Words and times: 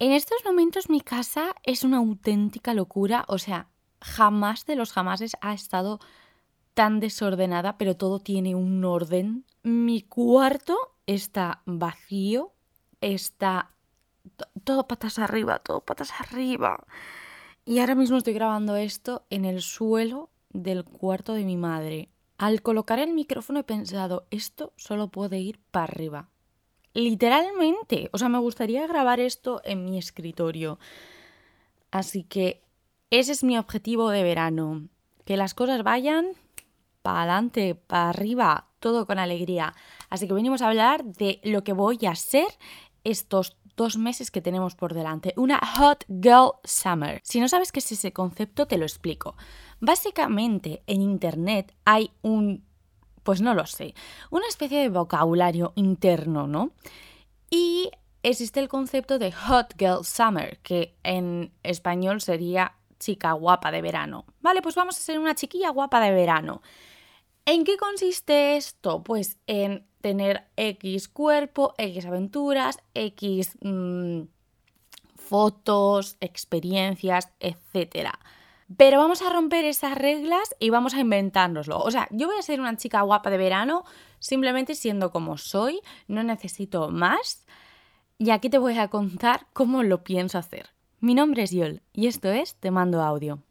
En 0.00 0.12
estos 0.12 0.38
momentos 0.44 0.88
mi 0.88 1.00
casa 1.00 1.54
es 1.62 1.82
una 1.82 1.98
auténtica 1.98 2.72
locura, 2.72 3.24
o 3.28 3.38
sea, 3.38 3.68
jamás 4.00 4.64
de 4.64 4.76
los 4.76 4.92
jamases 4.92 5.36
ha 5.40 5.52
estado 5.52 5.98
tan 6.74 7.00
desordenada, 7.00 7.76
pero 7.76 7.96
todo 7.96 8.20
tiene 8.20 8.54
un 8.54 8.84
orden. 8.84 9.44
Mi 9.62 10.02
cuarto 10.02 10.76
está 11.06 11.62
vacío, 11.66 12.52
está 13.00 13.72
todo 14.64 14.86
patas 14.86 15.18
arriba, 15.18 15.58
todo 15.58 15.80
patas 15.80 16.12
arriba. 16.20 16.84
Y 17.64 17.80
ahora 17.80 17.94
mismo 17.94 18.16
estoy 18.16 18.32
grabando 18.32 18.76
esto 18.76 19.26
en 19.28 19.44
el 19.44 19.60
suelo 19.60 20.30
del 20.50 20.84
cuarto 20.84 21.34
de 21.34 21.44
mi 21.44 21.56
madre. 21.56 22.08
Al 22.38 22.62
colocar 22.62 23.00
el 23.00 23.12
micrófono 23.12 23.60
he 23.60 23.64
pensado, 23.64 24.26
esto 24.30 24.72
solo 24.76 25.08
puede 25.08 25.38
ir 25.38 25.58
para 25.70 25.84
arriba. 25.84 26.28
Literalmente. 26.98 28.10
O 28.12 28.18
sea, 28.18 28.28
me 28.28 28.38
gustaría 28.38 28.84
grabar 28.88 29.20
esto 29.20 29.60
en 29.64 29.84
mi 29.84 29.98
escritorio. 29.98 30.80
Así 31.92 32.24
que 32.24 32.60
ese 33.10 33.30
es 33.30 33.44
mi 33.44 33.56
objetivo 33.56 34.10
de 34.10 34.24
verano. 34.24 34.88
Que 35.24 35.36
las 35.36 35.54
cosas 35.54 35.84
vayan 35.84 36.26
para 37.02 37.20
adelante, 37.20 37.76
para 37.76 38.08
arriba, 38.08 38.66
todo 38.80 39.06
con 39.06 39.20
alegría. 39.20 39.74
Así 40.10 40.26
que 40.26 40.34
venimos 40.34 40.60
a 40.60 40.66
hablar 40.66 41.04
de 41.04 41.40
lo 41.44 41.62
que 41.62 41.72
voy 41.72 42.00
a 42.04 42.10
hacer 42.10 42.48
estos 43.04 43.56
dos 43.76 43.96
meses 43.96 44.32
que 44.32 44.42
tenemos 44.42 44.74
por 44.74 44.92
delante. 44.92 45.34
Una 45.36 45.60
Hot 45.76 46.04
Girl 46.08 46.54
Summer. 46.64 47.20
Si 47.22 47.38
no 47.38 47.46
sabes 47.46 47.70
qué 47.70 47.78
es 47.78 47.92
ese 47.92 48.12
concepto, 48.12 48.66
te 48.66 48.76
lo 48.76 48.84
explico. 48.84 49.36
Básicamente, 49.78 50.82
en 50.88 51.00
Internet 51.02 51.76
hay 51.84 52.10
un 52.22 52.67
pues 53.28 53.42
no 53.42 53.52
lo 53.52 53.66
sé, 53.66 53.94
una 54.30 54.46
especie 54.48 54.78
de 54.78 54.88
vocabulario 54.88 55.74
interno, 55.74 56.46
¿no? 56.46 56.70
Y 57.50 57.90
existe 58.22 58.58
el 58.58 58.68
concepto 58.68 59.18
de 59.18 59.32
Hot 59.32 59.74
Girl 59.78 60.02
Summer, 60.02 60.58
que 60.60 60.96
en 61.02 61.52
español 61.62 62.22
sería 62.22 62.72
chica 62.98 63.32
guapa 63.32 63.70
de 63.70 63.82
verano. 63.82 64.24
Vale, 64.40 64.62
pues 64.62 64.76
vamos 64.76 64.96
a 64.96 65.02
ser 65.02 65.18
una 65.18 65.34
chiquilla 65.34 65.68
guapa 65.68 66.00
de 66.00 66.10
verano. 66.10 66.62
¿En 67.44 67.64
qué 67.64 67.76
consiste 67.76 68.56
esto? 68.56 69.04
Pues 69.04 69.36
en 69.46 69.86
tener 70.00 70.48
X 70.56 71.06
cuerpo, 71.10 71.74
X 71.76 72.06
aventuras, 72.06 72.78
X 72.94 73.58
mm, 73.60 74.22
fotos, 75.16 76.16
experiencias, 76.20 77.28
etc. 77.40 78.08
Pero 78.76 78.98
vamos 78.98 79.22
a 79.22 79.30
romper 79.30 79.64
esas 79.64 79.96
reglas 79.96 80.54
y 80.58 80.70
vamos 80.70 80.94
a 80.94 81.00
inventárnoslo. 81.00 81.78
O 81.78 81.90
sea, 81.90 82.06
yo 82.10 82.26
voy 82.26 82.36
a 82.38 82.42
ser 82.42 82.60
una 82.60 82.76
chica 82.76 83.00
guapa 83.00 83.30
de 83.30 83.38
verano 83.38 83.84
simplemente 84.18 84.74
siendo 84.74 85.10
como 85.10 85.38
soy, 85.38 85.80
no 86.06 86.22
necesito 86.22 86.90
más. 86.90 87.46
Y 88.18 88.30
aquí 88.30 88.50
te 88.50 88.58
voy 88.58 88.76
a 88.76 88.88
contar 88.88 89.46
cómo 89.52 89.82
lo 89.82 90.04
pienso 90.04 90.38
hacer. 90.38 90.70
Mi 91.00 91.14
nombre 91.14 91.44
es 91.44 91.52
Yol 91.52 91.82
y 91.92 92.08
esto 92.08 92.28
es 92.28 92.56
Te 92.56 92.70
mando 92.70 93.00
audio. 93.00 93.42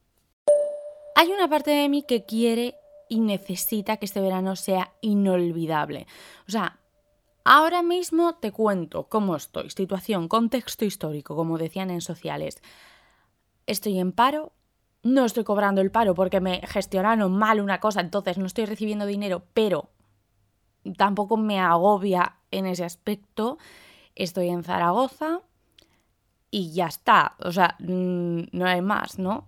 Hay 1.16 1.32
una 1.32 1.50
parte 1.50 1.72
de 1.72 1.90
mí 1.90 2.04
que 2.04 2.26
quiere 2.26 2.76
y 3.10 3.22
necesita 3.22 3.98
que 3.98 4.06
este 4.06 4.22
verano 4.22 4.56
sea 4.56 4.94
inolvidable. 5.02 6.06
O 6.48 6.52
sea, 6.52 6.80
ahora 7.44 7.82
mismo 7.82 8.36
te 8.36 8.52
cuento 8.52 9.08
cómo 9.08 9.36
estoy, 9.36 9.72
situación, 9.72 10.28
contexto 10.28 10.86
histórico, 10.86 11.36
como 11.36 11.58
decían 11.58 11.90
en 11.90 12.02
sociales. 12.02 12.62
Estoy 13.66 13.98
en 14.00 14.12
paro, 14.12 14.52
no 15.08 15.26
estoy 15.26 15.44
cobrando 15.44 15.82
el 15.82 15.90
paro 15.90 16.14
porque 16.14 16.42
me 16.42 16.62
gestionaron 16.68 17.32
mal 17.32 17.62
una 17.62 17.80
cosa, 17.80 18.02
entonces 18.02 18.38
no 18.38 18.46
estoy 18.46 18.66
recibiendo 18.66 19.06
dinero, 19.06 19.44
pero 19.54 19.90
tampoco 20.98 21.38
me 21.38 21.60
agobia 21.60 22.36
en 22.52 22.66
ese 22.66 22.84
aspecto. 22.84 23.58
Estoy 24.16 24.50
en 24.50 24.64
Zaragoza 24.64 25.42
y 26.52 26.74
ya 26.74 26.88
está. 26.88 27.36
O 27.40 27.52
sea, 27.52 27.76
mm, 27.80 28.50
no 28.52 28.66
hay 28.66 28.82
más, 28.82 29.18
¿no? 29.18 29.48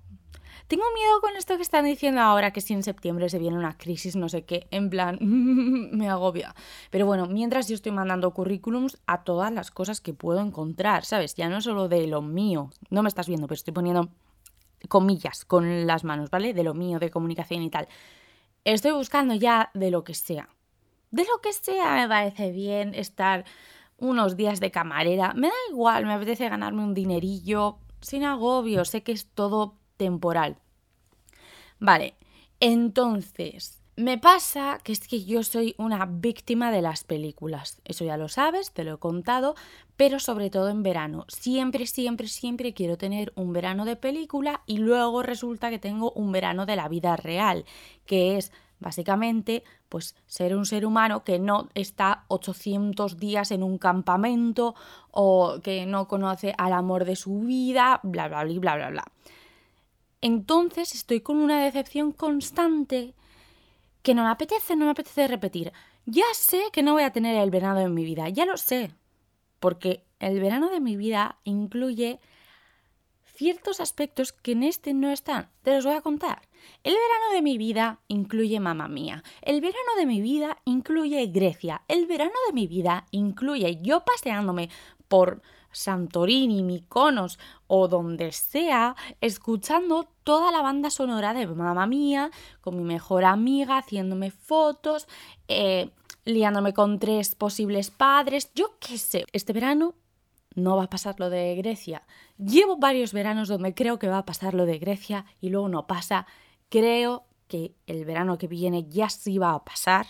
Tengo 0.68 0.84
miedo 0.94 1.20
con 1.20 1.36
esto 1.36 1.58
que 1.58 1.64
están 1.64 1.86
diciendo 1.86 2.22
ahora, 2.22 2.52
que 2.52 2.62
si 2.62 2.74
en 2.74 2.84
septiembre 2.84 3.28
se 3.28 3.40
viene 3.40 3.58
una 3.58 3.78
crisis, 3.78 4.16
no 4.16 4.30
sé 4.30 4.46
qué, 4.46 4.68
en 4.72 4.90
plan, 4.90 5.18
me 5.92 6.08
agobia. 6.08 6.56
Pero 6.92 7.06
bueno, 7.06 7.26
mientras 7.26 7.68
yo 7.68 7.76
estoy 7.76 7.92
mandando 7.92 8.32
currículums 8.32 8.98
a 9.08 9.24
todas 9.24 9.52
las 9.52 9.72
cosas 9.72 10.00
que 10.00 10.14
puedo 10.14 10.40
encontrar, 10.42 11.06
¿sabes? 11.06 11.36
Ya 11.36 11.50
no 11.50 11.60
solo 11.60 11.90
de 11.90 12.08
lo 12.08 12.22
mío, 12.22 12.70
no 12.92 13.02
me 13.02 13.10
estás 13.10 13.28
viendo, 13.28 13.48
pero 13.48 13.56
estoy 13.56 13.74
poniendo 13.74 14.10
comillas 14.88 15.46
con 15.46 15.86
las 15.88 16.04
manos, 16.04 16.30
¿vale? 16.30 16.54
De 16.54 16.64
lo 16.64 16.74
mío, 16.74 17.00
de 17.00 17.10
comunicación 17.10 17.62
y 17.62 17.70
tal. 17.70 17.88
Estoy 18.64 18.92
buscando 18.92 19.34
ya 19.34 19.72
de 19.74 19.92
lo 19.92 20.04
que 20.04 20.14
sea. 20.14 20.50
De 21.12 21.24
lo 21.24 21.42
que 21.42 21.54
sea 21.54 21.96
me 21.96 22.08
parece 22.08 22.52
bien 22.52 22.94
estar 22.94 23.46
unos 23.98 24.38
días 24.38 24.60
de 24.60 24.72
camarera. 24.72 25.34
Me 25.34 25.48
da 25.48 25.54
igual, 25.70 26.06
me 26.06 26.14
apetece 26.14 26.48
ganarme 26.50 26.84
un 26.84 26.94
dinerillo 26.94 27.78
sin 28.02 28.24
agobio, 28.24 28.86
sé 28.86 29.04
que 29.04 29.12
es 29.12 29.28
todo 29.28 29.76
temporal. 29.98 30.58
Vale, 31.80 32.16
entonces, 32.60 33.79
me 34.00 34.18
pasa 34.18 34.80
que 34.82 34.94
es 34.94 35.06
que 35.06 35.26
yo 35.26 35.44
soy 35.44 35.76
una 35.78 36.06
víctima 36.06 36.72
de 36.72 36.82
las 36.82 37.04
películas. 37.04 37.82
Eso 37.84 38.06
ya 38.06 38.16
lo 38.16 38.30
sabes, 38.30 38.72
te 38.72 38.86
lo 38.86 38.94
he 38.94 38.98
contado, 38.98 39.56
pero 39.98 40.20
sobre 40.22 40.50
todo 40.50 40.70
en 40.70 40.84
verano. 40.84 41.26
Siempre, 41.28 41.86
siempre, 41.86 42.30
siempre 42.30 42.74
quiero 42.74 42.98
tener 42.98 43.34
un 43.36 43.52
verano 43.52 43.84
de 43.84 43.98
película 43.98 44.62
y 44.66 44.78
luego 44.78 45.22
resulta 45.22 45.70
que 45.70 45.80
tengo 45.80 46.14
un 46.14 46.32
verano 46.32 46.66
de 46.66 46.78
la 46.78 46.88
vida 46.88 47.18
real, 47.18 47.66
que 48.06 48.38
es 48.38 48.54
básicamente 48.80 49.66
pues 49.90 50.16
ser 50.28 50.56
un 50.56 50.66
ser 50.66 50.86
humano 50.86 51.26
que 51.26 51.38
no 51.38 51.68
está 51.74 52.24
800 52.30 53.18
días 53.18 53.52
en 53.52 53.64
un 53.64 53.78
campamento 53.78 54.76
o 55.12 55.60
que 55.62 55.86
no 55.86 56.08
conoce 56.08 56.54
al 56.58 56.72
amor 56.72 57.04
de 57.04 57.18
su 57.18 57.42
vida, 57.42 58.00
bla, 58.04 58.30
bla, 58.30 58.46
bla, 58.46 58.60
bla, 58.60 58.76
bla, 58.78 58.90
bla. 58.92 59.06
Entonces 60.22 60.96
estoy 60.96 61.20
con 61.20 61.36
una 61.36 61.62
decepción 61.62 62.14
constante 62.14 63.14
que 64.02 64.14
no 64.14 64.24
me 64.24 64.30
apetece, 64.30 64.76
no 64.76 64.86
me 64.86 64.92
apetece 64.92 65.28
repetir. 65.28 65.72
Ya 66.06 66.26
sé 66.34 66.64
que 66.72 66.84
no 66.84 66.94
voy 66.94 67.04
a 67.04 67.12
tener 67.12 67.36
el 67.36 67.52
verano 67.52 67.80
en 67.80 67.94
mi 67.94 68.04
vida, 68.04 68.30
ya 68.30 68.46
lo 68.46 68.58
sé, 68.58 68.92
porque 69.60 70.04
el 70.20 70.40
verano 70.40 70.70
de 70.70 70.80
mi 70.80 70.96
vida 70.96 71.38
incluye 71.44 72.20
ciertos 73.40 73.80
aspectos 73.80 74.34
que 74.34 74.52
en 74.52 74.64
este 74.64 74.94
no 74.94 75.12
están. 75.12 75.50
Te 75.64 75.74
los 75.74 75.86
voy 75.86 75.96
a 75.96 76.02
contar. 76.02 76.42
El 76.84 76.94
verano 76.94 77.34
de 77.34 77.42
mi 77.42 77.58
vida 77.58 78.02
incluye 78.10 78.60
mamá 78.60 78.90
mía. 78.90 79.24
El 79.42 79.62
verano 79.62 79.96
de 79.98 80.06
mi 80.06 80.20
vida 80.20 80.58
incluye 80.66 81.26
Grecia. 81.28 81.84
El 81.88 82.06
verano 82.06 82.34
de 82.48 82.54
mi 82.54 82.68
vida 82.68 83.06
incluye 83.12 83.80
yo 83.82 84.04
paseándome 84.04 84.70
por 85.08 85.42
Santorini, 85.72 86.64
Mykonos 86.64 87.40
o 87.68 87.88
donde 87.88 88.34
sea, 88.34 88.96
escuchando 89.22 90.10
toda 90.30 90.52
la 90.52 90.62
banda 90.62 90.92
sonora 90.92 91.34
de 91.34 91.48
mamá 91.48 91.88
mía, 91.88 92.30
con 92.62 92.78
mi 92.78 92.84
mejor 92.84 93.26
amiga, 93.26 93.80
haciéndome 93.80 94.30
fotos, 94.30 95.08
eh, 95.48 95.90
liándome 96.24 96.72
con 96.72 97.00
tres 97.00 97.34
posibles 97.34 97.90
padres, 97.90 98.52
yo 98.54 98.78
qué 98.80 99.00
sé. 99.00 99.26
Este 99.32 99.54
verano 99.54 99.96
no 100.54 100.78
va 100.78 100.84
a 100.84 100.90
pasar 100.92 101.20
lo 101.20 101.32
de 101.32 101.56
Grecia. 101.56 102.04
Llevo 102.38 102.78
varios 102.78 103.12
veranos 103.12 103.48
donde 103.48 103.74
creo 103.74 103.98
que 103.98 104.08
va 104.08 104.20
a 104.20 104.26
pasar 104.28 104.54
lo 104.54 104.68
de 104.68 104.78
Grecia 104.78 105.26
y 105.42 105.50
luego 105.50 105.68
no 105.68 105.88
pasa. 105.88 106.28
Creo 106.70 107.26
que 107.48 107.74
el 107.88 108.06
verano 108.06 108.38
que 108.38 108.46
viene 108.46 108.88
ya 108.88 109.10
sí 109.10 109.40
va 109.40 109.56
a 109.56 109.66
pasar. 109.66 110.06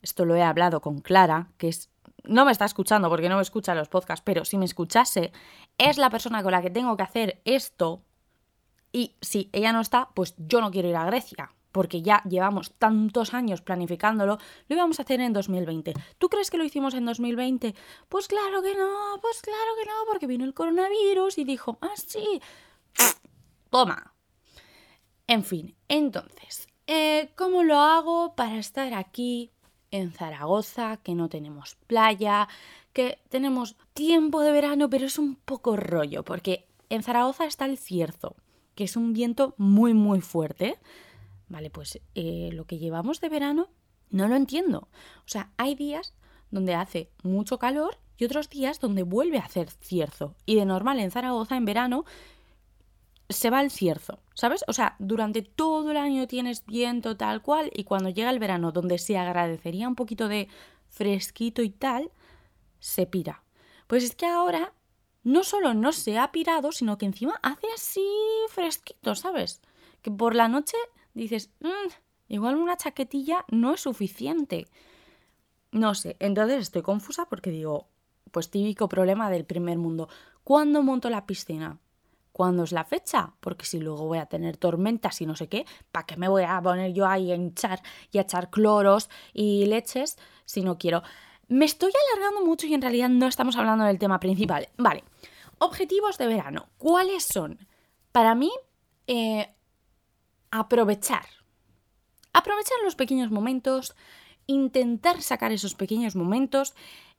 Esto 0.00 0.24
lo 0.24 0.36
he 0.36 0.42
hablado 0.42 0.80
con 0.80 1.00
Clara, 1.00 1.50
que 1.58 1.68
es 1.68 1.90
no 2.24 2.46
me 2.46 2.52
está 2.52 2.64
escuchando 2.64 3.10
porque 3.10 3.28
no 3.28 3.36
me 3.36 3.42
escucha 3.42 3.74
los 3.74 3.88
podcasts, 3.88 4.22
pero 4.24 4.46
si 4.46 4.56
me 4.56 4.64
escuchase, 4.64 5.32
es 5.76 5.98
la 5.98 6.08
persona 6.08 6.42
con 6.42 6.52
la 6.52 6.62
que 6.62 6.70
tengo 6.70 6.96
que 6.96 7.02
hacer 7.02 7.42
esto. 7.44 8.02
Y 8.92 9.16
si 9.20 9.50
ella 9.52 9.72
no 9.72 9.80
está, 9.80 10.08
pues 10.14 10.34
yo 10.38 10.60
no 10.60 10.70
quiero 10.70 10.88
ir 10.88 10.96
a 10.96 11.04
Grecia 11.04 11.52
porque 11.72 12.02
ya 12.02 12.22
llevamos 12.28 12.72
tantos 12.72 13.34
años 13.34 13.60
planificándolo, 13.60 14.38
lo 14.68 14.76
íbamos 14.76 14.98
a 14.98 15.02
hacer 15.02 15.20
en 15.20 15.32
2020. 15.32 15.94
¿Tú 16.18 16.28
crees 16.28 16.50
que 16.50 16.58
lo 16.58 16.64
hicimos 16.64 16.94
en 16.94 17.04
2020? 17.04 17.74
Pues 18.08 18.26
claro 18.26 18.62
que 18.62 18.74
no, 18.74 19.18
pues 19.20 19.42
claro 19.42 19.70
que 19.78 19.86
no, 19.86 19.92
porque 20.10 20.26
vino 20.26 20.44
el 20.44 20.54
coronavirus 20.54 21.38
y 21.38 21.44
dijo, 21.44 21.78
ah, 21.80 21.94
sí, 21.94 22.40
toma. 23.70 24.14
En 25.26 25.44
fin, 25.44 25.76
entonces, 25.88 26.68
eh, 26.86 27.30
¿cómo 27.36 27.62
lo 27.62 27.78
hago 27.78 28.34
para 28.34 28.56
estar 28.56 28.94
aquí 28.94 29.52
en 29.90 30.12
Zaragoza, 30.12 30.98
que 30.98 31.14
no 31.14 31.28
tenemos 31.28 31.76
playa, 31.86 32.48
que 32.92 33.20
tenemos 33.28 33.76
tiempo 33.94 34.40
de 34.40 34.52
verano, 34.52 34.90
pero 34.90 35.06
es 35.06 35.18
un 35.18 35.36
poco 35.36 35.76
rollo, 35.76 36.24
porque 36.24 36.66
en 36.88 37.02
Zaragoza 37.02 37.44
está 37.46 37.66
el 37.66 37.78
cierzo, 37.78 38.36
que 38.78 38.84
es 38.84 38.96
un 38.96 39.12
viento 39.12 39.56
muy, 39.58 39.92
muy 39.92 40.20
fuerte. 40.20 40.78
Vale, 41.48 41.68
pues 41.68 42.00
eh, 42.14 42.50
lo 42.52 42.64
que 42.64 42.78
llevamos 42.78 43.20
de 43.20 43.28
verano 43.28 43.70
no 44.08 44.28
lo 44.28 44.36
entiendo. 44.36 44.86
O 45.16 45.26
sea, 45.26 45.50
hay 45.56 45.74
días 45.74 46.14
donde 46.52 46.76
hace 46.76 47.10
mucho 47.24 47.58
calor 47.58 47.98
y 48.18 48.24
otros 48.24 48.48
días 48.48 48.78
donde 48.78 49.02
vuelve 49.02 49.38
a 49.38 49.46
hacer 49.46 49.68
cierzo. 49.68 50.36
Y 50.46 50.54
de 50.54 50.64
normal 50.64 51.00
en 51.00 51.10
Zaragoza 51.10 51.56
en 51.56 51.64
verano 51.64 52.04
se 53.28 53.50
va 53.50 53.62
el 53.62 53.72
cierzo, 53.72 54.20
¿sabes? 54.34 54.64
O 54.68 54.72
sea, 54.72 54.94
durante 55.00 55.42
todo 55.42 55.90
el 55.90 55.96
año 55.96 56.28
tienes 56.28 56.64
viento 56.64 57.16
tal 57.16 57.42
cual 57.42 57.72
y 57.74 57.82
cuando 57.82 58.10
llega 58.10 58.30
el 58.30 58.38
verano 58.38 58.70
donde 58.70 58.98
se 58.98 59.18
agradecería 59.18 59.88
un 59.88 59.96
poquito 59.96 60.28
de 60.28 60.46
fresquito 60.86 61.62
y 61.62 61.70
tal, 61.70 62.12
se 62.78 63.06
pira. 63.06 63.42
Pues 63.88 64.04
es 64.04 64.14
que 64.14 64.26
ahora 64.26 64.72
no 65.22 65.44
solo 65.44 65.74
no 65.74 65.92
se 65.92 66.18
ha 66.18 66.32
pirado, 66.32 66.72
sino 66.72 66.98
que 66.98 67.06
encima 67.06 67.38
hace 67.42 67.66
así 67.74 68.06
fresquito, 68.48 69.14
¿sabes? 69.14 69.60
Que 70.02 70.10
por 70.10 70.34
la 70.34 70.48
noche 70.48 70.76
dices, 71.14 71.50
mm, 71.60 71.90
igual 72.28 72.56
una 72.56 72.76
chaquetilla 72.76 73.44
no 73.48 73.74
es 73.74 73.80
suficiente. 73.80 74.66
No 75.70 75.94
sé, 75.94 76.16
entonces 76.20 76.62
estoy 76.62 76.82
confusa 76.82 77.26
porque 77.28 77.50
digo, 77.50 77.88
pues 78.30 78.50
típico 78.50 78.88
problema 78.88 79.30
del 79.30 79.44
primer 79.44 79.78
mundo. 79.78 80.08
¿Cuándo 80.44 80.82
monto 80.82 81.10
la 81.10 81.26
piscina? 81.26 81.78
¿Cuándo 82.32 82.62
es 82.62 82.72
la 82.72 82.84
fecha? 82.84 83.34
Porque 83.40 83.66
si 83.66 83.80
luego 83.80 84.06
voy 84.06 84.18
a 84.18 84.26
tener 84.26 84.56
tormentas 84.56 85.20
y 85.20 85.26
no 85.26 85.34
sé 85.34 85.48
qué, 85.48 85.66
¿para 85.90 86.06
qué 86.06 86.16
me 86.16 86.28
voy 86.28 86.44
a 86.44 86.62
poner 86.62 86.92
yo 86.92 87.06
ahí 87.06 87.32
a 87.32 87.34
hinchar 87.34 87.82
y 88.12 88.18
a 88.18 88.22
echar 88.22 88.48
cloros 88.48 89.10
y 89.34 89.66
leches 89.66 90.18
si 90.44 90.62
no 90.62 90.78
quiero? 90.78 91.02
Me 91.48 91.64
estoy 91.64 91.92
alargando 92.12 92.44
mucho 92.44 92.66
y 92.66 92.74
en 92.74 92.82
realidad 92.82 93.08
no 93.08 93.26
estamos 93.26 93.56
hablando 93.56 93.84
del 93.84 93.98
tema 93.98 94.20
principal. 94.20 94.68
Vale, 94.76 95.04
objetivos 95.58 96.18
de 96.18 96.26
verano. 96.26 96.68
¿Cuáles 96.76 97.24
son? 97.24 97.58
Para 98.12 98.34
mí, 98.34 98.50
eh, 99.06 99.48
aprovechar. 100.50 101.26
Aprovechar 102.34 102.76
los 102.84 102.96
pequeños 102.96 103.30
momentos, 103.30 103.96
intentar 104.46 105.22
sacar 105.22 105.52
esos 105.52 105.74
pequeños 105.74 106.16
momentos 106.16 106.74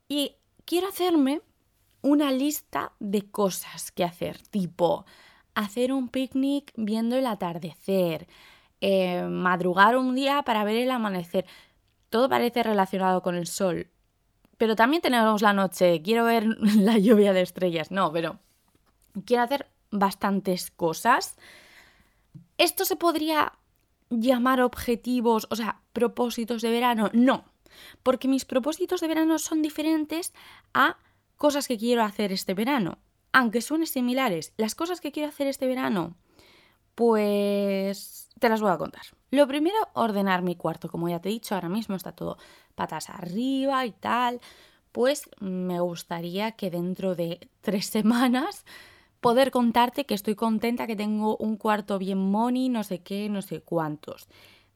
y 0.07 0.35
quiero 0.65 0.87
hacerme 0.87 1.41
una 2.01 2.31
lista 2.31 2.93
de 2.99 3.29
cosas 3.29 3.91
que 3.91 4.03
hacer, 4.03 4.39
tipo 4.47 5.05
hacer 5.55 5.91
un 5.91 6.07
picnic 6.07 6.71
viendo 6.77 7.17
el 7.17 7.25
atardecer, 7.25 8.27
eh, 8.81 9.23
madrugar 9.23 9.97
un 9.97 10.15
día 10.15 10.41
para 10.43 10.63
ver 10.63 10.77
el 10.77 10.91
amanecer. 10.91 11.45
Todo 12.09 12.29
parece 12.29 12.63
relacionado 12.63 13.21
con 13.21 13.35
el 13.35 13.47
sol, 13.47 13.89
pero 14.59 14.75
también 14.75 15.01
tenemos 15.01 15.41
la 15.41 15.53
noche, 15.53 16.01
quiero 16.03 16.25
ver 16.25 16.45
la 16.75 16.99
lluvia 16.99 17.33
de 17.33 17.41
estrellas, 17.41 17.89
no, 17.91 18.11
pero 18.11 18.39
quiero 19.25 19.43
hacer 19.43 19.67
bastantes 19.89 20.69
cosas. 20.69 21.37
¿Esto 22.57 22.83
se 22.83 22.97
podría 22.97 23.53
llamar 24.09 24.61
objetivos, 24.61 25.47
o 25.49 25.55
sea, 25.55 25.81
propósitos 25.93 26.61
de 26.61 26.71
verano? 26.71 27.09
No, 27.13 27.45
porque 28.03 28.27
mis 28.27 28.43
propósitos 28.43 28.99
de 28.99 29.07
verano 29.07 29.39
son 29.39 29.61
diferentes 29.61 30.33
a 30.73 30.97
cosas 31.37 31.65
que 31.67 31.77
quiero 31.77 32.03
hacer 32.03 32.33
este 32.33 32.53
verano. 32.53 32.99
Aunque 33.31 33.61
suenen 33.61 33.87
similares, 33.87 34.53
las 34.57 34.75
cosas 34.75 34.99
que 34.99 35.13
quiero 35.13 35.29
hacer 35.29 35.47
este 35.47 35.67
verano, 35.67 36.17
pues 36.95 38.28
te 38.39 38.49
las 38.49 38.61
voy 38.61 38.71
a 38.71 38.77
contar. 38.77 39.03
Lo 39.31 39.47
primero, 39.47 39.77
ordenar 39.93 40.41
mi 40.41 40.55
cuarto. 40.55 40.89
Como 40.89 41.09
ya 41.09 41.19
te 41.19 41.29
he 41.29 41.31
dicho, 41.31 41.55
ahora 41.55 41.69
mismo 41.69 41.95
está 41.95 42.11
todo 42.11 42.37
patas 42.75 43.09
arriba 43.09 43.85
y 43.85 43.91
tal. 43.91 44.39
Pues 44.91 45.29
me 45.39 45.79
gustaría 45.79 46.53
que 46.53 46.71
dentro 46.71 47.15
de 47.15 47.49
tres 47.61 47.85
semanas 47.97 48.65
poder 49.21 49.51
contarte 49.51 50.05
que 50.05 50.13
estoy 50.13 50.35
contenta, 50.35 50.87
que 50.87 50.95
tengo 50.95 51.37
un 51.37 51.57
cuarto 51.57 51.99
bien 51.99 52.17
money, 52.17 52.69
no 52.69 52.83
sé 52.83 52.99
qué, 52.99 53.29
no 53.29 53.41
sé 53.41 53.61
cuántos. 53.61 54.27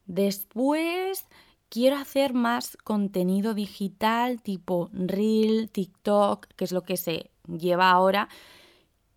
Después 0.06 1.26
quiero 1.68 1.96
hacer 1.96 2.34
más 2.34 2.76
contenido 2.84 3.54
digital 3.54 4.40
tipo 4.42 4.90
Reel, 4.92 5.70
TikTok, 5.70 6.46
que 6.56 6.64
es 6.64 6.72
lo 6.72 6.82
que 6.82 6.96
se 6.96 7.30
lleva 7.46 7.90
ahora. 7.90 8.28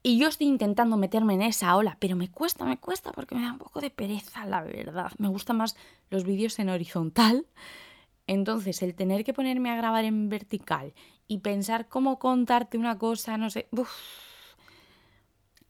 Y 0.08 0.18
yo 0.18 0.30
estoy 0.30 0.48
intentando 0.48 0.96
meterme 0.96 1.34
en 1.34 1.42
esa 1.42 1.76
ola, 1.76 1.98
pero 2.00 2.16
me 2.16 2.32
cuesta, 2.32 2.64
me 2.64 2.78
cuesta 2.78 3.12
porque 3.12 3.36
me 3.36 3.42
da 3.42 3.52
un 3.52 3.58
poco 3.58 3.82
de 3.82 3.90
pereza, 3.90 4.46
la 4.46 4.62
verdad. 4.64 5.12
Me 5.18 5.28
gustan 5.28 5.58
más 5.58 5.76
los 6.10 6.24
vídeos 6.24 6.58
en 6.60 6.70
horizontal. 6.70 7.46
Entonces, 8.26 8.82
el 8.84 8.96
tener 8.96 9.26
que 9.26 9.34
ponerme 9.34 9.70
a 9.70 9.76
grabar 9.76 10.06
en 10.06 10.30
vertical 10.30 10.94
y 11.28 11.40
pensar 11.40 11.90
cómo 11.90 12.20
contarte 12.20 12.78
una 12.78 12.98
cosa, 12.98 13.38
no 13.38 13.50
sé. 13.50 13.68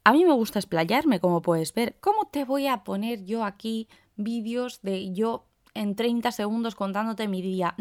A 0.04 0.14
mí 0.14 0.24
me 0.24 0.34
gusta 0.34 0.60
explayarme, 0.60 1.20
como 1.20 1.42
puedes 1.42 1.74
ver. 1.74 1.98
¿Cómo 2.00 2.28
te 2.28 2.46
voy 2.46 2.68
a 2.68 2.84
poner 2.84 3.26
yo 3.26 3.44
aquí 3.44 3.88
vídeos 4.18 4.84
de 4.84 5.14
yo 5.14 5.48
en 5.74 5.96
30 5.96 6.32
segundos 6.32 6.76
contándote 6.76 7.28
mi 7.28 7.42
día? 7.42 7.74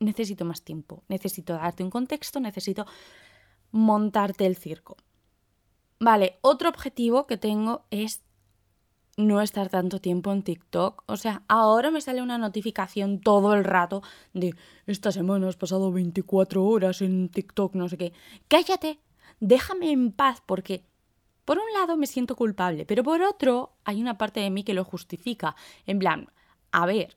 Necesito 0.00 0.46
más 0.46 0.62
tiempo, 0.62 1.02
necesito 1.08 1.52
darte 1.52 1.84
un 1.84 1.90
contexto, 1.90 2.40
necesito 2.40 2.86
montarte 3.72 4.46
el 4.46 4.56
circo. 4.56 4.96
Vale, 6.02 6.40
otro 6.40 6.68
objetivo 6.68 7.28
que 7.28 7.36
tengo 7.36 7.84
es 7.92 8.24
no 9.16 9.40
estar 9.40 9.68
tanto 9.68 10.00
tiempo 10.00 10.32
en 10.32 10.42
TikTok. 10.42 11.04
O 11.06 11.16
sea, 11.16 11.44
ahora 11.46 11.92
me 11.92 12.00
sale 12.00 12.20
una 12.20 12.38
notificación 12.38 13.20
todo 13.20 13.54
el 13.54 13.62
rato 13.62 14.02
de 14.32 14.52
esta 14.88 15.12
semana 15.12 15.46
has 15.46 15.54
pasado 15.54 15.92
24 15.92 16.64
horas 16.64 17.02
en 17.02 17.28
TikTok, 17.28 17.76
no 17.76 17.88
sé 17.88 17.98
qué. 17.98 18.12
Cállate, 18.48 18.98
déjame 19.38 19.92
en 19.92 20.10
paz 20.10 20.42
porque 20.44 20.84
por 21.44 21.58
un 21.58 21.72
lado 21.72 21.96
me 21.96 22.08
siento 22.08 22.34
culpable, 22.34 22.84
pero 22.84 23.04
por 23.04 23.22
otro 23.22 23.76
hay 23.84 24.00
una 24.00 24.18
parte 24.18 24.40
de 24.40 24.50
mí 24.50 24.64
que 24.64 24.74
lo 24.74 24.82
justifica. 24.82 25.54
En 25.86 26.00
plan, 26.00 26.32
a 26.72 26.84
ver, 26.84 27.16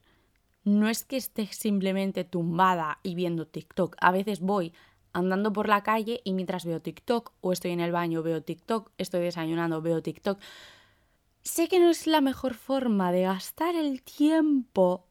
no 0.63 0.89
es 0.89 1.03
que 1.05 1.17
esté 1.17 1.47
simplemente 1.47 2.23
tumbada 2.23 2.99
y 3.01 3.15
viendo 3.15 3.47
TikTok. 3.47 3.95
A 3.99 4.11
veces 4.11 4.41
voy 4.41 4.73
andando 5.15 5.51
por 5.51 5.67
la 5.67 5.81
calle 5.81 6.21
y 6.23 6.33
mientras 6.33 6.65
veo 6.65 6.81
TikTok 6.81 7.31
o 7.41 7.51
estoy 7.51 7.71
en 7.71 7.79
el 7.79 7.91
baño 7.91 8.21
veo 8.21 8.43
TikTok, 8.43 8.91
estoy 8.97 9.21
desayunando 9.21 9.81
veo 9.81 10.03
TikTok. 10.03 10.39
Sé 11.41 11.67
que 11.67 11.79
no 11.79 11.89
es 11.89 12.05
la 12.05 12.21
mejor 12.21 12.53
forma 12.53 13.11
de 13.11 13.23
gastar 13.23 13.75
el 13.75 14.03
tiempo 14.03 15.05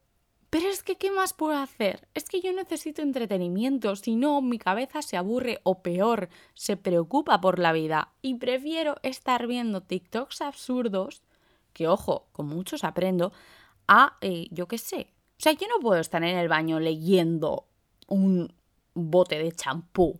pero 0.55 0.69
es 0.69 0.83
que, 0.83 0.95
¿qué 0.95 1.11
más 1.11 1.33
puedo 1.33 1.57
hacer? 1.57 2.07
Es 2.13 2.29
que 2.29 2.39
yo 2.39 2.53
necesito 2.53 3.01
entretenimiento, 3.01 3.93
si 3.97 4.15
no, 4.15 4.41
mi 4.41 4.57
cabeza 4.57 5.01
se 5.01 5.17
aburre 5.17 5.59
o 5.63 5.81
peor, 5.81 6.29
se 6.53 6.77
preocupa 6.77 7.41
por 7.41 7.59
la 7.59 7.73
vida. 7.73 8.13
Y 8.21 8.35
prefiero 8.35 8.95
estar 9.03 9.47
viendo 9.47 9.81
TikToks 9.81 10.39
absurdos, 10.39 11.23
que 11.73 11.89
ojo, 11.89 12.27
con 12.31 12.47
muchos 12.47 12.85
aprendo, 12.85 13.33
a, 13.89 14.15
eh, 14.21 14.47
yo 14.49 14.69
qué 14.69 14.77
sé. 14.77 15.07
O 15.31 15.41
sea, 15.41 15.51
yo 15.51 15.67
no 15.67 15.81
puedo 15.81 15.99
estar 15.99 16.23
en 16.23 16.37
el 16.37 16.47
baño 16.47 16.79
leyendo 16.79 17.67
un 18.07 18.53
bote 18.95 19.37
de 19.37 19.51
champú. 19.51 20.19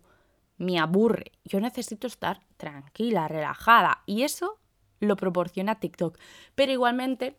Me 0.58 0.78
aburre. 0.78 1.32
Yo 1.44 1.60
necesito 1.60 2.06
estar 2.06 2.40
tranquila, 2.56 3.26
relajada. 3.28 4.02
Y 4.06 4.22
eso 4.22 4.58
lo 5.00 5.16
proporciona 5.16 5.80
TikTok. 5.80 6.18
Pero 6.54 6.72
igualmente 6.72 7.36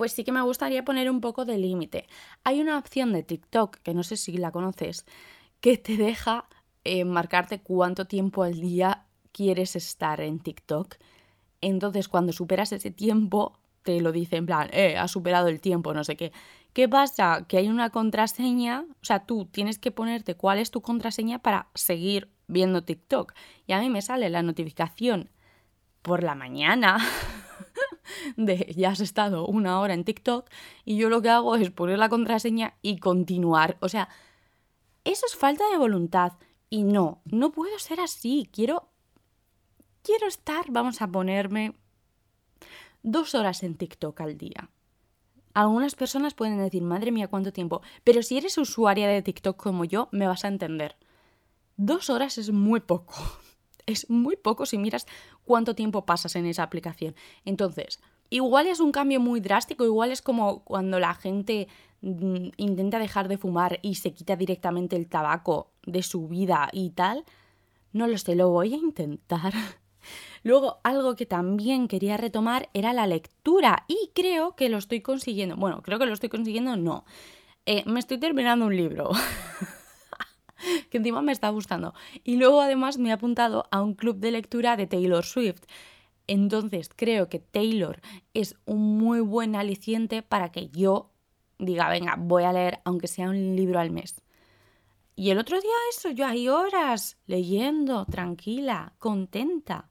pues 0.00 0.12
sí 0.12 0.24
que 0.24 0.32
me 0.32 0.40
gustaría 0.40 0.82
poner 0.82 1.10
un 1.10 1.20
poco 1.20 1.44
de 1.44 1.58
límite. 1.58 2.06
Hay 2.42 2.62
una 2.62 2.78
opción 2.78 3.12
de 3.12 3.22
TikTok, 3.22 3.76
que 3.82 3.92
no 3.92 4.02
sé 4.02 4.16
si 4.16 4.32
la 4.38 4.50
conoces, 4.50 5.04
que 5.60 5.76
te 5.76 5.98
deja 5.98 6.48
eh, 6.84 7.04
marcarte 7.04 7.60
cuánto 7.60 8.06
tiempo 8.06 8.42
al 8.42 8.62
día 8.62 9.04
quieres 9.32 9.76
estar 9.76 10.22
en 10.22 10.38
TikTok. 10.38 10.94
Entonces, 11.60 12.08
cuando 12.08 12.32
superas 12.32 12.72
ese 12.72 12.90
tiempo, 12.90 13.59
te 13.82 14.00
lo 14.00 14.12
dice 14.12 14.36
en 14.36 14.46
plan, 14.46 14.68
eh, 14.72 14.96
has 14.96 15.10
superado 15.10 15.48
el 15.48 15.60
tiempo, 15.60 15.94
no 15.94 16.04
sé 16.04 16.16
qué. 16.16 16.32
¿Qué 16.72 16.88
pasa? 16.88 17.44
Que 17.48 17.58
hay 17.58 17.68
una 17.68 17.90
contraseña, 17.90 18.84
o 18.88 19.04
sea, 19.04 19.26
tú 19.26 19.46
tienes 19.46 19.78
que 19.78 19.90
ponerte 19.90 20.36
cuál 20.36 20.58
es 20.58 20.70
tu 20.70 20.82
contraseña 20.82 21.40
para 21.40 21.68
seguir 21.74 22.30
viendo 22.46 22.84
TikTok. 22.84 23.32
Y 23.66 23.72
a 23.72 23.80
mí 23.80 23.90
me 23.90 24.02
sale 24.02 24.30
la 24.30 24.42
notificación 24.42 25.30
por 26.02 26.22
la 26.22 26.34
mañana 26.34 26.98
de 28.36 28.72
ya 28.76 28.90
has 28.90 29.00
estado 29.00 29.46
una 29.46 29.80
hora 29.80 29.94
en 29.94 30.04
TikTok 30.04 30.48
y 30.84 30.96
yo 30.96 31.08
lo 31.08 31.20
que 31.22 31.28
hago 31.28 31.56
es 31.56 31.70
poner 31.70 31.98
la 31.98 32.08
contraseña 32.08 32.74
y 32.82 32.98
continuar. 32.98 33.76
O 33.80 33.88
sea, 33.88 34.08
eso 35.04 35.26
es 35.26 35.36
falta 35.36 35.68
de 35.70 35.78
voluntad. 35.78 36.34
Y 36.68 36.84
no, 36.84 37.20
no 37.24 37.50
puedo 37.50 37.76
ser 37.78 38.00
así. 38.00 38.48
Quiero. 38.52 38.88
Quiero 40.02 40.28
estar, 40.28 40.66
vamos 40.70 41.02
a 41.02 41.08
ponerme 41.08 41.74
dos 43.02 43.34
horas 43.34 43.62
en 43.62 43.76
TikTok 43.76 44.20
al 44.20 44.36
día. 44.36 44.70
Algunas 45.52 45.94
personas 45.94 46.34
pueden 46.34 46.58
decir, 46.58 46.82
madre 46.82 47.10
mía, 47.10 47.28
cuánto 47.28 47.52
tiempo. 47.52 47.82
Pero 48.04 48.22
si 48.22 48.38
eres 48.38 48.56
usuaria 48.58 49.08
de 49.08 49.22
TikTok 49.22 49.56
como 49.56 49.84
yo, 49.84 50.08
me 50.12 50.26
vas 50.26 50.44
a 50.44 50.48
entender. 50.48 50.96
Dos 51.76 52.10
horas 52.10 52.38
es 52.38 52.50
muy 52.50 52.80
poco 52.80 53.14
es 53.90 54.08
muy 54.08 54.36
poco 54.36 54.66
si 54.66 54.78
miras 54.78 55.06
cuánto 55.44 55.74
tiempo 55.74 56.06
pasas 56.06 56.36
en 56.36 56.46
esa 56.46 56.62
aplicación. 56.62 57.14
Entonces, 57.44 58.00
igual 58.30 58.66
es 58.66 58.80
un 58.80 58.92
cambio 58.92 59.20
muy 59.20 59.40
drástico, 59.40 59.84
igual 59.84 60.12
es 60.12 60.22
como 60.22 60.64
cuando 60.64 60.98
la 60.98 61.14
gente 61.14 61.68
mm, 62.02 62.48
intenta 62.56 62.98
dejar 62.98 63.28
de 63.28 63.38
fumar 63.38 63.78
y 63.82 63.96
se 63.96 64.12
quita 64.12 64.36
directamente 64.36 64.96
el 64.96 65.08
tabaco 65.08 65.70
de 65.84 66.02
su 66.02 66.28
vida 66.28 66.68
y 66.72 66.90
tal. 66.90 67.24
No 67.92 68.06
lo 68.06 68.18
sé, 68.18 68.34
lo 68.36 68.50
voy 68.50 68.74
a 68.74 68.78
intentar. 68.78 69.52
Luego, 70.42 70.80
algo 70.84 71.16
que 71.16 71.26
también 71.26 71.88
quería 71.88 72.16
retomar 72.16 72.68
era 72.72 72.92
la 72.92 73.06
lectura 73.06 73.84
y 73.88 74.10
creo 74.14 74.56
que 74.56 74.68
lo 74.68 74.78
estoy 74.78 75.00
consiguiendo. 75.00 75.56
Bueno, 75.56 75.82
creo 75.82 75.98
que 75.98 76.06
lo 76.06 76.14
estoy 76.14 76.28
consiguiendo, 76.28 76.76
no. 76.76 77.04
Eh, 77.66 77.82
me 77.86 78.00
estoy 78.00 78.18
terminando 78.18 78.66
un 78.66 78.76
libro. 78.76 79.10
que 80.90 80.98
encima 80.98 81.22
me 81.22 81.32
está 81.32 81.48
gustando. 81.50 81.94
Y 82.24 82.36
luego 82.36 82.60
además 82.60 82.98
me 82.98 83.10
he 83.10 83.12
apuntado 83.12 83.66
a 83.70 83.82
un 83.82 83.94
club 83.94 84.16
de 84.16 84.30
lectura 84.30 84.76
de 84.76 84.86
Taylor 84.86 85.24
Swift. 85.24 85.62
Entonces 86.26 86.90
creo 86.94 87.28
que 87.28 87.38
Taylor 87.38 88.00
es 88.34 88.56
un 88.64 88.98
muy 88.98 89.20
buen 89.20 89.56
aliciente 89.56 90.22
para 90.22 90.52
que 90.52 90.68
yo 90.68 91.10
diga, 91.58 91.88
venga, 91.88 92.16
voy 92.18 92.44
a 92.44 92.52
leer 92.52 92.80
aunque 92.84 93.08
sea 93.08 93.28
un 93.28 93.56
libro 93.56 93.80
al 93.80 93.90
mes. 93.90 94.22
Y 95.16 95.30
el 95.30 95.38
otro 95.38 95.60
día 95.60 95.70
eso, 95.90 96.10
yo 96.10 96.26
hay 96.26 96.48
horas 96.48 97.18
leyendo, 97.26 98.06
tranquila, 98.06 98.94
contenta. 98.98 99.89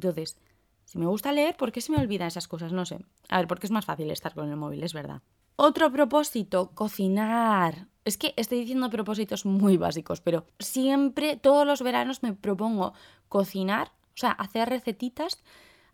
Entonces, 0.00 0.38
si 0.86 0.98
me 0.98 1.06
gusta 1.06 1.30
leer, 1.30 1.56
¿por 1.56 1.72
qué 1.72 1.80
se 1.80 1.92
me 1.92 1.98
olvidan 1.98 2.28
esas 2.28 2.48
cosas? 2.48 2.72
No 2.72 2.84
sé. 2.86 2.98
A 3.28 3.36
ver, 3.38 3.46
porque 3.46 3.66
es 3.66 3.70
más 3.70 3.84
fácil 3.84 4.10
estar 4.10 4.34
con 4.34 4.48
el 4.48 4.56
móvil, 4.56 4.82
es 4.82 4.94
verdad. 4.94 5.22
Otro 5.56 5.92
propósito, 5.92 6.70
cocinar. 6.74 7.86
Es 8.06 8.16
que 8.16 8.32
estoy 8.36 8.60
diciendo 8.60 8.88
propósitos 8.88 9.44
muy 9.44 9.76
básicos, 9.76 10.22
pero 10.22 10.46
siempre, 10.58 11.36
todos 11.36 11.66
los 11.66 11.82
veranos 11.82 12.22
me 12.22 12.32
propongo 12.32 12.94
cocinar, 13.28 13.92
o 14.14 14.16
sea, 14.16 14.30
hacer 14.32 14.70
recetitas. 14.70 15.42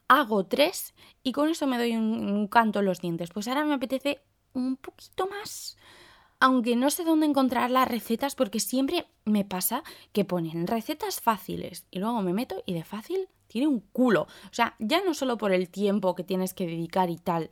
Hago 0.08 0.46
tres 0.46 0.94
y 1.24 1.32
con 1.32 1.48
eso 1.48 1.66
me 1.66 1.78
doy 1.78 1.96
un, 1.96 2.46
canto 2.46 2.78
en 2.78 2.86
los 2.86 3.00
dientes. 3.00 3.30
Pues 3.30 3.48
ahora 3.48 3.64
me 3.64 3.74
apetece 3.74 4.22
un 4.54 4.76
poquito 4.76 5.26
más. 5.26 5.76
Aunque 6.38 6.76
no 6.76 6.90
sé 6.90 7.04
dónde 7.04 7.26
encontrar 7.26 7.72
las 7.72 7.88
recetas 7.88 8.36
porque 8.36 8.60
siempre 8.60 9.08
me 9.24 9.44
pasa 9.44 9.82
que 10.12 10.24
ponen 10.24 10.68
recetas 10.68 11.20
fáciles 11.20 11.86
y 11.90 11.98
luego 11.98 12.22
me 12.22 12.32
meto 12.32 12.62
y 12.66 12.74
de 12.74 12.84
fácil 12.84 13.28
tiene 13.56 13.68
un 13.68 13.80
culo. 13.80 14.24
O 14.24 14.52
sea, 14.52 14.76
ya 14.78 15.02
no 15.02 15.14
solo 15.14 15.38
por 15.38 15.50
el 15.50 15.70
tiempo 15.70 16.14
que 16.14 16.24
tienes 16.24 16.52
que 16.52 16.66
dedicar 16.66 17.08
y 17.08 17.16
tal, 17.16 17.50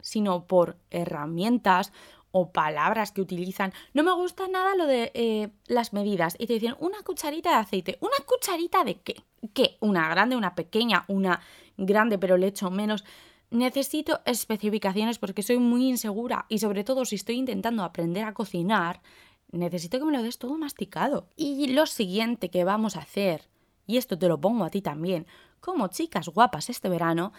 sino 0.00 0.46
por 0.46 0.78
herramientas 0.88 1.92
o 2.30 2.50
palabras 2.50 3.12
que 3.12 3.20
utilizan. 3.20 3.74
No 3.92 4.04
me 4.04 4.14
gusta 4.14 4.48
nada 4.48 4.74
lo 4.74 4.86
de 4.86 5.12
eh, 5.12 5.50
las 5.66 5.92
medidas. 5.92 6.34
Y 6.38 6.46
te 6.46 6.54
dicen 6.54 6.76
una 6.80 7.02
cucharita 7.02 7.50
de 7.50 7.56
aceite. 7.56 7.98
¿Una 8.00 8.16
cucharita 8.24 8.84
de 8.84 8.94
qué? 9.02 9.16
¿Qué? 9.52 9.76
¿Una 9.80 10.08
grande, 10.08 10.34
una 10.34 10.54
pequeña, 10.54 11.04
una 11.08 11.42
grande 11.76 12.16
pero 12.16 12.38
le 12.38 12.46
echo 12.46 12.70
menos? 12.70 13.04
Necesito 13.50 14.22
especificaciones 14.24 15.18
porque 15.18 15.42
soy 15.42 15.58
muy 15.58 15.90
insegura 15.90 16.46
y 16.48 16.58
sobre 16.58 16.84
todo 16.84 17.04
si 17.04 17.16
estoy 17.16 17.36
intentando 17.36 17.84
aprender 17.84 18.24
a 18.24 18.32
cocinar, 18.32 19.02
necesito 19.52 19.98
que 19.98 20.06
me 20.06 20.16
lo 20.16 20.22
des 20.22 20.38
todo 20.38 20.56
masticado. 20.56 21.28
Y 21.36 21.66
lo 21.66 21.84
siguiente 21.84 22.48
que 22.48 22.64
vamos 22.64 22.96
a 22.96 23.00
hacer, 23.00 23.50
y 23.86 23.96
esto 23.96 24.18
te 24.18 24.28
lo 24.28 24.40
pongo 24.40 24.64
a 24.64 24.70
ti 24.70 24.82
también, 24.82 25.26
como 25.60 25.88
chicas 25.88 26.28
guapas 26.28 26.70
este 26.70 26.88
verano, 26.88 27.32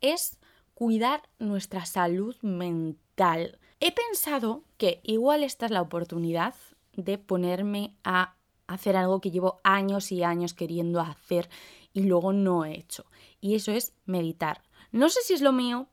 es 0.00 0.38
cuidar 0.74 1.28
nuestra 1.38 1.86
salud 1.86 2.36
mental. 2.42 3.58
He 3.80 3.92
pensado 3.92 4.64
que 4.78 5.00
igual 5.04 5.42
esta 5.42 5.66
es 5.66 5.72
la 5.72 5.82
oportunidad 5.82 6.54
de 6.94 7.18
ponerme 7.18 7.96
a 8.04 8.36
hacer 8.66 8.96
algo 8.96 9.20
que 9.20 9.30
llevo 9.30 9.60
años 9.64 10.12
y 10.12 10.22
años 10.22 10.54
queriendo 10.54 11.00
hacer 11.00 11.48
y 11.92 12.02
luego 12.02 12.32
no 12.32 12.64
he 12.64 12.74
hecho. 12.74 13.04
Y 13.40 13.54
eso 13.54 13.72
es 13.72 13.94
meditar. 14.04 14.62
No 14.90 15.08
sé 15.08 15.20
si 15.22 15.34
es 15.34 15.40
lo 15.40 15.52
mío, 15.52 15.88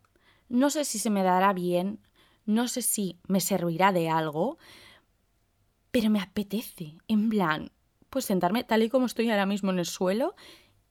no 0.48 0.70
sé 0.70 0.86
si 0.86 1.00
se 1.00 1.10
me 1.10 1.24
dará 1.24 1.54
bien, 1.54 2.00
no 2.46 2.68
sé 2.68 2.82
si 2.82 3.20
me 3.28 3.42
servirá 3.42 3.92
de 3.92 4.10
algo, 4.10 4.58
pero 5.92 6.10
me 6.10 6.20
apetece, 6.20 6.98
en 7.08 7.30
plan, 7.30 7.72
pues 8.10 8.26
sentarme 8.26 8.64
tal 8.64 8.84
y 8.84 8.90
como 8.90 9.06
estoy 9.06 9.30
ahora 9.30 9.46
mismo 9.46 9.72
en 9.72 9.80
el 9.80 9.86
suelo 9.86 10.36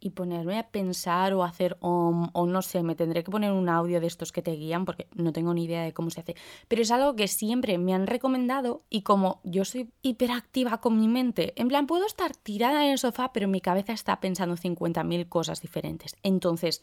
y 0.01 0.11
ponerme 0.11 0.59
a 0.59 0.69
pensar 0.71 1.35
o 1.35 1.43
hacer 1.43 1.77
om 1.81 2.31
o 2.33 2.47
no 2.47 2.63
sé, 2.63 2.83
me 2.83 2.95
tendré 2.95 3.25
que 3.25 3.31
poner 3.31 3.53
un 3.53 3.69
audio 3.69 4.01
de 4.01 4.07
estos 4.07 4.31
que 4.31 4.43
te 4.43 4.53
guían 4.53 4.85
porque 4.85 5.09
no 5.15 5.33
tengo 5.33 5.53
ni 5.55 5.65
idea 5.65 5.83
de 5.83 5.93
cómo 5.93 6.11
se 6.11 6.21
hace. 6.21 6.37
Pero 6.69 6.83
es 6.83 6.91
algo 6.91 7.17
que 7.17 7.27
siempre 7.27 7.79
me 7.79 7.95
han 7.95 8.07
recomendado 8.07 8.85
y 8.89 9.03
como 9.03 9.41
yo 9.45 9.65
soy 9.65 9.91
hiperactiva 10.03 10.81
con 10.81 11.01
mi 11.01 11.09
mente, 11.09 11.53
en 11.61 11.69
plan 11.69 11.87
puedo 11.87 12.07
estar 12.07 12.37
tirada 12.37 12.85
en 12.85 12.93
el 12.93 12.99
sofá 12.99 13.33
pero 13.33 13.49
mi 13.49 13.61
cabeza 13.61 13.93
está 13.93 14.21
pensando 14.21 14.57
50.000 14.57 15.29
cosas 15.29 15.61
diferentes. 15.61 16.17
Entonces, 16.23 16.83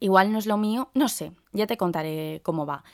igual 0.00 0.30
no 0.30 0.38
es 0.38 0.46
lo 0.46 0.58
mío, 0.58 0.90
no 0.94 1.08
sé, 1.08 1.32
ya 1.52 1.66
te 1.66 1.76
contaré 1.76 2.40
cómo 2.42 2.66
va. 2.66 2.84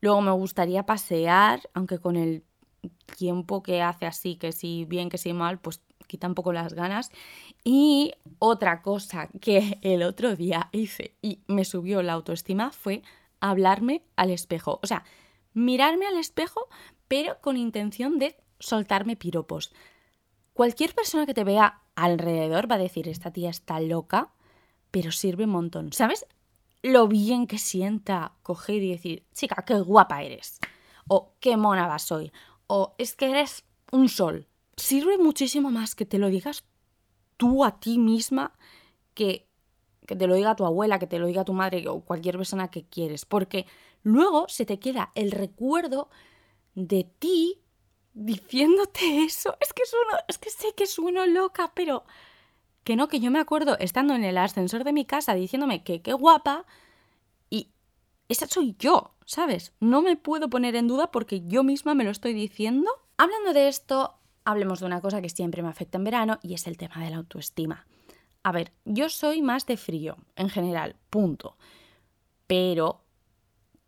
Luego 0.00 0.20
me 0.20 0.30
gustaría 0.30 0.86
pasear, 0.86 1.68
aunque 1.74 1.98
con 1.98 2.16
el 2.16 2.44
tiempo 3.16 3.62
que 3.62 3.82
hace 3.82 4.06
así, 4.06 4.36
que 4.36 4.52
si 4.52 4.84
bien, 4.84 5.08
que 5.08 5.18
si 5.18 5.32
mal, 5.32 5.58
pues 5.58 5.82
quita 6.06 6.26
un 6.26 6.34
poco 6.34 6.52
las 6.52 6.74
ganas. 6.74 7.10
Y 7.64 8.12
otra 8.38 8.82
cosa 8.82 9.28
que 9.40 9.78
el 9.82 10.02
otro 10.02 10.36
día 10.36 10.68
hice 10.72 11.16
y 11.22 11.40
me 11.46 11.64
subió 11.64 12.02
la 12.02 12.14
autoestima 12.14 12.70
fue 12.70 13.02
hablarme 13.40 14.02
al 14.16 14.30
espejo. 14.30 14.80
O 14.82 14.86
sea, 14.86 15.04
mirarme 15.54 16.06
al 16.06 16.16
espejo, 16.16 16.68
pero 17.06 17.40
con 17.40 17.56
intención 17.56 18.18
de 18.18 18.36
soltarme 18.58 19.16
piropos. 19.16 19.72
Cualquier 20.52 20.94
persona 20.94 21.26
que 21.26 21.34
te 21.34 21.44
vea 21.44 21.82
alrededor 21.94 22.70
va 22.70 22.76
a 22.76 22.78
decir, 22.78 23.08
esta 23.08 23.32
tía 23.32 23.50
está 23.50 23.78
loca, 23.80 24.32
pero 24.90 25.12
sirve 25.12 25.44
un 25.44 25.50
montón. 25.50 25.92
¿Sabes 25.92 26.26
lo 26.82 27.08
bien 27.08 27.46
que 27.46 27.58
sienta 27.58 28.32
coger 28.42 28.82
y 28.82 28.90
decir, 28.90 29.26
chica, 29.32 29.64
qué 29.66 29.74
guapa 29.80 30.22
eres? 30.22 30.58
O 31.06 31.34
qué 31.40 31.56
mona 31.56 31.86
vas 31.86 32.10
hoy. 32.12 32.32
O 32.68 32.94
es 32.98 33.16
que 33.16 33.30
eres 33.30 33.64
un 33.90 34.08
sol 34.08 34.46
sirve 34.78 35.18
muchísimo 35.18 35.70
más 35.70 35.94
que 35.94 36.06
te 36.06 36.18
lo 36.18 36.28
digas 36.28 36.64
tú 37.36 37.64
a 37.64 37.80
ti 37.80 37.98
misma 37.98 38.52
que, 39.14 39.48
que 40.06 40.16
te 40.16 40.26
lo 40.26 40.34
diga 40.34 40.56
tu 40.56 40.64
abuela, 40.64 40.98
que 40.98 41.06
te 41.06 41.18
lo 41.18 41.26
diga 41.26 41.44
tu 41.44 41.52
madre 41.52 41.86
o 41.88 42.00
cualquier 42.00 42.36
persona 42.36 42.70
que 42.70 42.84
quieres, 42.84 43.24
porque 43.24 43.66
luego 44.02 44.48
se 44.48 44.64
te 44.64 44.78
queda 44.78 45.10
el 45.14 45.32
recuerdo 45.32 46.08
de 46.74 47.04
ti 47.18 47.60
diciéndote 48.14 49.24
eso. 49.24 49.56
Es 49.60 49.72
que 49.72 49.84
sueno, 49.84 50.18
es 50.28 50.38
que 50.38 50.50
sé 50.50 50.74
que 50.76 50.86
sueno 50.86 51.26
loca, 51.26 51.72
pero 51.74 52.04
que 52.84 52.96
no, 52.96 53.08
que 53.08 53.20
yo 53.20 53.30
me 53.30 53.40
acuerdo 53.40 53.76
estando 53.78 54.14
en 54.14 54.24
el 54.24 54.38
ascensor 54.38 54.84
de 54.84 54.92
mi 54.92 55.04
casa 55.04 55.34
diciéndome 55.34 55.82
que 55.82 56.00
qué 56.00 56.12
guapa 56.12 56.64
esa 58.28 58.46
soy 58.46 58.76
yo, 58.78 59.14
¿sabes? 59.24 59.72
No 59.80 60.02
me 60.02 60.16
puedo 60.16 60.48
poner 60.48 60.76
en 60.76 60.88
duda 60.88 61.10
porque 61.10 61.42
yo 61.46 61.64
misma 61.64 61.94
me 61.94 62.04
lo 62.04 62.10
estoy 62.10 62.34
diciendo. 62.34 62.90
Hablando 63.16 63.52
de 63.52 63.68
esto, 63.68 64.14
hablemos 64.44 64.80
de 64.80 64.86
una 64.86 65.00
cosa 65.00 65.22
que 65.22 65.28
siempre 65.28 65.62
me 65.62 65.68
afecta 65.68 65.98
en 65.98 66.04
verano 66.04 66.38
y 66.42 66.54
es 66.54 66.66
el 66.66 66.76
tema 66.76 67.02
de 67.02 67.10
la 67.10 67.16
autoestima. 67.16 67.86
A 68.42 68.52
ver, 68.52 68.72
yo 68.84 69.08
soy 69.08 69.42
más 69.42 69.66
de 69.66 69.76
frío 69.76 70.16
en 70.36 70.48
general, 70.48 70.96
punto. 71.10 71.56
Pero 72.46 73.02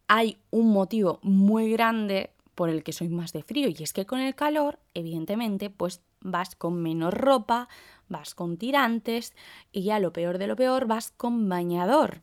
hay 0.08 0.38
un 0.50 0.72
motivo 0.72 1.20
muy 1.22 1.70
grande 1.70 2.30
por 2.54 2.68
el 2.68 2.82
que 2.82 2.92
soy 2.92 3.08
más 3.08 3.32
de 3.32 3.42
frío 3.42 3.68
y 3.68 3.82
es 3.82 3.92
que 3.92 4.06
con 4.06 4.20
el 4.20 4.34
calor, 4.34 4.78
evidentemente, 4.92 5.70
pues 5.70 6.02
vas 6.20 6.56
con 6.56 6.82
menos 6.82 7.14
ropa, 7.14 7.68
vas 8.08 8.34
con 8.34 8.56
tirantes 8.56 9.34
y 9.72 9.82
ya 9.82 9.98
lo 9.98 10.12
peor 10.12 10.38
de 10.38 10.46
lo 10.46 10.56
peor, 10.56 10.86
vas 10.86 11.10
con 11.10 11.48
bañador. 11.48 12.22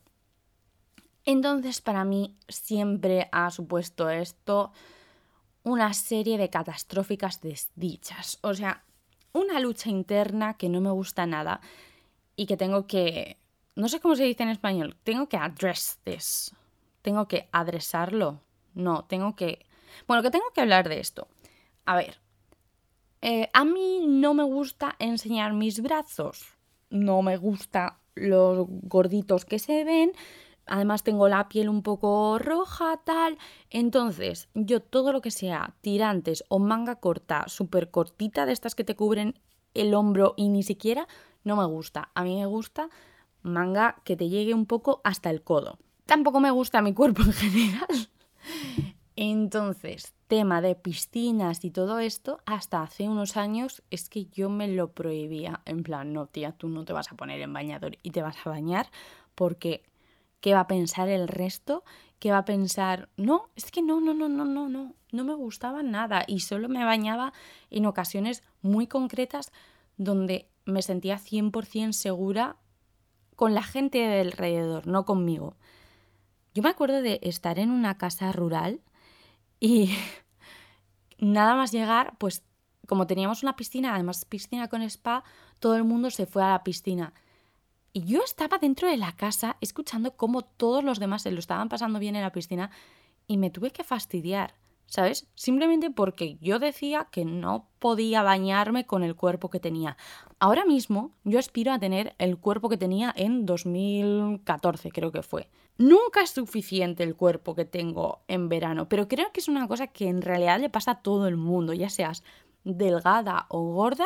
Entonces 1.28 1.82
para 1.82 2.06
mí 2.06 2.38
siempre 2.48 3.28
ha 3.34 3.52
supuesto 3.52 4.10
esto 4.10 4.72
una 5.64 5.94
serie 5.94 6.38
de 6.38 6.50
catastróficas 6.50 7.42
desdichas. 7.42 8.40
O 8.44 8.54
sea, 8.54 8.86
una 9.34 9.60
lucha 9.60 9.90
interna 9.90 10.54
que 10.54 10.70
no 10.70 10.80
me 10.80 10.90
gusta 10.90 11.26
nada 11.26 11.60
y 12.38 12.46
que 12.46 12.56
tengo 12.56 12.88
que... 12.88 13.36
No 13.76 13.90
sé 13.90 14.00
cómo 14.00 14.16
se 14.16 14.24
dice 14.24 14.44
en 14.44 14.50
español. 14.50 14.96
Tengo 15.04 15.28
que 15.28 15.36
address 15.36 16.00
this. 16.06 16.56
Tengo 17.02 17.28
que 17.28 17.50
adresarlo. 17.52 18.40
No, 18.74 19.04
tengo 19.04 19.36
que... 19.36 19.66
Bueno, 20.08 20.24
que 20.24 20.32
tengo 20.32 20.50
que 20.56 20.62
hablar 20.62 20.88
de 20.88 21.02
esto. 21.02 21.28
A 21.86 21.98
ver. 21.98 22.22
Eh, 23.22 23.50
a 23.52 23.66
mí 23.66 24.06
no 24.08 24.34
me 24.34 24.44
gusta 24.44 24.96
enseñar 24.98 25.52
mis 25.52 25.82
brazos. 25.82 26.56
No 26.90 27.22
me 27.22 27.36
gusta 27.36 28.00
los 28.16 28.66
gorditos 28.70 29.44
que 29.44 29.60
se 29.60 29.84
ven 29.84 30.14
además 30.68 31.04
tengo 31.04 31.28
la 31.28 31.50
piel 31.50 31.70
un 31.70 31.84
poco 31.84 32.40
roja, 32.40 32.98
tal. 33.04 33.38
Entonces, 33.70 34.50
yo 34.54 34.82
todo 34.82 35.12
lo 35.12 35.22
que 35.22 35.32
sea 35.32 35.76
tirantes 35.82 36.44
o 36.50 36.60
manga 36.60 36.96
corta, 36.96 37.46
súper 37.48 37.92
cortita, 37.92 38.46
de 38.46 38.54
estas 38.54 38.76
que 38.76 38.84
te 38.84 38.96
cubren 38.96 39.40
el 39.74 39.94
hombro 39.94 40.34
y 40.38 40.50
ni 40.50 40.64
siquiera, 40.64 41.08
no 41.44 41.56
me 41.56 41.66
gusta. 41.66 42.10
A 42.16 42.24
mí 42.24 42.36
me 42.36 42.46
gusta 42.46 42.90
manga 43.42 44.02
que 44.04 44.16
te 44.16 44.30
llegue 44.30 44.54
un 44.54 44.66
poco 44.66 45.02
hasta 45.04 45.30
el 45.30 45.42
codo. 45.42 45.78
Tampoco 46.06 46.40
me 46.40 46.52
gusta 46.52 46.82
mi 46.82 46.94
cuerpo 46.94 47.22
en 47.24 47.34
general. 47.34 48.10
Entonces, 49.16 50.14
tema 50.28 50.62
de 50.62 50.76
piscinas 50.76 51.66
y 51.66 51.72
todo 51.72 52.00
esto, 52.00 52.40
hasta 52.46 52.84
hace 52.84 53.10
unos 53.10 53.36
años 53.36 53.82
es 53.90 54.10
que 54.10 54.26
yo 54.26 54.50
me 54.50 54.68
lo 54.68 54.92
prohibía. 54.92 55.62
En 55.66 55.82
plan, 55.82 56.14
no, 56.14 56.28
tía, 56.28 56.52
tú 56.52 56.70
no 56.70 56.86
te 56.86 56.94
vas 56.94 57.12
a 57.12 57.16
poner 57.16 57.42
en 57.42 57.52
bañador 57.52 57.98
y 58.04 58.12
te 58.12 58.22
vas 58.22 58.38
a 58.46 58.50
bañar 58.50 58.88
porque 59.34 59.84
¿Qué 60.40 60.54
va 60.54 60.62
a 60.62 60.68
pensar 60.68 61.10
el 61.10 61.28
resto? 61.28 61.84
¿Qué 62.20 62.32
va 62.32 62.40
a 62.40 62.46
pensar? 62.46 63.10
No, 63.18 63.50
es 63.56 63.72
que 63.72 63.82
no, 63.82 64.00
no, 64.00 64.14
no, 64.14 64.30
no, 64.30 64.46
no, 64.46 64.70
no. 64.70 64.94
No 65.12 65.24
me 65.24 65.34
gustaba 65.34 65.84
nada 65.84 66.24
y 66.28 66.42
solo 66.42 66.68
me 66.70 66.84
bañaba 66.84 67.34
en 67.70 67.86
ocasiones 67.86 68.44
muy 68.62 68.88
concretas 68.88 69.52
donde 69.98 70.50
me 70.66 70.82
sentía 70.82 71.18
100% 71.18 71.94
segura 71.94 72.58
con 73.36 73.54
la 73.54 73.64
gente 73.64 74.00
de 74.00 74.22
alrededor, 74.22 74.88
no 74.88 75.06
conmigo. 75.06 75.56
Yo 76.54 76.64
me 76.64 76.70
acuerdo 76.70 77.02
de 77.02 77.20
estar 77.22 77.60
en 77.60 77.70
una 77.72 77.98
casa 77.98 78.32
rural 78.32 78.82
y 79.60 79.92
nada 81.20 81.56
más 81.56 81.72
llegar, 81.72 82.18
pues 82.18 82.44
como 82.88 83.06
teníamos 83.06 83.44
una 83.44 83.56
piscina, 83.56 83.94
además 83.94 84.26
piscina 84.26 84.68
con 84.70 84.82
spa, 84.82 85.24
todo 85.60 85.76
el 85.76 85.84
mundo 85.84 86.10
se 86.10 86.26
fue 86.26 86.44
a 86.44 86.50
la 86.50 86.64
piscina. 86.64 87.14
Y 87.98 88.04
yo 88.04 88.24
estaba 88.24 88.60
dentro 88.60 88.88
de 88.88 88.96
la 88.96 89.14
casa 89.14 89.58
escuchando 89.60 90.16
cómo 90.16 90.44
todos 90.44 90.84
los 90.84 91.00
demás 91.00 91.24
se 91.24 91.32
lo 91.32 91.40
estaban 91.40 91.68
pasando 91.68 91.98
bien 91.98 92.16
en 92.16 92.22
la 92.22 92.32
piscina 92.32 92.70
y 93.26 93.38
me 93.38 93.50
tuve 93.50 93.72
que 93.72 93.84
fastidiar 93.84 94.54
¿sabes? 94.86 95.28
Simplemente 95.34 95.90
porque 95.90 96.38
yo 96.40 96.60
decía 96.60 97.08
que 97.12 97.26
no 97.26 97.68
podía 97.80 98.22
bañarme 98.22 98.86
con 98.86 99.02
el 99.02 99.16
cuerpo 99.16 99.50
que 99.50 99.60
tenía. 99.60 99.98
Ahora 100.38 100.64
mismo 100.64 101.16
yo 101.24 101.40
aspiro 101.40 101.74
a 101.74 101.80
tener 101.80 102.14
el 102.20 102.38
cuerpo 102.38 102.70
que 102.70 102.78
tenía 102.78 103.12
en 103.18 103.48
2014, 103.48 104.92
creo 104.92 105.12
que 105.12 105.24
fue. 105.24 105.50
Nunca 105.80 106.22
es 106.22 106.30
suficiente 106.30 107.02
el 107.02 107.16
cuerpo 107.16 107.56
que 107.56 107.66
tengo 107.66 108.20
en 108.28 108.48
verano, 108.48 108.88
pero 108.88 109.08
creo 109.08 109.32
que 109.32 109.40
es 109.40 109.48
una 109.48 109.68
cosa 109.68 109.88
que 109.88 110.08
en 110.08 110.22
realidad 110.22 110.60
le 110.60 110.70
pasa 110.70 110.92
a 110.92 111.02
todo 111.02 111.28
el 111.28 111.36
mundo, 111.36 111.74
ya 111.74 111.90
seas 111.90 112.24
delgada 112.64 113.48
o 113.50 113.74
gorda, 113.74 114.06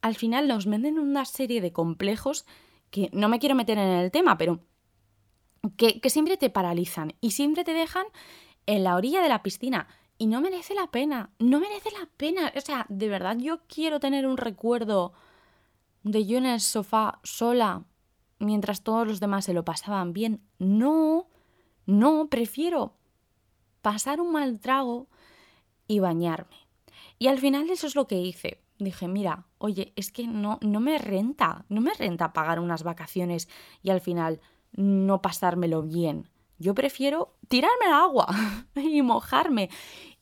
al 0.00 0.16
final 0.16 0.48
nos 0.48 0.66
venden 0.66 0.98
una 0.98 1.24
serie 1.24 1.60
de 1.60 1.72
complejos 1.72 2.44
que 2.92 3.10
no 3.12 3.28
me 3.28 3.40
quiero 3.40 3.56
meter 3.56 3.78
en 3.78 3.88
el 3.88 4.12
tema, 4.12 4.38
pero 4.38 4.60
que, 5.76 6.00
que 6.00 6.10
siempre 6.10 6.36
te 6.36 6.50
paralizan 6.50 7.14
y 7.20 7.32
siempre 7.32 7.64
te 7.64 7.72
dejan 7.72 8.04
en 8.66 8.84
la 8.84 8.94
orilla 8.94 9.22
de 9.22 9.28
la 9.28 9.42
piscina. 9.42 9.88
Y 10.18 10.26
no 10.26 10.40
merece 10.40 10.74
la 10.74 10.86
pena, 10.86 11.30
no 11.40 11.58
merece 11.58 11.90
la 11.90 12.06
pena. 12.16 12.52
O 12.54 12.60
sea, 12.60 12.86
de 12.88 13.08
verdad 13.08 13.36
yo 13.38 13.62
quiero 13.66 13.98
tener 13.98 14.26
un 14.26 14.36
recuerdo 14.36 15.14
de 16.04 16.26
yo 16.26 16.38
en 16.38 16.46
el 16.46 16.60
sofá 16.60 17.18
sola 17.24 17.84
mientras 18.38 18.82
todos 18.82 19.06
los 19.06 19.20
demás 19.20 19.46
se 19.46 19.54
lo 19.54 19.64
pasaban 19.64 20.12
bien. 20.12 20.42
No, 20.58 21.28
no, 21.86 22.28
prefiero 22.28 22.94
pasar 23.80 24.20
un 24.20 24.32
mal 24.32 24.60
trago 24.60 25.08
y 25.88 26.00
bañarme. 26.00 26.56
Y 27.18 27.28
al 27.28 27.38
final 27.38 27.70
eso 27.70 27.86
es 27.86 27.96
lo 27.96 28.06
que 28.06 28.20
hice. 28.20 28.60
Dije, 28.78 29.08
mira, 29.08 29.46
oye, 29.62 29.92
es 29.94 30.10
que 30.10 30.26
no, 30.26 30.58
no 30.60 30.80
me 30.80 30.98
renta, 30.98 31.64
no 31.68 31.80
me 31.80 31.94
renta 31.94 32.32
pagar 32.32 32.58
unas 32.58 32.82
vacaciones 32.82 33.48
y 33.80 33.90
al 33.90 34.00
final 34.00 34.40
no 34.72 35.22
pasármelo 35.22 35.82
bien. 35.82 36.28
Yo 36.58 36.74
prefiero 36.74 37.36
tirarme 37.48 37.86
al 37.86 37.92
agua 37.92 38.26
y 38.74 39.02
mojarme. 39.02 39.70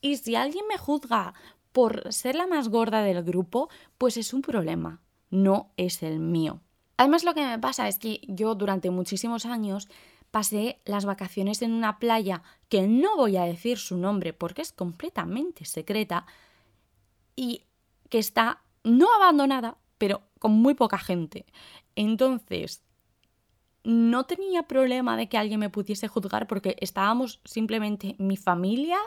Y 0.03 0.19
si 0.19 0.37
alguien 0.37 0.67
me 0.69 0.77
juzga 0.77 1.33
por 1.73 2.13
ser 2.13 2.35
la 2.35 2.47
más 2.47 2.69
gorda 2.69 3.03
del 3.03 3.23
grupo, 3.23 3.71
pues 3.97 4.19
es 4.19 4.35
un 4.35 4.43
problema, 4.43 5.01
no 5.31 5.73
es 5.79 6.03
el 6.03 6.19
mío. 6.19 6.61
Además 6.99 7.25
lo 7.25 7.33
que 7.33 7.47
me 7.47 7.59
pasa 7.59 7.89
es 7.89 7.99
que 7.99 8.21
yo 8.29 8.55
durante 8.55 8.91
muchísimos 8.91 9.47
años 9.47 9.89
pasé 10.31 10.81
las 10.85 11.07
vacaciones 11.07 11.63
en 11.63 11.73
una 11.73 11.99
playa 11.99 12.43
que 12.69 12.87
no 12.87 13.17
voy 13.17 13.39
a 13.39 13.45
decir 13.45 13.79
su 13.79 13.97
nombre 13.97 14.35
porque 14.35 14.61
es 14.61 14.73
completamente 14.73 15.65
secreta 15.65 16.27
y 17.37 17.65
que 18.11 18.19
está 18.19 18.63
no 18.85 19.15
abandonada, 19.15 19.79
pero 19.99 20.23
con 20.39 20.53
muy 20.53 20.75
poca 20.75 20.99
gente. 20.99 21.47
Entonces, 21.95 22.83
no 23.85 24.25
tenía 24.25 24.65
problema 24.65 25.17
de 25.17 25.29
que 25.29 25.39
alguien 25.39 25.61
me 25.61 25.71
pudiese 25.71 26.09
juzgar 26.09 26.47
porque 26.47 26.77
estábamos 26.81 27.41
simplemente 27.45 28.15
mi 28.19 28.37
familia, 28.37 28.99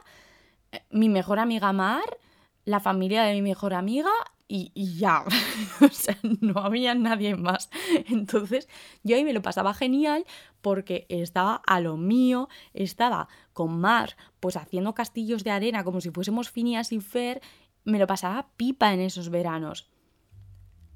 eh, 0.71 0.81
mi 0.89 1.09
mejor 1.09 1.39
amiga 1.39 1.73
Mar, 1.73 2.17
la 2.65 2.79
familia 2.79 3.23
de 3.23 3.33
mi 3.33 3.41
mejor 3.41 3.73
amiga 3.73 4.11
y, 4.47 4.71
ya. 4.97 5.23
o 5.81 5.87
sea, 5.89 6.17
no 6.41 6.59
había 6.59 6.93
nadie 6.95 7.35
más. 7.35 7.69
Entonces 8.07 8.67
yo 9.03 9.15
ahí 9.15 9.23
me 9.23 9.33
lo 9.33 9.41
pasaba 9.41 9.73
genial 9.73 10.25
porque 10.61 11.05
estaba 11.09 11.61
a 11.65 11.79
lo 11.79 11.97
mío, 11.97 12.49
estaba 12.73 13.27
con 13.53 13.79
Mar, 13.79 14.15
pues 14.39 14.55
haciendo 14.55 14.93
castillos 14.93 15.43
de 15.43 15.51
arena 15.51 15.83
como 15.83 16.01
si 16.01 16.11
fuésemos 16.11 16.49
Phineas 16.49 16.91
y 16.91 16.99
Fer, 16.99 17.41
me 17.83 17.99
lo 17.99 18.07
pasaba 18.07 18.47
pipa 18.55 18.93
en 18.93 19.01
esos 19.01 19.29
veranos 19.29 19.93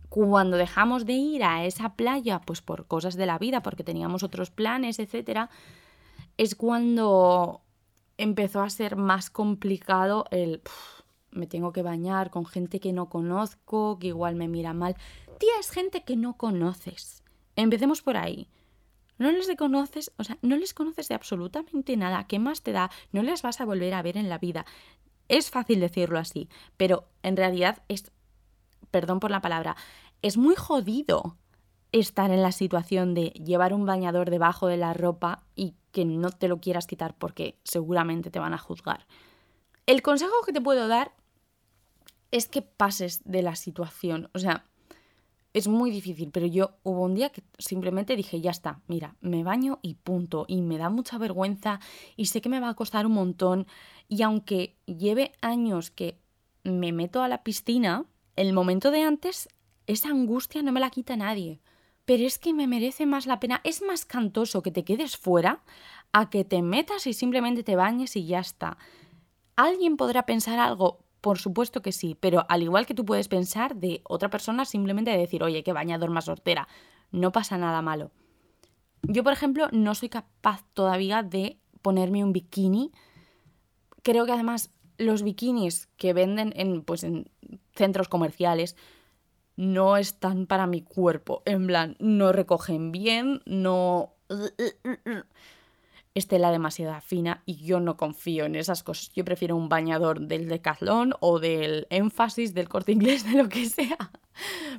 cuando 0.09 0.57
dejamos 0.57 1.05
de 1.05 1.13
ir 1.13 1.43
a 1.43 1.65
esa 1.65 1.95
playa, 1.95 2.39
pues 2.41 2.61
por 2.61 2.87
cosas 2.87 3.15
de 3.15 3.25
la 3.25 3.37
vida, 3.37 3.61
porque 3.61 3.83
teníamos 3.83 4.23
otros 4.23 4.49
planes, 4.49 4.99
etcétera, 4.99 5.49
es 6.37 6.55
cuando 6.55 7.61
empezó 8.17 8.61
a 8.61 8.69
ser 8.69 8.95
más 8.95 9.29
complicado 9.29 10.25
el 10.31 10.61
me 11.31 11.45
tengo 11.45 11.71
que 11.71 11.83
bañar 11.83 12.31
con 12.31 12.45
gente 12.45 12.79
que 12.79 12.93
no 12.93 13.09
conozco, 13.09 13.99
que 13.99 14.07
igual 14.07 14.35
me 14.35 14.47
mira 14.47 14.73
mal. 14.73 14.95
Tía, 15.37 15.51
es 15.59 15.69
gente 15.69 16.03
que 16.03 16.15
no 16.15 16.35
conoces. 16.35 17.23
Empecemos 17.55 18.01
por 18.01 18.17
ahí. 18.17 18.49
No 19.19 19.31
les 19.31 19.53
conoces, 19.55 20.11
o 20.17 20.23
sea, 20.23 20.39
no 20.41 20.57
les 20.57 20.73
conoces 20.73 21.09
de 21.09 21.15
absolutamente 21.15 21.95
nada. 21.95 22.25
¿Qué 22.27 22.39
más 22.39 22.63
te 22.63 22.71
da? 22.71 22.89
No 23.11 23.21
les 23.21 23.43
vas 23.43 23.61
a 23.61 23.65
volver 23.65 23.93
a 23.93 24.01
ver 24.01 24.17
en 24.17 24.29
la 24.29 24.39
vida. 24.39 24.65
Es 25.27 25.49
fácil 25.49 25.79
decirlo 25.79 26.19
así, 26.19 26.49
pero 26.77 27.09
en 27.23 27.37
realidad 27.37 27.83
es 27.87 28.11
perdón 28.91 29.19
por 29.19 29.31
la 29.31 29.41
palabra, 29.41 29.75
es 30.21 30.37
muy 30.37 30.55
jodido 30.55 31.37
estar 31.91 32.31
en 32.31 32.41
la 32.41 32.51
situación 32.51 33.13
de 33.13 33.29
llevar 33.29 33.73
un 33.73 33.85
bañador 33.85 34.29
debajo 34.29 34.67
de 34.67 34.77
la 34.77 34.93
ropa 34.93 35.43
y 35.55 35.75
que 35.91 36.05
no 36.05 36.29
te 36.31 36.47
lo 36.47 36.59
quieras 36.59 36.87
quitar 36.87 37.15
porque 37.17 37.57
seguramente 37.63 38.29
te 38.29 38.39
van 38.39 38.53
a 38.53 38.57
juzgar. 38.57 39.07
El 39.85 40.01
consejo 40.01 40.33
que 40.45 40.53
te 40.53 40.61
puedo 40.61 40.87
dar 40.87 41.13
es 42.31 42.47
que 42.47 42.61
pases 42.61 43.21
de 43.23 43.41
la 43.41 43.55
situación. 43.55 44.29
O 44.33 44.39
sea, 44.39 44.65
es 45.57 45.67
muy 45.67 45.89
difícil, 45.89 46.29
pero 46.31 46.45
yo 46.45 46.77
hubo 46.83 47.03
un 47.03 47.15
día 47.15 47.31
que 47.31 47.43
simplemente 47.57 48.15
dije, 48.15 48.39
ya 48.39 48.51
está, 48.51 48.79
mira, 48.87 49.15
me 49.21 49.43
baño 49.43 49.79
y 49.81 49.95
punto. 49.95 50.45
Y 50.47 50.61
me 50.61 50.77
da 50.77 50.89
mucha 50.89 51.17
vergüenza 51.17 51.79
y 52.15 52.27
sé 52.27 52.41
que 52.41 52.49
me 52.49 52.59
va 52.59 52.69
a 52.69 52.75
costar 52.75 53.07
un 53.07 53.13
montón. 53.13 53.65
Y 54.07 54.21
aunque 54.21 54.77
lleve 54.85 55.31
años 55.41 55.89
que 55.89 56.19
me 56.63 56.91
meto 56.91 57.23
a 57.23 57.27
la 57.27 57.43
piscina, 57.43 58.05
el 58.35 58.53
momento 58.53 58.91
de 58.91 59.01
antes, 59.01 59.49
esa 59.87 60.09
angustia 60.09 60.61
no 60.61 60.71
me 60.71 60.79
la 60.79 60.91
quita 60.91 61.17
nadie. 61.17 61.59
Pero 62.05 62.23
es 62.23 62.37
que 62.37 62.53
me 62.53 62.67
merece 62.67 63.07
más 63.07 63.25
la 63.25 63.39
pena, 63.39 63.59
es 63.63 63.81
más 63.81 64.05
cantoso 64.05 64.61
que 64.61 64.71
te 64.71 64.85
quedes 64.85 65.17
fuera 65.17 65.63
a 66.13 66.29
que 66.29 66.45
te 66.45 66.61
metas 66.61 67.07
y 67.07 67.13
simplemente 67.13 67.63
te 67.63 67.75
bañes 67.75 68.15
y 68.15 68.27
ya 68.27 68.39
está. 68.39 68.77
¿Alguien 69.55 69.97
podrá 69.97 70.27
pensar 70.27 70.59
algo? 70.59 70.99
Por 71.27 71.39
supuesto 71.39 71.81
que 71.81 71.91
sí, 71.91 72.15
pero 72.17 72.45
al 72.47 72.63
igual 72.63 72.85
que 72.85 72.93
tú 72.93 73.03
puedes 73.03 73.27
pensar 73.27 73.75
de 73.75 73.99
otra 74.05 74.29
persona, 74.29 74.63
simplemente 74.63 75.11
decir, 75.11 75.43
oye, 75.43 75.61
qué 75.61 75.73
bañador 75.73 76.09
más 76.09 76.23
sortera, 76.23 76.69
no 77.11 77.33
pasa 77.33 77.57
nada 77.57 77.81
malo. 77.81 78.11
Yo, 79.01 79.25
por 79.25 79.33
ejemplo, 79.33 79.67
no 79.73 79.93
soy 79.93 80.07
capaz 80.07 80.63
todavía 80.73 81.23
de 81.23 81.59
ponerme 81.81 82.23
un 82.23 82.31
bikini. 82.31 82.93
Creo 84.03 84.25
que 84.25 84.31
además 84.31 84.69
los 84.97 85.21
bikinis 85.21 85.87
que 85.97 86.13
venden 86.13 86.53
en, 86.55 86.81
pues, 86.81 87.03
en 87.03 87.29
centros 87.75 88.07
comerciales 88.07 88.77
no 89.57 89.97
están 89.97 90.47
para 90.47 90.65
mi 90.65 90.81
cuerpo. 90.81 91.43
En 91.43 91.67
plan, 91.67 91.97
no 91.99 92.31
recogen 92.31 92.93
bien, 92.93 93.41
no... 93.45 94.13
Tela 96.25 96.51
demasiado 96.51 96.99
fina 97.01 97.43
y 97.45 97.57
yo 97.57 97.79
no 97.79 97.97
confío 97.97 98.45
en 98.45 98.55
esas 98.55 98.81
cosas. 98.81 99.11
Yo 99.13 99.23
prefiero 99.23 99.55
un 99.55 99.69
bañador 99.69 100.21
del 100.21 100.47
Decathlon 100.47 101.13
o 101.19 101.39
del 101.39 101.85
énfasis 101.89 102.53
del 102.55 102.69
corte 102.69 102.93
inglés, 102.93 103.23
de 103.31 103.37
lo 103.37 103.49
que 103.49 103.69
sea. 103.69 103.97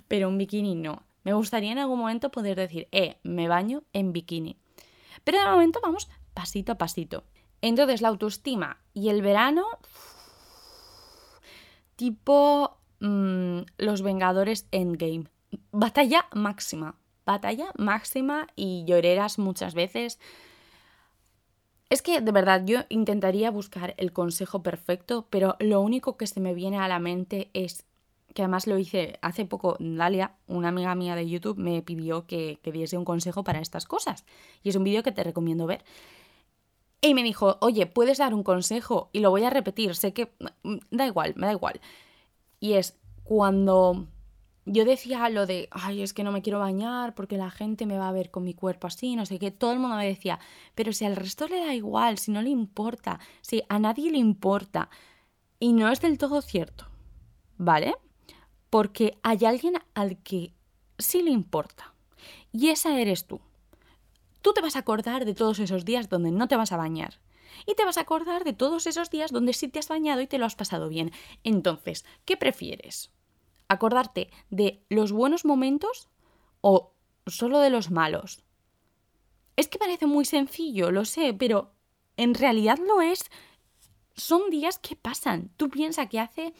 Pero 0.09 0.29
un 0.29 0.39
bikini 0.39 0.75
no. 0.75 1.05
Me 1.23 1.35
gustaría 1.35 1.71
en 1.71 1.79
algún 1.79 2.01
momento 2.01 2.31
poder 2.31 2.57
decir, 2.57 2.89
eh, 2.91 3.19
me 3.23 3.47
baño 3.47 3.85
en 3.93 4.13
bikini. 4.13 4.57
Pero 5.23 5.39
de 5.39 5.47
momento 5.47 5.79
vamos 5.83 6.09
pasito 6.35 6.73
a 6.73 6.79
pasito. 6.79 7.25
Entonces 7.61 8.03
la 8.03 8.09
autoestima 8.09 8.79
y 8.95 9.11
el 9.11 9.23
verano 9.23 9.67
tipo 11.97 12.79
mm, 13.01 13.61
Los 13.77 14.03
Vengadores 14.03 14.67
Endgame. 14.71 15.25
Batalla 15.73 16.27
máxima, 16.33 16.97
batalla 17.27 17.73
máxima 17.77 18.47
y 18.55 18.85
lloreras 18.87 19.39
muchas 19.39 19.75
veces. 19.75 20.19
Es 21.91 22.03
que 22.03 22.21
de 22.21 22.33
verdad 22.33 22.63
yo 22.67 22.81
intentaría 22.91 23.51
buscar 23.51 23.95
el 23.97 24.13
consejo 24.13 24.63
perfecto, 24.63 25.27
pero 25.31 25.57
lo 25.59 25.81
único 25.81 26.17
que 26.17 26.27
se 26.27 26.41
me 26.41 26.55
viene 26.55 26.79
a 26.79 26.89
la 26.89 26.99
mente 26.99 27.51
es 27.55 27.87
que 28.35 28.43
además 28.43 28.67
lo 28.67 28.79
hice 28.79 29.19
hace 29.23 29.47
poco, 29.47 29.77
Dalia, 29.81 30.33
una 30.47 30.69
amiga 30.69 30.95
mía 30.95 31.17
de 31.17 31.29
YouTube, 31.29 31.57
me 31.57 31.81
pidió 31.83 32.27
que, 32.27 32.59
que 32.63 32.73
diese 32.73 32.99
un 32.99 33.07
consejo 33.07 33.43
para 33.43 33.61
estas 33.61 33.87
cosas. 33.87 34.27
Y 34.63 34.69
es 34.69 34.77
un 34.77 34.85
vídeo 34.85 35.03
que 35.03 35.13
te 35.13 35.25
recomiendo 35.25 35.67
ver. 35.67 35.83
Y 37.01 37.15
me 37.15 37.23
dijo, 37.23 37.57
oye, 37.61 37.87
¿puedes 37.87 38.19
dar 38.19 38.35
un 38.35 38.43
consejo? 38.43 39.09
Y 39.13 39.21
lo 39.21 39.31
voy 39.31 39.45
a 39.45 39.51
repetir, 39.51 39.95
sé 39.95 40.13
que 40.13 40.31
mm, 40.63 40.77
da 40.91 41.07
igual, 41.07 41.33
me 41.37 41.47
da 41.47 41.53
igual. 41.53 41.81
Y 42.61 42.75
es 42.75 42.99
cuando 43.25 44.07
yo 44.71 44.85
decía 44.85 45.29
lo 45.31 45.47
de, 45.47 45.69
ay, 45.71 46.03
es 46.03 46.13
que 46.13 46.23
no 46.23 46.31
me 46.31 46.43
quiero 46.43 46.59
bañar 46.59 47.15
porque 47.15 47.39
la 47.39 47.51
gente 47.51 47.87
me 47.87 47.99
va 47.99 48.09
a 48.09 48.13
ver 48.13 48.31
con 48.31 48.45
mi 48.45 48.55
cuerpo 48.55 48.87
así, 48.87 49.17
no 49.17 49.25
sé 49.25 49.39
qué, 49.39 49.51
todo 49.51 49.73
el 49.73 49.79
mundo 49.79 49.97
me 49.97 50.07
decía, 50.07 50.39
pero 50.75 50.93
si 50.93 51.05
al 51.05 51.17
resto 51.17 51.49
le 51.49 51.65
da 51.65 51.75
igual, 51.75 52.19
si 52.19 52.31
no 52.31 52.43
le 52.43 52.51
importa, 52.51 53.19
si 53.41 53.63
a 53.69 53.79
nadie 53.79 54.11
le 54.11 54.19
importa. 54.19 54.91
Y 55.59 55.73
no 55.73 55.91
es 55.91 56.01
del 56.01 56.19
todo 56.19 56.43
cierto, 56.43 56.87
¿vale? 57.57 57.97
Porque 58.71 59.19
hay 59.23 59.45
alguien 59.45 59.75
al 59.95 60.19
que 60.19 60.53
sí 60.99 61.23
le 61.23 61.31
importa. 61.31 61.95
Y 62.53 62.69
esa 62.69 63.01
eres 63.01 63.27
tú. 63.27 63.41
Tú 64.43 64.53
te 64.53 64.61
vas 64.61 64.77
a 64.77 64.81
acordar 64.81 65.25
de 65.25 65.35
todos 65.35 65.59
esos 65.59 65.85
días 65.85 66.09
donde 66.09 66.31
no 66.31 66.47
te 66.47 66.57
vas 66.57 66.73
a 66.73 66.77
bañar. 66.77 67.19
Y 67.67 67.75
te 67.75 67.85
vas 67.85 67.99
a 67.99 68.03
acordar 68.03 68.45
de 68.45 68.53
todos 68.53 68.87
esos 68.87 69.11
días 69.11 69.33
donde 69.33 69.53
sí 69.53 69.69
te 69.69 69.79
has 69.79 69.89
bañado 69.89 70.21
y 70.21 70.27
te 70.27 70.39
lo 70.39 70.47
has 70.47 70.55
pasado 70.55 70.89
bien. 70.89 71.11
Entonces, 71.43 72.05
¿qué 72.25 72.37
prefieres? 72.37 73.11
¿Acordarte 73.69 74.31
de 74.51 74.83
los 74.89 75.13
buenos 75.13 75.45
momentos 75.45 76.09
o 76.61 76.93
solo 77.27 77.61
de 77.61 77.71
los 77.71 77.91
malos? 77.91 78.43
Es 79.57 79.69
que 79.69 79.79
parece 79.79 80.07
muy 80.07 80.25
sencillo, 80.25 80.91
lo 80.91 81.05
sé, 81.05 81.35
pero 81.35 81.73
en 82.17 82.35
realidad 82.35 82.79
lo 82.79 83.01
es 83.01 83.31
son 84.15 84.51
días 84.51 84.79
que 84.79 84.97
pasan. 84.97 85.51
Tú 85.57 85.69
piensas 85.69 86.09
que 86.09 86.21
hace 86.21 86.53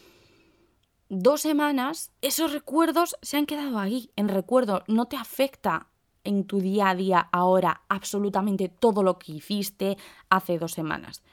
dos 1.09 1.41
semanas 1.41 2.11
esos 2.21 2.53
recuerdos 2.53 3.15
se 3.21 3.37
han 3.37 3.45
quedado 3.45 3.79
ahí, 3.79 4.11
en 4.15 4.29
recuerdo, 4.29 4.83
no 4.87 5.05
te 5.05 5.17
afecta 5.17 5.87
en 6.23 6.45
tu 6.45 6.59
día 6.59 6.89
a 6.89 6.95
día 6.95 7.29
ahora 7.31 7.81
absolutamente 7.89 8.69
todo 8.69 9.03
lo 9.03 9.17
que 9.17 9.33
hiciste 9.33 9.97
hace 10.29 10.57
dos 10.57 10.73
semanas. 10.73 11.23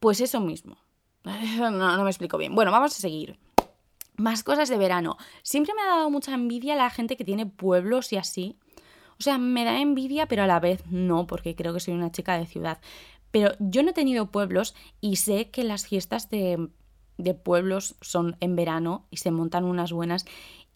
Pues 0.00 0.20
eso 0.20 0.40
mismo. 0.40 0.76
No, 1.24 1.96
no 1.96 2.04
me 2.04 2.10
explico 2.10 2.36
bien. 2.36 2.54
Bueno, 2.54 2.72
vamos 2.72 2.96
a 2.96 3.00
seguir. 3.00 3.38
Más 4.22 4.44
cosas 4.44 4.68
de 4.68 4.78
verano. 4.78 5.16
Siempre 5.42 5.74
me 5.74 5.82
ha 5.82 5.96
dado 5.96 6.08
mucha 6.08 6.32
envidia 6.32 6.76
la 6.76 6.90
gente 6.90 7.16
que 7.16 7.24
tiene 7.24 7.44
pueblos 7.44 8.12
y 8.12 8.18
así. 8.18 8.56
O 9.18 9.22
sea, 9.22 9.36
me 9.36 9.64
da 9.64 9.80
envidia, 9.80 10.28
pero 10.28 10.44
a 10.44 10.46
la 10.46 10.60
vez 10.60 10.84
no, 10.86 11.26
porque 11.26 11.56
creo 11.56 11.74
que 11.74 11.80
soy 11.80 11.94
una 11.94 12.12
chica 12.12 12.38
de 12.38 12.46
ciudad. 12.46 12.78
Pero 13.32 13.50
yo 13.58 13.82
no 13.82 13.90
he 13.90 13.94
tenido 13.94 14.30
pueblos 14.30 14.76
y 15.00 15.16
sé 15.16 15.50
que 15.50 15.64
las 15.64 15.88
fiestas 15.88 16.30
de, 16.30 16.68
de 17.18 17.34
pueblos 17.34 17.96
son 18.00 18.36
en 18.38 18.54
verano 18.54 19.06
y 19.10 19.16
se 19.16 19.32
montan 19.32 19.64
unas 19.64 19.90
buenas. 19.90 20.24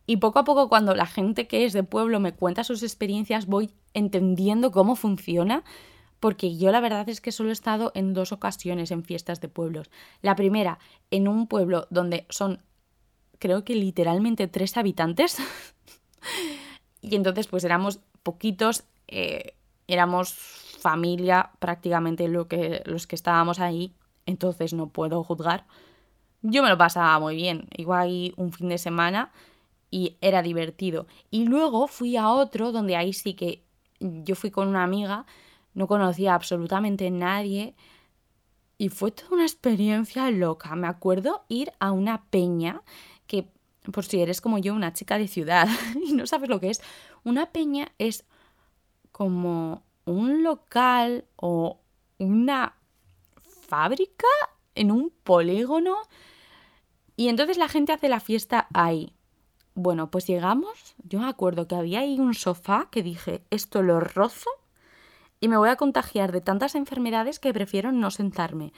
Y 0.07 0.17
poco 0.17 0.41
a 0.41 0.45
poco 0.45 0.69
cuando 0.69 0.97
la 0.97 1.07
gente 1.07 1.47
que 1.47 1.67
es 1.67 1.73
de 1.73 1.85
pueblo 1.85 2.19
me 2.19 2.35
cuenta 2.35 2.65
sus 2.65 2.83
experiencias 2.83 3.47
voy 3.47 3.71
entendiendo 3.95 4.73
cómo 4.73 4.97
funciona, 4.97 5.63
porque 6.19 6.57
yo 6.57 6.73
la 6.73 6.81
verdad 6.81 7.09
es 7.09 7.21
que 7.21 7.31
solo 7.31 7.51
he 7.51 7.53
estado 7.53 7.93
en 7.95 8.13
dos 8.13 8.33
ocasiones 8.33 8.91
en 8.91 9.05
fiestas 9.05 9.41
de 9.41 9.49
pueblos. 9.49 9.89
La 10.21 10.35
primera, 10.35 10.81
en 11.13 11.29
un 11.29 11.47
pueblo 11.47 11.87
donde 11.91 12.27
son, 12.29 12.61
creo 13.39 13.65
que 13.65 13.75
literalmente 13.75 14.49
tres 14.49 14.77
habitantes. 14.77 15.39
y 17.01 17.17
entonces 17.17 17.47
pues 17.47 17.65
éramos 17.65 18.01
poquitos, 18.23 18.85
eh, 19.09 19.55
éramos 19.87 20.33
familia 20.33 21.51
prácticamente 21.59 22.29
lo 22.29 22.49
que, 22.49 22.83
los 22.85 23.07
que 23.07 23.17
estábamos 23.17 23.59
ahí, 23.61 23.95
entonces 24.27 24.73
no 24.73 24.89
puedo 24.89 25.23
juzgar. 25.23 25.67
Yo 26.43 26.63
me 26.63 26.69
lo 26.69 26.79
pasaba 26.79 27.19
muy 27.19 27.37
bien, 27.37 27.69
igual 27.77 28.35
un 28.37 28.53
fin 28.53 28.69
de 28.69 28.79
semana 28.79 29.33
y 29.91 30.17
era 30.21 30.43
divertido. 30.43 31.07
Y 31.31 31.45
luego 31.47 31.87
fui 31.87 32.17
a 32.17 32.29
otro 32.29 32.73
donde 32.73 32.97
ahí 32.97 33.13
sí 33.13 33.35
que 33.35 33.63
yo 34.01 34.35
fui 34.35 34.51
con 34.51 34.69
una 34.69 34.85
amiga, 34.85 35.27
no 35.75 35.87
conocía 35.87 36.35
absolutamente 36.35 37.11
nadie 37.11 37.75
y 38.79 38.89
fue 38.91 39.11
toda 39.11 39.31
una 39.33 39.45
experiencia 39.45 40.31
loca. 40.31 40.75
Me 40.77 40.87
acuerdo 40.87 41.45
ir 41.49 41.73
a 41.81 41.93
una 41.93 42.25
peña 42.25 42.83
por 43.93 44.05
si 44.05 44.21
eres 44.21 44.41
como 44.41 44.59
yo, 44.59 44.75
una 44.75 44.93
chica 44.93 45.19
de 45.19 45.29
ciudad 45.29 45.69
y 46.07 46.13
no 46.13 46.27
sabes 46.27 46.49
lo 46.49 46.61
que 46.61 46.71
es, 46.71 46.81
una 47.25 47.47
peña 47.47 47.93
es 47.99 48.25
como 49.13 49.83
un 50.05 50.43
local 50.43 51.25
o 51.37 51.81
una 52.19 52.75
fábrica 53.69 54.27
en 54.75 54.91
un 54.91 55.11
polígono 55.23 55.97
y 57.17 57.29
entonces 57.29 57.57
la 57.57 57.69
gente 57.69 57.93
hace 57.93 58.09
la 58.09 58.21
fiesta 58.21 58.69
ahí. 58.75 59.13
Bueno, 59.75 60.11
pues 60.11 60.27
llegamos, 60.27 60.95
yo 61.03 61.19
me 61.19 61.29
acuerdo 61.29 61.67
que 61.67 61.75
había 61.75 62.01
ahí 62.01 62.19
un 62.19 62.35
sofá 62.35 62.89
que 62.91 63.03
dije, 63.03 63.43
esto 63.51 63.83
lo 63.83 64.01
rozo 64.01 64.51
y 65.41 65.49
me 65.49 65.57
voy 65.57 65.69
a 65.69 65.77
contagiar 65.77 66.33
de 66.33 66.41
tantas 66.41 66.75
enfermedades 66.75 67.39
que 67.39 67.53
prefiero 67.53 67.93
no 67.93 68.11
sentarme. 68.11 68.73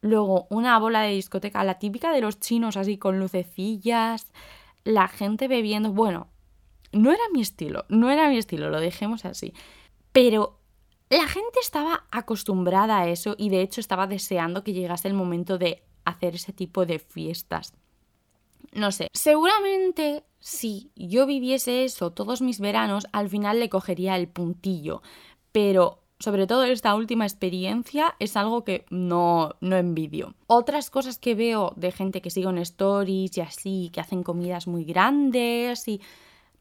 Luego, 0.00 0.46
una 0.50 0.78
bola 0.78 1.02
de 1.02 1.12
discoteca, 1.12 1.64
la 1.64 1.78
típica 1.78 2.12
de 2.12 2.20
los 2.20 2.38
chinos, 2.38 2.76
así 2.76 2.98
con 2.98 3.18
lucecillas, 3.18 4.32
la 4.84 5.08
gente 5.08 5.48
bebiendo. 5.48 5.92
Bueno, 5.92 6.28
no 6.92 7.10
era 7.10 7.22
mi 7.32 7.40
estilo, 7.40 7.84
no 7.88 8.10
era 8.10 8.28
mi 8.28 8.38
estilo, 8.38 8.70
lo 8.70 8.80
dejemos 8.80 9.24
así. 9.24 9.52
Pero 10.12 10.60
la 11.08 11.26
gente 11.26 11.60
estaba 11.60 12.06
acostumbrada 12.10 12.98
a 12.98 13.08
eso 13.08 13.34
y 13.38 13.48
de 13.48 13.62
hecho 13.62 13.80
estaba 13.80 14.06
deseando 14.06 14.64
que 14.64 14.72
llegase 14.72 15.08
el 15.08 15.14
momento 15.14 15.58
de 15.58 15.82
hacer 16.04 16.34
ese 16.34 16.52
tipo 16.52 16.86
de 16.86 16.98
fiestas. 16.98 17.74
No 18.72 18.92
sé, 18.92 19.08
seguramente 19.12 20.24
si 20.40 20.90
yo 20.96 21.26
viviese 21.26 21.84
eso 21.84 22.12
todos 22.12 22.42
mis 22.42 22.60
veranos, 22.60 23.06
al 23.12 23.28
final 23.28 23.60
le 23.60 23.68
cogería 23.68 24.16
el 24.16 24.28
puntillo. 24.28 25.02
Pero 25.52 26.02
sobre 26.18 26.46
todo 26.46 26.64
esta 26.64 26.94
última 26.94 27.24
experiencia 27.24 28.14
es 28.18 28.36
algo 28.36 28.64
que 28.64 28.86
no, 28.90 29.54
no 29.60 29.76
envidio. 29.76 30.34
Otras 30.46 30.90
cosas 30.90 31.18
que 31.18 31.34
veo 31.34 31.72
de 31.76 31.92
gente 31.92 32.22
que 32.22 32.30
sigue 32.30 32.48
en 32.48 32.58
stories 32.58 33.36
y 33.36 33.40
así, 33.40 33.90
que 33.92 34.00
hacen 34.00 34.22
comidas 34.22 34.66
muy 34.66 34.84
grandes 34.84 35.86
y 35.88 36.00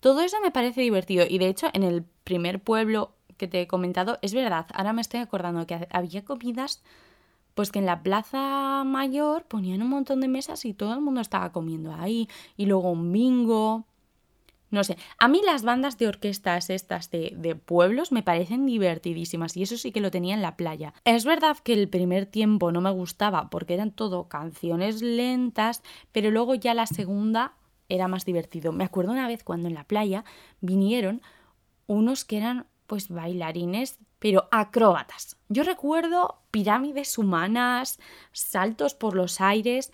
todo 0.02 0.22
eso 0.22 0.38
me 0.42 0.52
parece 0.52 0.82
divertido. 0.82 1.26
Y 1.28 1.38
de 1.38 1.48
hecho, 1.48 1.68
en 1.74 1.84
el 1.84 2.04
primer 2.24 2.62
pueblo 2.62 3.14
que 3.38 3.48
te 3.48 3.62
he 3.62 3.68
comentado, 3.68 4.18
es 4.22 4.34
verdad, 4.34 4.68
ahora 4.74 4.94
me 4.94 5.02
estoy 5.02 5.20
acordando 5.22 5.66
que 5.66 5.88
había 5.92 6.26
comidas 6.26 6.82
pues 7.56 7.72
que 7.72 7.80
en 7.80 7.86
la 7.86 8.04
plaza 8.04 8.84
mayor 8.84 9.46
ponían 9.46 9.82
un 9.82 9.90
montón 9.90 10.20
de 10.20 10.28
mesas 10.28 10.66
y 10.66 10.74
todo 10.74 10.94
el 10.94 11.00
mundo 11.00 11.22
estaba 11.22 11.54
comiendo 11.54 11.94
ahí. 11.94 12.28
Y 12.58 12.66
luego 12.66 12.92
un 12.92 13.12
bingo. 13.12 13.86
No 14.76 14.84
sé, 14.84 14.98
a 15.20 15.30
mí 15.30 15.42
las 15.46 15.64
bandas 15.64 15.98
de 15.98 16.10
orquestas 16.10 16.70
estas 16.70 17.10
de, 17.10 17.56
pueblos 17.56 18.12
me 18.12 18.24
parecen 18.24 18.66
divertidísimas 18.66 19.56
y 19.56 19.64
eso 19.64 19.78
sí 19.78 19.94
que 19.94 20.02
lo 20.02 20.12
tenía 20.12 20.36
en 20.36 20.42
la 20.42 20.58
playa. 20.58 20.94
Es 21.06 21.24
verdad 21.24 21.56
que 21.64 21.72
el 21.72 21.88
primer 21.88 22.26
tiempo 22.26 22.74
no 22.74 22.82
me 22.82 22.92
gustaba 22.92 23.50
porque 23.50 23.74
eran 23.74 23.92
todo 23.92 24.28
canciones 24.28 25.02
lentas, 25.02 25.82
pero 26.12 26.30
luego 26.30 26.56
ya 26.56 26.74
la 26.74 26.88
segunda 26.88 27.54
era 27.88 28.10
más 28.10 28.26
divertido. 28.26 28.74
Me 28.74 28.84
acuerdo 28.84 29.14
una 29.14 29.30
vez 29.30 29.46
cuando 29.46 29.70
en 29.70 29.76
la 29.76 29.86
playa 29.86 30.26
vinieron 30.60 31.22
unos 31.88 32.26
que 32.26 32.36
eran 32.36 32.68
pues 32.86 33.08
bailarines 33.08 33.98
pero 34.20 34.50
acróbatas. 34.52 35.38
Yo 35.48 35.64
recuerdo 35.64 36.42
pirámides 36.52 37.18
humanas, 37.18 37.98
saltos 38.34 38.94
por 38.94 39.16
los 39.16 39.40
aires 39.40 39.94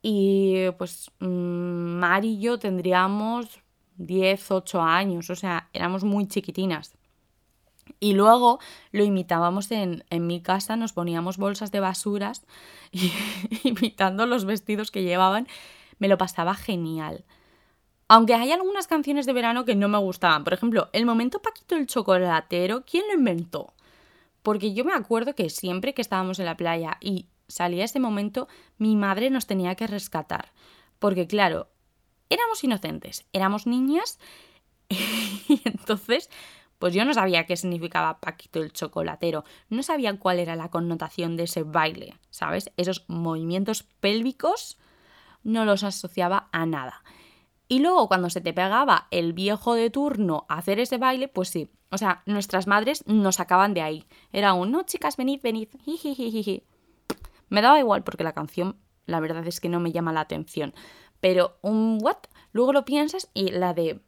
y 0.00 0.70
pues 0.78 1.10
mm, 1.18 1.26
Mari 1.26 2.34
y 2.34 2.40
yo 2.40 2.58
tendríamos 2.58 3.63
10, 3.96 4.50
8 4.50 4.82
años, 4.82 5.30
o 5.30 5.36
sea, 5.36 5.68
éramos 5.72 6.04
muy 6.04 6.26
chiquitinas. 6.26 6.94
Y 8.00 8.14
luego 8.14 8.60
lo 8.92 9.04
imitábamos 9.04 9.70
en, 9.70 10.04
en 10.10 10.26
mi 10.26 10.40
casa, 10.40 10.76
nos 10.76 10.92
poníamos 10.92 11.36
bolsas 11.36 11.70
de 11.70 11.80
basuras 11.80 12.46
y 12.92 13.12
imitando 13.62 14.26
los 14.26 14.44
vestidos 14.44 14.90
que 14.90 15.02
llevaban, 15.02 15.46
me 15.98 16.08
lo 16.08 16.18
pasaba 16.18 16.54
genial. 16.54 17.24
Aunque 18.08 18.34
hay 18.34 18.52
algunas 18.52 18.86
canciones 18.86 19.26
de 19.26 19.32
verano 19.32 19.64
que 19.64 19.74
no 19.74 19.88
me 19.88 19.98
gustaban. 19.98 20.44
Por 20.44 20.52
ejemplo, 20.52 20.90
el 20.92 21.06
momento 21.06 21.40
Paquito 21.40 21.76
el 21.76 21.86
chocolatero, 21.86 22.84
¿quién 22.84 23.04
lo 23.08 23.14
inventó? 23.14 23.72
Porque 24.42 24.74
yo 24.74 24.84
me 24.84 24.92
acuerdo 24.92 25.34
que 25.34 25.48
siempre 25.48 25.94
que 25.94 26.02
estábamos 26.02 26.38
en 26.38 26.44
la 26.44 26.56
playa 26.56 26.98
y 27.00 27.28
salía 27.48 27.84
ese 27.84 28.00
momento, 28.00 28.46
mi 28.76 28.94
madre 28.94 29.30
nos 29.30 29.46
tenía 29.46 29.74
que 29.74 29.86
rescatar. 29.86 30.52
Porque 30.98 31.26
claro, 31.26 31.68
éramos 32.30 32.64
inocentes, 32.64 33.26
éramos 33.32 33.66
niñas 33.66 34.18
y 34.88 35.60
entonces 35.64 36.30
pues 36.78 36.92
yo 36.92 37.04
no 37.04 37.14
sabía 37.14 37.46
qué 37.46 37.56
significaba 37.56 38.20
Paquito 38.20 38.60
el 38.60 38.72
chocolatero, 38.72 39.44
no 39.70 39.82
sabía 39.82 40.18
cuál 40.18 40.38
era 40.38 40.56
la 40.56 40.70
connotación 40.70 41.36
de 41.36 41.44
ese 41.44 41.62
baile, 41.62 42.18
¿sabes? 42.30 42.72
Esos 42.76 43.04
movimientos 43.08 43.84
pélvicos 44.00 44.76
no 45.44 45.64
los 45.64 45.84
asociaba 45.84 46.48
a 46.52 46.66
nada. 46.66 47.02
Y 47.68 47.78
luego 47.78 48.08
cuando 48.08 48.28
se 48.28 48.40
te 48.40 48.52
pegaba 48.52 49.08
el 49.10 49.32
viejo 49.32 49.74
de 49.74 49.90
turno 49.90 50.44
a 50.48 50.58
hacer 50.58 50.78
ese 50.78 50.98
baile, 50.98 51.28
pues 51.28 51.48
sí. 51.48 51.70
O 51.90 51.96
sea, 51.96 52.22
nuestras 52.26 52.66
madres 52.66 53.06
nos 53.06 53.36
sacaban 53.36 53.72
de 53.72 53.82
ahí. 53.82 54.06
Era 54.32 54.52
un, 54.52 54.70
no 54.70 54.82
chicas, 54.82 55.16
venid, 55.16 55.40
venid. 55.42 55.68
Me 57.48 57.62
daba 57.62 57.78
igual 57.78 58.04
porque 58.04 58.24
la 58.24 58.32
canción, 58.32 58.76
la 59.06 59.20
verdad 59.20 59.46
es 59.46 59.60
que 59.60 59.68
no 59.68 59.80
me 59.80 59.92
llama 59.92 60.12
la 60.12 60.20
atención. 60.20 60.74
Pero 61.24 61.56
un 61.62 62.00
what, 62.02 62.18
luego 62.52 62.74
lo 62.74 62.84
piensas 62.84 63.30
y 63.32 63.48
la 63.48 63.72
de 63.72 63.98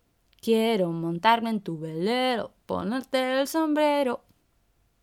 quiero 0.42 0.92
montarme 0.92 1.48
en 1.48 1.62
tu 1.62 1.78
velero, 1.78 2.52
ponerte 2.66 3.40
el 3.40 3.48
sombrero. 3.48 4.22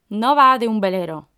No 0.10 0.36
va 0.36 0.60
de 0.60 0.68
un 0.68 0.80
velero. 0.80 1.30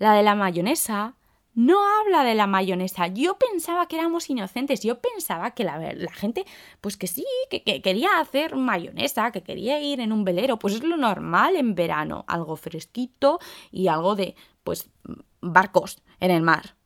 La 0.00 0.14
de 0.14 0.24
la 0.24 0.34
mayonesa 0.34 1.14
no 1.54 1.78
habla 1.86 2.24
de 2.24 2.34
la 2.34 2.48
mayonesa. 2.48 3.06
Yo 3.06 3.38
pensaba 3.38 3.86
que 3.86 3.96
éramos 3.96 4.28
inocentes. 4.28 4.82
Yo 4.82 5.00
pensaba 5.00 5.52
que 5.52 5.62
la, 5.62 5.78
la 5.92 6.12
gente, 6.12 6.44
pues 6.80 6.96
que 6.96 7.06
sí, 7.06 7.24
que, 7.48 7.62
que, 7.62 7.80
quería 7.80 8.18
hacer 8.18 8.56
mayonesa, 8.56 9.30
que 9.30 9.44
quería 9.44 9.80
ir 9.80 10.00
en 10.00 10.10
un 10.10 10.24
velero. 10.24 10.58
Pues 10.58 10.74
es 10.74 10.82
lo 10.82 10.96
normal 10.96 11.54
en 11.54 11.76
verano. 11.76 12.24
Algo 12.26 12.56
fresquito 12.56 13.38
y 13.70 13.86
algo 13.86 14.16
de, 14.16 14.34
pues, 14.64 14.90
barcos 15.40 16.02
en 16.18 16.32
el 16.32 16.42
mar. 16.42 16.77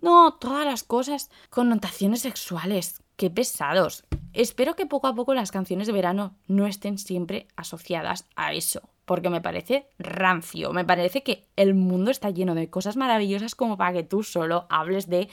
No, 0.00 0.34
todas 0.34 0.64
las 0.64 0.82
cosas, 0.82 1.30
connotaciones 1.50 2.22
sexuales. 2.22 3.02
Qué 3.16 3.30
pesados. 3.30 4.04
Espero 4.32 4.76
que 4.76 4.86
poco 4.86 5.06
a 5.06 5.14
poco 5.14 5.34
las 5.34 5.50
canciones 5.50 5.86
de 5.86 5.92
verano 5.92 6.36
no 6.46 6.66
estén 6.66 6.98
siempre 6.98 7.48
asociadas 7.56 8.26
a 8.36 8.52
eso 8.54 8.82
porque 9.10 9.28
me 9.28 9.40
parece 9.40 9.88
rancio, 9.98 10.72
me 10.72 10.84
parece 10.84 11.24
que 11.24 11.48
el 11.56 11.74
mundo 11.74 12.12
está 12.12 12.30
lleno 12.30 12.54
de 12.54 12.70
cosas 12.70 12.96
maravillosas 12.96 13.56
como 13.56 13.76
para 13.76 13.92
que 13.92 14.04
tú 14.04 14.22
solo 14.22 14.66
hables 14.70 15.08
de, 15.08 15.28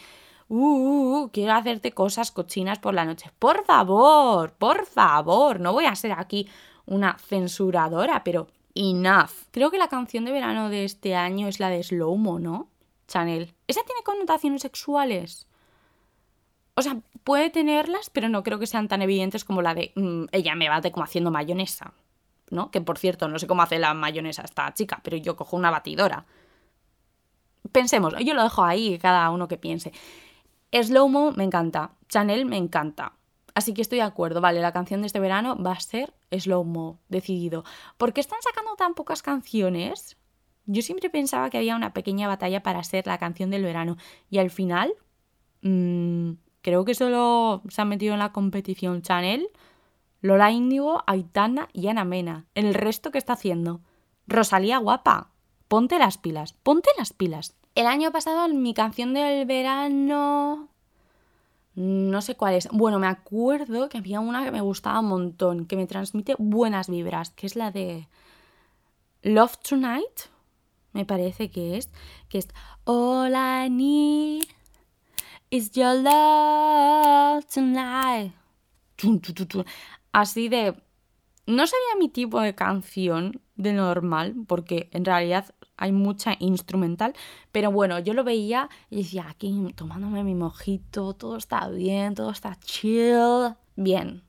uh, 0.47 0.55
uh, 0.57 1.25
uh, 1.25 1.31
quiero 1.31 1.53
hacerte 1.53 1.91
cosas 1.91 2.31
cochinas 2.31 2.79
por 2.79 2.95
la 2.95 3.05
noche. 3.05 3.29
Por 3.37 3.65
favor, 3.65 4.53
por 4.53 4.87
favor, 4.87 5.59
no 5.59 5.73
voy 5.73 5.85
a 5.85 5.95
ser 5.95 6.13
aquí 6.13 6.49
una 6.87 7.19
censuradora, 7.19 8.23
pero 8.23 8.47
enough. 8.73 9.29
Creo 9.51 9.69
que 9.69 9.77
la 9.77 9.89
canción 9.89 10.25
de 10.25 10.31
verano 10.31 10.71
de 10.71 10.83
este 10.83 11.13
año 11.13 11.47
es 11.47 11.59
la 11.59 11.69
de 11.69 11.83
Slow 11.83 12.17
Mo, 12.17 12.39
¿no? 12.39 12.69
Chanel. 13.07 13.53
¿Esa 13.67 13.83
tiene 13.83 14.01
connotaciones 14.03 14.61
sexuales? 14.61 15.47
O 16.75 16.81
sea, 16.81 17.01
puede 17.23 17.49
tenerlas, 17.49 18.09
pero 18.09 18.29
no 18.29 18.43
creo 18.43 18.59
que 18.59 18.67
sean 18.67 18.87
tan 18.87 19.01
evidentes 19.01 19.43
como 19.43 19.61
la 19.61 19.73
de 19.73 19.91
mm, 19.95 20.25
ella 20.31 20.55
me 20.55 20.69
bate 20.69 20.91
como 20.91 21.03
haciendo 21.03 21.31
mayonesa. 21.31 21.93
¿No? 22.49 22.71
Que 22.71 22.79
por 22.79 22.97
cierto, 22.97 23.27
no 23.27 23.39
sé 23.39 23.47
cómo 23.47 23.61
hace 23.61 23.77
la 23.77 23.93
mayonesa 23.93 24.43
esta 24.43 24.73
chica, 24.73 25.01
pero 25.03 25.17
yo 25.17 25.35
cojo 25.35 25.57
una 25.57 25.71
batidora. 25.71 26.25
Pensemos, 27.71 28.13
yo 28.23 28.33
lo 28.33 28.43
dejo 28.43 28.63
ahí, 28.63 28.97
cada 28.99 29.29
uno 29.31 29.49
que 29.49 29.57
piense. 29.57 29.91
Slow-mo 30.71 31.33
me 31.33 31.43
encanta. 31.43 31.91
Chanel 32.07 32.45
me 32.45 32.55
encanta. 32.55 33.13
Así 33.57 33.73
que 33.73 33.81
estoy 33.81 33.97
de 33.97 34.03
acuerdo, 34.03 34.39
vale, 34.39 34.61
la 34.61 34.71
canción 34.71 35.01
de 35.01 35.07
este 35.07 35.19
verano 35.19 35.57
va 35.61 35.71
a 35.71 35.79
ser 35.79 36.13
Slow 36.31 36.63
Mo, 36.63 36.99
decidido. 37.09 37.63
¿Por 37.97 38.13
qué 38.13 38.21
están 38.21 38.39
sacando 38.43 38.75
tan 38.75 38.93
pocas 38.93 39.23
canciones? 39.23 40.15
Yo 40.67 40.81
siempre 40.81 41.09
pensaba 41.09 41.49
que 41.49 41.57
había 41.57 41.75
una 41.75 41.93
pequeña 41.93 42.27
batalla 42.27 42.61
para 42.61 42.83
ser 42.83 43.07
la 43.07 43.17
canción 43.17 43.49
del 43.49 43.63
verano 43.63 43.97
y 44.29 44.37
al 44.37 44.51
final 44.51 44.93
mmm, 45.61 46.33
creo 46.61 46.85
que 46.85 46.93
solo 46.93 47.63
se 47.69 47.81
han 47.81 47.89
metido 47.89 48.13
en 48.13 48.19
la 48.19 48.31
competición 48.31 49.01
Chanel, 49.01 49.47
Lola 50.21 50.51
Índigo, 50.51 51.03
Aitana 51.07 51.69
y 51.73 51.87
Ana 51.87 52.05
Mena. 52.05 52.45
El 52.53 52.73
resto 52.73 53.11
que 53.11 53.17
está 53.17 53.33
haciendo. 53.33 53.81
Rosalía 54.27 54.77
guapa, 54.77 55.31
ponte 55.67 55.97
las 55.97 56.17
pilas, 56.17 56.53
ponte 56.53 56.89
las 56.97 57.13
pilas. 57.13 57.55
El 57.75 57.87
año 57.87 58.11
pasado 58.11 58.47
mi 58.49 58.73
canción 58.73 59.13
del 59.13 59.45
verano 59.45 60.69
no 61.77 62.23
sé 62.23 62.35
cuál 62.35 62.55
es. 62.55 62.67
Bueno, 62.71 62.97
me 62.97 63.05
acuerdo 63.05 63.87
que 63.87 63.99
había 63.99 64.19
una 64.19 64.43
que 64.43 64.51
me 64.51 64.61
gustaba 64.61 64.99
un 64.99 65.09
montón, 65.09 65.67
que 65.67 65.75
me 65.75 65.85
transmite 65.85 66.33
buenas 66.39 66.89
vibras, 66.89 67.29
que 67.29 67.45
es 67.45 67.55
la 67.55 67.69
de 67.69 68.07
Love 69.21 69.57
Tonight, 69.57 70.21
me 70.97 71.05
parece 71.05 71.51
que 71.51 71.77
es, 71.77 71.91
que 72.27 72.39
es 72.39 72.47
All 72.83 73.31
I 73.31 73.69
need 73.69 74.45
is 75.51 75.71
your 75.73 75.95
love 75.95 77.45
tonight. 77.45 78.33
Así 80.11 80.49
de... 80.49 80.73
No 81.45 81.67
sería 81.67 81.99
mi 81.99 82.09
tipo 82.09 82.41
de 82.41 82.55
canción 82.55 83.39
de 83.55 83.73
normal, 83.73 84.35
porque 84.47 84.89
en 84.91 85.05
realidad 85.05 85.53
hay 85.77 85.91
mucha 85.91 86.35
instrumental, 86.39 87.13
pero 87.51 87.71
bueno, 87.71 87.99
yo 87.99 88.13
lo 88.13 88.23
veía 88.23 88.67
y 88.89 88.97
decía, 88.97 89.27
aquí 89.29 89.71
tomándome 89.75 90.23
mi 90.23 90.33
mojito, 90.33 91.13
todo 91.13 91.37
está 91.37 91.69
bien, 91.69 92.15
todo 92.15 92.31
está 92.31 92.57
chill. 92.59 93.55
Bien. 93.75 94.23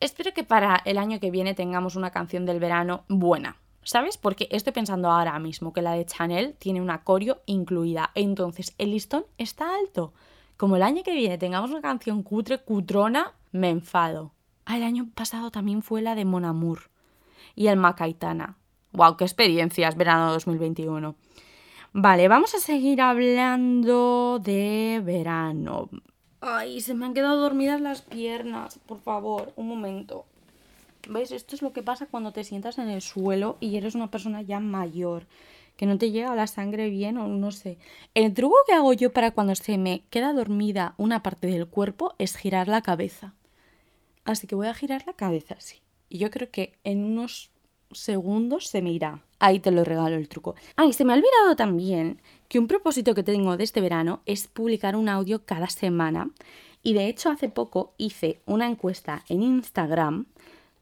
Espero 0.00 0.32
que 0.32 0.44
para 0.44 0.76
el 0.86 0.96
año 0.96 1.20
que 1.20 1.30
viene 1.30 1.54
tengamos 1.54 1.94
una 1.94 2.10
canción 2.10 2.46
del 2.46 2.58
verano 2.58 3.04
buena. 3.08 3.56
¿Sabes? 3.86 4.18
Porque 4.18 4.48
estoy 4.50 4.72
pensando 4.72 5.08
ahora 5.08 5.38
mismo 5.38 5.72
que 5.72 5.80
la 5.80 5.92
de 5.92 6.04
Chanel 6.04 6.56
tiene 6.58 6.80
una 6.80 7.04
coreo 7.04 7.40
incluida. 7.46 8.10
Entonces, 8.16 8.74
el 8.78 8.90
listón 8.90 9.26
está 9.38 9.76
alto. 9.76 10.12
Como 10.56 10.74
el 10.74 10.82
año 10.82 11.04
que 11.04 11.14
viene 11.14 11.38
tengamos 11.38 11.70
una 11.70 11.82
canción 11.82 12.24
cutre, 12.24 12.58
cutrona, 12.58 13.34
me 13.52 13.70
enfado. 13.70 14.32
Ah, 14.64 14.76
el 14.76 14.82
año 14.82 15.08
pasado 15.14 15.52
también 15.52 15.82
fue 15.82 16.02
la 16.02 16.16
de 16.16 16.24
Mon 16.24 16.44
Amour 16.44 16.90
y 17.54 17.68
el 17.68 17.76
Macaitana. 17.76 18.56
¡Wow! 18.90 19.16
¡Qué 19.16 19.22
experiencias! 19.22 19.96
Verano 19.96 20.32
2021. 20.32 21.14
Vale, 21.92 22.26
vamos 22.26 22.56
a 22.56 22.58
seguir 22.58 23.00
hablando 23.00 24.40
de 24.42 25.00
verano. 25.04 25.90
Ay, 26.40 26.80
se 26.80 26.94
me 26.94 27.06
han 27.06 27.14
quedado 27.14 27.40
dormidas 27.40 27.80
las 27.80 28.02
piernas. 28.02 28.80
Por 28.84 28.98
favor, 28.98 29.52
un 29.54 29.68
momento. 29.68 30.26
¿Veis? 31.08 31.30
Esto 31.30 31.54
es 31.54 31.62
lo 31.62 31.72
que 31.72 31.82
pasa 31.82 32.06
cuando 32.06 32.32
te 32.32 32.44
sientas 32.44 32.78
en 32.78 32.88
el 32.88 33.02
suelo 33.02 33.56
y 33.60 33.76
eres 33.76 33.94
una 33.94 34.10
persona 34.10 34.42
ya 34.42 34.60
mayor. 34.60 35.26
Que 35.76 35.86
no 35.86 35.98
te 35.98 36.10
llega 36.10 36.34
la 36.34 36.46
sangre 36.46 36.88
bien 36.88 37.18
o 37.18 37.28
no 37.28 37.52
sé. 37.52 37.78
El 38.14 38.32
truco 38.32 38.56
que 38.66 38.72
hago 38.72 38.92
yo 38.92 39.12
para 39.12 39.32
cuando 39.32 39.54
se 39.54 39.76
me 39.78 40.04
queda 40.10 40.32
dormida 40.32 40.94
una 40.96 41.22
parte 41.22 41.48
del 41.48 41.66
cuerpo 41.66 42.14
es 42.18 42.36
girar 42.36 42.68
la 42.68 42.82
cabeza. 42.82 43.34
Así 44.24 44.46
que 44.46 44.54
voy 44.54 44.68
a 44.68 44.74
girar 44.74 45.04
la 45.06 45.12
cabeza 45.12 45.54
así. 45.58 45.82
Y 46.08 46.18
yo 46.18 46.30
creo 46.30 46.50
que 46.50 46.78
en 46.82 47.04
unos 47.04 47.50
segundos 47.92 48.68
se 48.68 48.82
me 48.82 48.90
irá. 48.90 49.22
Ahí 49.38 49.60
te 49.60 49.70
lo 49.70 49.84
regalo 49.84 50.16
el 50.16 50.28
truco. 50.28 50.54
Ay, 50.76 50.92
se 50.92 51.04
me 51.04 51.12
ha 51.12 51.16
olvidado 51.16 51.56
también 51.56 52.22
que 52.48 52.58
un 52.58 52.68
propósito 52.68 53.14
que 53.14 53.22
tengo 53.22 53.56
de 53.56 53.64
este 53.64 53.80
verano 53.80 54.22
es 54.24 54.48
publicar 54.48 54.96
un 54.96 55.08
audio 55.08 55.44
cada 55.44 55.68
semana. 55.68 56.30
Y 56.82 56.94
de 56.94 57.08
hecho 57.08 57.30
hace 57.30 57.48
poco 57.48 57.94
hice 57.98 58.40
una 58.46 58.66
encuesta 58.66 59.24
en 59.28 59.42
Instagram 59.42 60.26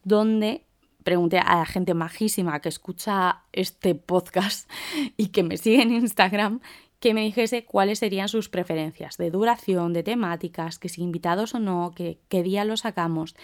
donde 0.05 0.65
pregunté 1.03 1.39
a 1.39 1.57
la 1.57 1.67
gente 1.67 1.95
majísima 1.95 2.61
que 2.61 2.69
escucha 2.69 3.43
este 3.53 3.95
podcast 3.95 4.71
y 5.17 5.29
que 5.29 5.43
me 5.43 5.57
sigue 5.57 5.83
en 5.83 5.93
Instagram 5.93 6.61
que 7.05 7.13
me 7.13 7.21
dijese 7.21 7.67
cuáles 7.67 7.99
serían 7.99 8.31
sus 8.31 8.49
preferencias 8.49 9.19
de 9.19 9.31
duración, 9.31 9.93
de 9.93 10.03
temáticas, 10.03 10.79
que 10.79 10.89
si 10.89 11.03
invitados 11.03 11.55
o 11.55 11.59
no, 11.59 11.93
que 11.95 12.19
qué 12.31 12.43
día 12.43 12.65
lo 12.65 12.79
sacamos. 12.79 13.37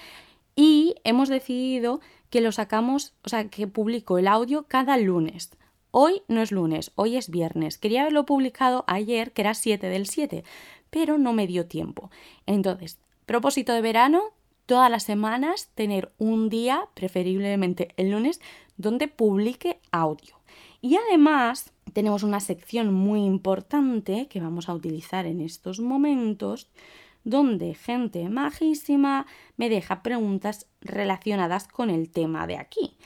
Y 0.56 0.94
hemos 1.04 1.28
decidido 1.28 2.00
que 2.30 2.40
lo 2.40 2.52
sacamos, 2.52 3.12
o 3.22 3.28
sea, 3.28 3.48
que 3.48 3.66
publico 3.66 4.16
el 4.16 4.28
audio 4.28 4.62
cada 4.66 4.96
lunes. 4.96 5.50
Hoy 5.90 6.22
no 6.26 6.40
es 6.40 6.52
lunes, 6.52 6.92
hoy 6.94 7.18
es 7.18 7.28
viernes. 7.28 7.76
Quería 7.76 8.00
haberlo 8.00 8.24
publicado 8.24 8.84
ayer, 8.86 9.32
que 9.32 9.42
era 9.42 9.52
7 9.52 9.88
del 9.88 10.06
7, 10.06 10.42
pero 10.88 11.18
no 11.18 11.34
me 11.34 11.46
dio 11.46 11.66
tiempo. 11.66 12.10
Entonces, 12.46 12.98
propósito 13.26 13.74
de 13.74 13.82
verano, 13.82 14.22
todas 14.70 14.88
las 14.88 15.02
semanas 15.02 15.68
tener 15.74 16.12
un 16.16 16.48
día, 16.48 16.88
preferiblemente 16.94 17.88
el 17.96 18.12
lunes, 18.12 18.40
donde 18.76 19.08
publique 19.08 19.80
audio. 19.90 20.36
Y 20.80 20.94
además 20.94 21.72
tenemos 21.92 22.22
una 22.22 22.38
sección 22.38 22.94
muy 22.94 23.24
importante 23.24 24.28
que 24.28 24.40
vamos 24.40 24.68
a 24.68 24.74
utilizar 24.74 25.26
en 25.26 25.40
estos 25.40 25.80
momentos, 25.80 26.68
donde 27.24 27.74
gente 27.74 28.28
majísima 28.28 29.26
me 29.56 29.68
deja 29.68 30.04
preguntas 30.04 30.68
relacionadas 30.80 31.66
con 31.66 31.90
el 31.90 32.08
tema 32.08 32.46
de 32.46 32.56
aquí. 32.56 32.96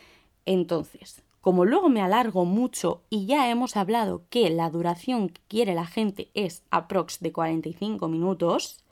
Entonces, 0.44 1.22
como 1.40 1.64
luego 1.64 1.88
me 1.88 2.02
alargo 2.02 2.44
mucho 2.44 3.04
y 3.08 3.24
ya 3.24 3.48
hemos 3.48 3.78
hablado 3.78 4.26
que 4.28 4.50
la 4.50 4.68
duración 4.68 5.30
que 5.30 5.40
quiere 5.48 5.74
la 5.74 5.86
gente 5.86 6.30
es 6.34 6.62
aprox 6.70 7.20
de 7.20 7.32
45 7.32 8.06
minutos, 8.08 8.83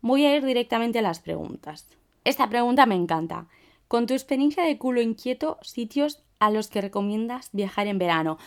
voy 0.00 0.24
a 0.24 0.36
ir 0.36 0.44
directamente 0.44 0.98
a 0.98 1.02
las 1.02 1.20
preguntas. 1.20 1.86
Esta 2.24 2.48
pregunta 2.48 2.86
me 2.86 2.94
encanta. 2.94 3.46
Con 3.88 4.06
tu 4.06 4.14
experiencia 4.14 4.64
de 4.64 4.78
culo 4.78 5.00
inquieto, 5.00 5.58
sitios 5.62 6.22
a 6.38 6.50
los 6.50 6.68
que 6.68 6.80
recomiendas 6.80 7.50
viajar 7.52 7.86
en 7.86 7.98
verano. 7.98 8.38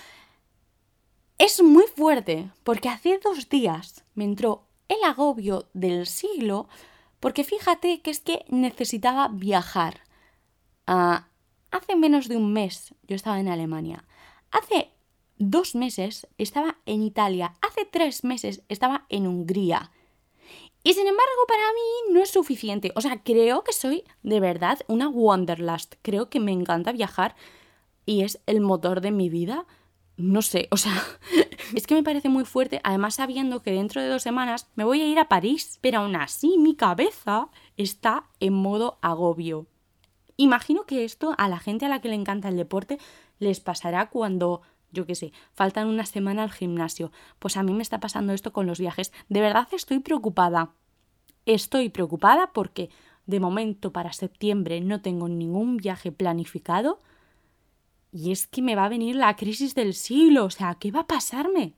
Es 1.37 1.63
muy 1.63 1.85
fuerte, 1.95 2.51
porque 2.63 2.89
hace 2.89 3.19
dos 3.23 3.49
días 3.49 4.05
me 4.13 4.23
entró 4.23 4.67
el 4.87 5.03
agobio 5.03 5.69
del 5.73 6.05
siglo, 6.05 6.67
porque 7.19 7.43
fíjate 7.43 8.01
que 8.01 8.11
es 8.11 8.19
que 8.19 8.45
necesitaba 8.49 9.27
viajar. 9.29 10.01
Ah, 10.85 11.27
hace 11.71 11.95
menos 11.95 12.27
de 12.27 12.37
un 12.37 12.53
mes 12.53 12.93
yo 13.07 13.15
estaba 13.15 13.39
en 13.39 13.47
Alemania. 13.47 14.05
Hace 14.51 14.91
dos 15.37 15.73
meses 15.75 16.27
estaba 16.37 16.77
en 16.85 17.01
Italia. 17.01 17.55
Hace 17.61 17.85
tres 17.85 18.23
meses 18.23 18.63
estaba 18.69 19.05
en 19.09 19.25
Hungría. 19.25 19.91
Y 20.83 20.93
sin 20.93 21.07
embargo, 21.07 21.31
para 21.47 21.63
mí 21.73 22.13
no 22.13 22.21
es 22.21 22.31
suficiente. 22.31 22.91
O 22.95 23.01
sea, 23.01 23.21
creo 23.23 23.63
que 23.63 23.73
soy 23.73 24.03
de 24.23 24.39
verdad 24.39 24.79
una 24.87 25.07
wanderlust. 25.07 25.95
Creo 26.01 26.29
que 26.29 26.39
me 26.39 26.51
encanta 26.51 26.91
viajar 26.91 27.35
y 28.05 28.23
es 28.23 28.41
el 28.47 28.61
motor 28.61 29.01
de 29.01 29.11
mi 29.11 29.29
vida 29.29 29.67
no 30.21 30.41
sé, 30.41 30.67
o 30.71 30.77
sea, 30.77 30.93
es 31.75 31.87
que 31.87 31.95
me 31.95 32.03
parece 32.03 32.29
muy 32.29 32.45
fuerte, 32.45 32.79
además 32.83 33.15
sabiendo 33.15 33.61
que 33.61 33.71
dentro 33.71 34.01
de 34.01 34.07
dos 34.07 34.21
semanas 34.21 34.69
me 34.75 34.83
voy 34.83 35.01
a 35.01 35.07
ir 35.07 35.19
a 35.19 35.27
París, 35.27 35.79
pero 35.81 35.99
aún 35.99 36.15
así 36.15 36.57
mi 36.57 36.75
cabeza 36.75 37.49
está 37.77 38.29
en 38.39 38.53
modo 38.53 38.99
agobio. 39.01 39.67
Imagino 40.37 40.85
que 40.85 41.03
esto 41.03 41.33
a 41.37 41.49
la 41.49 41.59
gente 41.59 41.85
a 41.85 41.89
la 41.89 42.01
que 42.01 42.09
le 42.09 42.15
encanta 42.15 42.49
el 42.49 42.57
deporte 42.57 42.97
les 43.39 43.59
pasará 43.59 44.09
cuando, 44.09 44.61
yo 44.91 45.05
qué 45.05 45.15
sé, 45.15 45.33
faltan 45.53 45.87
una 45.87 46.05
semana 46.05 46.43
al 46.43 46.51
gimnasio. 46.51 47.11
Pues 47.39 47.57
a 47.57 47.63
mí 47.63 47.73
me 47.73 47.83
está 47.83 47.99
pasando 47.99 48.33
esto 48.33 48.53
con 48.53 48.67
los 48.67 48.79
viajes. 48.79 49.11
De 49.29 49.41
verdad 49.41 49.67
estoy 49.71 49.99
preocupada. 49.99 50.71
Estoy 51.45 51.89
preocupada 51.89 52.51
porque 52.53 52.89
de 53.25 53.39
momento 53.39 53.91
para 53.91 54.13
septiembre 54.13 54.81
no 54.81 55.01
tengo 55.01 55.27
ningún 55.29 55.77
viaje 55.77 56.11
planificado 56.11 57.01
y 58.11 58.31
es 58.31 58.45
que 58.47 58.61
me 58.61 58.75
va 58.75 58.85
a 58.85 58.89
venir 58.89 59.15
la 59.15 59.35
crisis 59.35 59.73
del 59.73 59.93
siglo. 59.93 60.45
O 60.45 60.49
sea, 60.49 60.75
¿qué 60.75 60.91
va 60.91 61.01
a 61.01 61.07
pasarme? 61.07 61.73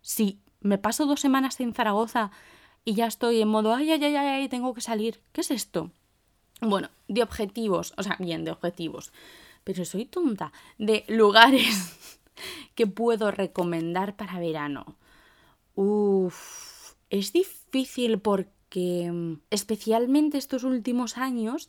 Si 0.00 0.40
me 0.60 0.78
paso 0.78 1.06
dos 1.06 1.20
semanas 1.20 1.60
en 1.60 1.74
Zaragoza 1.74 2.30
y 2.84 2.94
ya 2.94 3.06
estoy 3.06 3.40
en 3.40 3.48
modo, 3.48 3.74
ay, 3.74 3.90
ay, 3.90 4.02
ay, 4.04 4.16
ay, 4.16 4.48
tengo 4.48 4.72
que 4.74 4.80
salir. 4.80 5.20
¿Qué 5.32 5.42
es 5.42 5.50
esto? 5.50 5.90
Bueno, 6.60 6.88
de 7.08 7.22
objetivos, 7.22 7.92
o 7.96 8.02
sea, 8.02 8.16
bien, 8.18 8.44
de 8.44 8.50
objetivos. 8.50 9.12
Pero 9.64 9.84
soy 9.84 10.06
tonta. 10.06 10.52
De 10.78 11.04
lugares 11.08 12.18
que 12.74 12.86
puedo 12.86 13.30
recomendar 13.30 14.16
para 14.16 14.38
verano. 14.38 14.96
Uf, 15.74 16.94
es 17.10 17.32
difícil 17.32 18.18
porque 18.18 19.10
mm, 19.12 19.40
especialmente 19.50 20.38
estos 20.38 20.64
últimos 20.64 21.18
años 21.18 21.68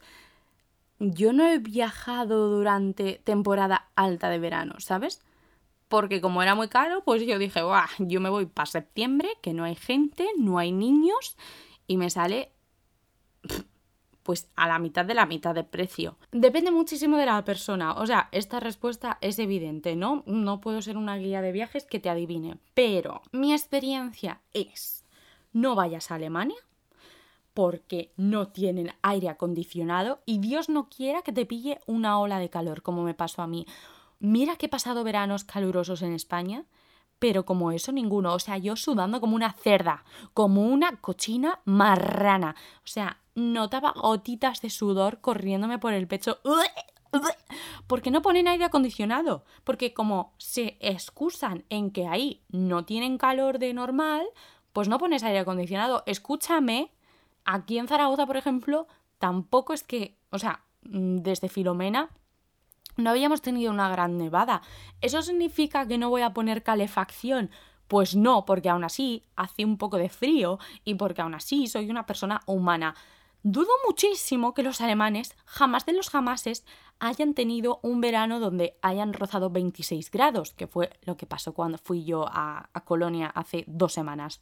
yo 0.99 1.33
no 1.33 1.45
he 1.47 1.59
viajado 1.59 2.49
durante 2.49 3.21
temporada 3.23 3.89
alta 3.95 4.29
de 4.29 4.39
verano, 4.39 4.75
¿sabes? 4.79 5.21
porque 5.87 6.21
como 6.21 6.41
era 6.41 6.55
muy 6.55 6.67
caro, 6.67 7.03
pues 7.03 7.25
yo 7.25 7.37
dije, 7.39 7.61
Buah, 7.61 7.87
yo 7.99 8.19
me 8.21 8.29
voy 8.29 8.45
para 8.45 8.65
septiembre, 8.65 9.29
que 9.41 9.53
no 9.53 9.63
hay 9.63 9.75
gente, 9.75 10.27
no 10.37 10.57
hay 10.57 10.71
niños, 10.71 11.37
y 11.87 11.97
me 11.97 12.09
sale 12.09 12.51
pues 14.25 14.49
a 14.55 14.67
la 14.67 14.79
mitad 14.79 15.05
de 15.05 15.13
la 15.13 15.27
mitad 15.27 15.53
de 15.53 15.63
precio. 15.63 16.17
Depende 16.31 16.71
muchísimo 16.71 17.15
de 17.17 17.27
la 17.27 17.45
persona. 17.45 17.93
O 17.93 18.07
sea, 18.07 18.27
esta 18.31 18.59
respuesta 18.59 19.19
es 19.21 19.37
evidente, 19.37 19.95
¿no? 19.95 20.23
No 20.25 20.61
puedo 20.61 20.81
ser 20.81 20.97
una 20.97 21.15
guía 21.15 21.43
de 21.43 21.51
viajes 21.51 21.85
que 21.85 21.99
te 21.99 22.09
adivine. 22.09 22.57
Pero 22.73 23.21
mi 23.31 23.53
experiencia 23.53 24.41
es, 24.51 25.05
no 25.53 25.75
vayas 25.75 26.09
a 26.09 26.15
Alemania 26.15 26.57
porque 27.53 28.11
no 28.17 28.47
tienen 28.47 28.93
aire 29.03 29.29
acondicionado 29.29 30.19
y 30.25 30.39
Dios 30.39 30.69
no 30.69 30.89
quiera 30.89 31.21
que 31.21 31.31
te 31.31 31.45
pille 31.45 31.79
una 31.85 32.17
ola 32.19 32.39
de 32.39 32.49
calor 32.49 32.81
como 32.81 33.03
me 33.03 33.13
pasó 33.13 33.43
a 33.43 33.47
mí. 33.47 33.67
Mira 34.19 34.55
que 34.55 34.65
he 34.65 34.69
pasado 34.69 35.03
veranos 35.03 35.43
calurosos 35.43 36.01
en 36.01 36.13
España 36.13 36.65
pero 37.19 37.45
como 37.45 37.71
eso 37.71 37.91
ninguno. 37.91 38.33
O 38.33 38.39
sea, 38.39 38.57
yo 38.57 38.75
sudando 38.75 39.21
como 39.21 39.35
una 39.35 39.53
cerda, 39.53 40.03
como 40.33 40.67
una 40.67 40.97
cochina 40.97 41.59
marrana. 41.63 42.55
O 42.79 42.87
sea, 42.87 43.19
notaba 43.35 43.91
gotitas 43.91 44.61
de 44.61 44.69
sudor 44.69 45.21
corriéndome 45.21 45.77
por 45.77 45.93
el 45.93 46.07
pecho. 46.07 46.39
Porque 47.87 48.11
no 48.11 48.21
ponen 48.21 48.47
aire 48.47 48.65
acondicionado. 48.65 49.45
Porque 49.63 49.93
como 49.93 50.33
se 50.37 50.77
excusan 50.79 51.65
en 51.69 51.91
que 51.91 52.07
ahí 52.07 52.43
no 52.49 52.85
tienen 52.85 53.17
calor 53.17 53.59
de 53.59 53.73
normal, 53.73 54.25
pues 54.73 54.87
no 54.87 54.97
pones 54.97 55.23
aire 55.23 55.39
acondicionado. 55.39 56.03
Escúchame, 56.05 56.91
aquí 57.43 57.77
en 57.77 57.87
Zaragoza, 57.87 58.25
por 58.25 58.37
ejemplo, 58.37 58.87
tampoco 59.19 59.73
es 59.73 59.83
que, 59.83 60.17
o 60.31 60.39
sea, 60.39 60.65
mm, 60.83 61.17
desde 61.17 61.49
Filomena 61.49 62.09
no 62.97 63.09
habíamos 63.09 63.41
tenido 63.41 63.71
una 63.71 63.89
gran 63.89 64.17
nevada. 64.17 64.61
¿Eso 65.01 65.21
significa 65.21 65.87
que 65.87 65.97
no 65.97 66.09
voy 66.09 66.21
a 66.21 66.33
poner 66.33 66.63
calefacción? 66.63 67.51
Pues 67.87 68.15
no, 68.15 68.45
porque 68.45 68.69
aún 68.69 68.83
así 68.83 69.25
hace 69.35 69.63
un 69.63 69.77
poco 69.77 69.97
de 69.97 70.09
frío 70.09 70.59
y 70.83 70.95
porque 70.95 71.21
aún 71.21 71.35
así 71.35 71.67
soy 71.67 71.89
una 71.89 72.05
persona 72.05 72.41
humana. 72.45 72.95
Dudo 73.47 73.69
muchísimo 73.85 74.55
que 74.55 74.63
los 74.63 74.81
alemanes, 74.81 75.35
jamás 75.45 75.85
de 75.85 75.93
los 75.93 76.09
jamases, 76.09 76.65
hayan 76.97 77.35
tenido 77.35 77.79
un 77.83 78.01
verano 78.01 78.39
donde 78.39 78.75
hayan 78.81 79.13
rozado 79.13 79.51
26 79.51 80.09
grados, 80.09 80.55
que 80.55 80.65
fue 80.65 80.89
lo 81.03 81.15
que 81.15 81.27
pasó 81.27 81.53
cuando 81.53 81.77
fui 81.77 82.05
yo 82.05 82.25
a, 82.27 82.71
Colonia 82.85 83.27
hace 83.27 83.63
dos 83.67 83.93
semanas. 83.93 84.41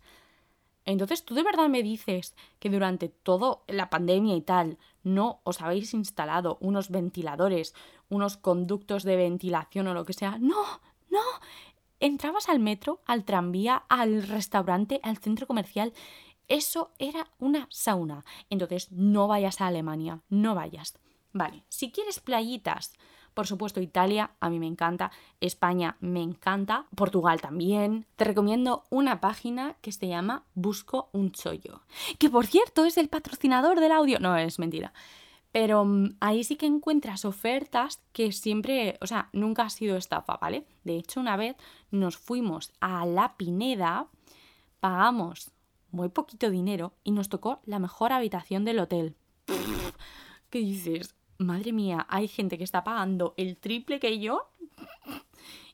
Entonces, 0.86 1.26
¿tú 1.26 1.36
de 1.36 1.44
verdad 1.44 1.68
me 1.68 1.84
dices 1.84 2.34
que 2.60 2.70
durante 2.70 3.10
toda 3.10 3.58
la 3.68 3.90
pandemia 3.90 4.38
y 4.38 4.42
tal 4.42 4.78
no 5.04 5.42
os 5.44 5.60
habéis 5.60 5.94
instalado 5.94 6.58
unos 6.62 6.90
ventiladores, 6.90 7.76
unos 8.08 8.38
conductos 8.38 9.04
de 9.04 9.18
ventilación 9.18 9.88
o 9.88 9.94
lo 9.94 10.06
que 10.06 10.14
sea? 10.14 10.38
No, 10.40 10.64
no. 11.10 11.20
Entrabas 12.00 12.48
al 12.48 12.62
metro, 12.62 13.02
al 13.06 13.26
tranvía, 13.26 13.84
al 13.90 14.24
restaurante, 14.24 15.02
al 15.04 15.18
centro 15.18 15.46
comercial. 15.46 15.92
Eso 16.54 16.92
era 17.00 17.32
una 17.40 17.66
sauna. 17.72 18.24
Entonces, 18.52 18.92
no 18.92 19.28
vayas 19.28 19.60
a 19.60 19.66
Alemania, 19.66 20.22
no 20.30 20.54
vayas. 20.54 20.94
Vale, 21.32 21.64
si 21.68 21.92
quieres 21.92 22.20
playitas, 22.20 22.94
por 23.34 23.48
supuesto, 23.48 23.82
Italia, 23.82 24.36
a 24.40 24.52
mí 24.52 24.60
me 24.60 24.68
encanta. 24.68 25.10
España 25.42 25.98
me 26.00 26.22
encanta. 26.22 26.86
Portugal 26.96 27.42
también. 27.42 28.06
Te 28.18 28.26
recomiendo 28.26 28.84
una 28.92 29.20
página 29.20 29.78
que 29.82 29.92
se 29.92 30.08
llama 30.08 30.44
Busco 30.54 31.10
un 31.12 31.32
Chollo. 31.32 31.82
Que 32.20 32.30
por 32.30 32.46
cierto 32.46 32.86
es 32.86 33.00
el 33.00 33.10
patrocinador 33.10 33.80
del 33.80 33.92
audio. 33.92 34.20
No, 34.20 34.38
es 34.38 34.60
mentira. 34.60 34.94
Pero 35.52 35.86
mm, 35.86 36.18
ahí 36.20 36.44
sí 36.44 36.56
que 36.56 36.68
encuentras 36.68 37.26
ofertas 37.26 38.00
que 38.12 38.32
siempre, 38.32 39.00
o 39.02 39.08
sea, 39.08 39.30
nunca 39.34 39.64
ha 39.64 39.72
sido 39.72 39.98
estafa, 39.98 40.38
¿vale? 40.38 40.68
De 40.84 40.98
hecho, 40.98 41.20
una 41.20 41.36
vez 41.36 41.56
nos 41.90 42.16
fuimos 42.16 42.72
a 42.80 43.08
La 43.08 43.38
Pineda, 43.38 44.06
pagamos 44.80 45.53
muy 45.94 46.10
poquito 46.10 46.50
dinero 46.50 46.94
y 47.04 47.12
nos 47.12 47.30
tocó 47.30 47.62
la 47.66 47.80
mejor 47.80 48.12
habitación 48.12 48.66
del 48.66 48.80
hotel. 48.80 49.16
¿Qué 50.50 50.60
dices? 50.60 51.16
madre 51.38 51.72
mía, 51.72 52.06
hay 52.10 52.28
gente 52.28 52.58
que 52.58 52.64
está 52.64 52.84
pagando 52.84 53.34
el 53.38 53.58
triple 53.58 54.00
que 54.00 54.20
yo 54.20 54.50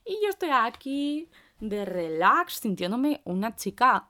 y 0.04 0.18
yo 0.22 0.28
estoy 0.28 0.50
aquí 0.52 1.28
de 1.60 1.84
relax, 1.84 2.54
sintiéndome 2.54 3.20
una 3.24 3.54
chica, 3.54 4.08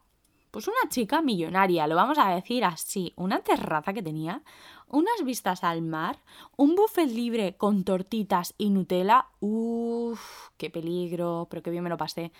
pues 0.50 0.66
una 0.68 0.88
chica 0.88 1.20
millonaria, 1.20 1.86
lo 1.86 1.96
vamos 1.96 2.18
a 2.18 2.34
decir 2.34 2.64
así, 2.64 3.12
una 3.16 3.40
terraza 3.40 3.92
que 3.92 4.02
tenía, 4.02 4.42
unas 4.88 5.24
vistas 5.24 5.62
al 5.64 5.82
mar, 5.82 6.18
un 6.56 6.74
buffet 6.74 7.08
libre 7.08 7.56
con 7.56 7.84
tortitas 7.84 8.54
y 8.56 8.70
Nutella, 8.70 9.26
uff, 9.40 10.50
qué 10.56 10.70
peligro, 10.70 11.46
pero 11.50 11.62
qué 11.62 11.70
bien 11.70 11.84
me 11.84 11.90
lo 11.90 11.96
pasé. 11.96 12.32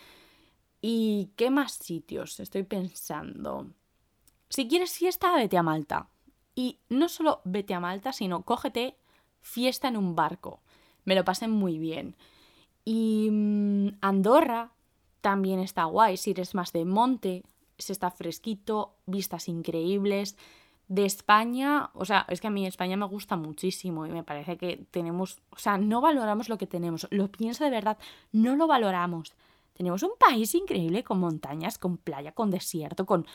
¿Y 0.81 1.31
qué 1.37 1.51
más 1.51 1.73
sitios 1.73 2.41
estoy 2.41 2.63
pensando? 2.63 3.67
Si 4.49 4.67
quieres 4.67 4.91
siesta, 4.91 5.35
vete 5.35 5.59
a 5.59 5.63
Malta. 5.63 6.09
Y 6.55 6.79
no 6.89 7.09
solo 7.09 7.41
vete 7.45 7.75
a 7.75 7.81
Malta, 7.81 8.13
sino 8.13 8.43
cógete 8.43 8.97
fiesta 9.41 9.89
en 9.89 9.97
un 9.97 10.15
barco. 10.15 10.61
Me 11.05 11.15
lo 11.15 11.25
pasé 11.25 11.49
muy 11.49 11.79
bien. 11.79 12.17
Y 12.85 13.29
mm, 13.31 13.99
Andorra 14.01 14.73
también 15.21 15.61
está 15.61 15.85
guay, 15.85 16.17
si 16.17 16.31
eres 16.31 16.55
más 16.55 16.73
de 16.73 16.85
monte, 16.85 17.45
se 17.79 17.93
está 17.93 18.11
fresquito, 18.11 18.97
vistas 19.07 19.49
increíbles. 19.49 20.37
De 20.89 21.05
España, 21.05 21.91
o 21.95 22.05
sea, 22.05 22.27
es 22.29 22.41
que 22.41 22.49
a 22.49 22.51
mí 22.51 22.67
España 22.67 22.97
me 22.97 23.07
gusta 23.07 23.37
muchísimo 23.37 24.07
y 24.07 24.11
me 24.11 24.25
parece 24.25 24.57
que 24.57 24.85
tenemos, 24.91 25.39
o 25.51 25.59
sea, 25.59 25.79
no 25.79 26.01
valoramos 26.01 26.49
lo 26.49 26.59
que 26.59 26.67
tenemos, 26.67 27.07
lo 27.11 27.31
pienso 27.31 27.63
de 27.63 27.71
verdad, 27.71 27.97
no 28.33 28.57
lo 28.57 28.67
valoramos. 28.67 29.35
Tenemos 29.81 30.03
un 30.03 30.13
país 30.19 30.55
increíble 30.55 31.03
con 31.03 31.21
montañas, 31.21 31.79
con 31.79 31.97
playa, 31.97 32.33
con 32.33 32.51
desierto, 32.51 33.07
con 33.07 33.27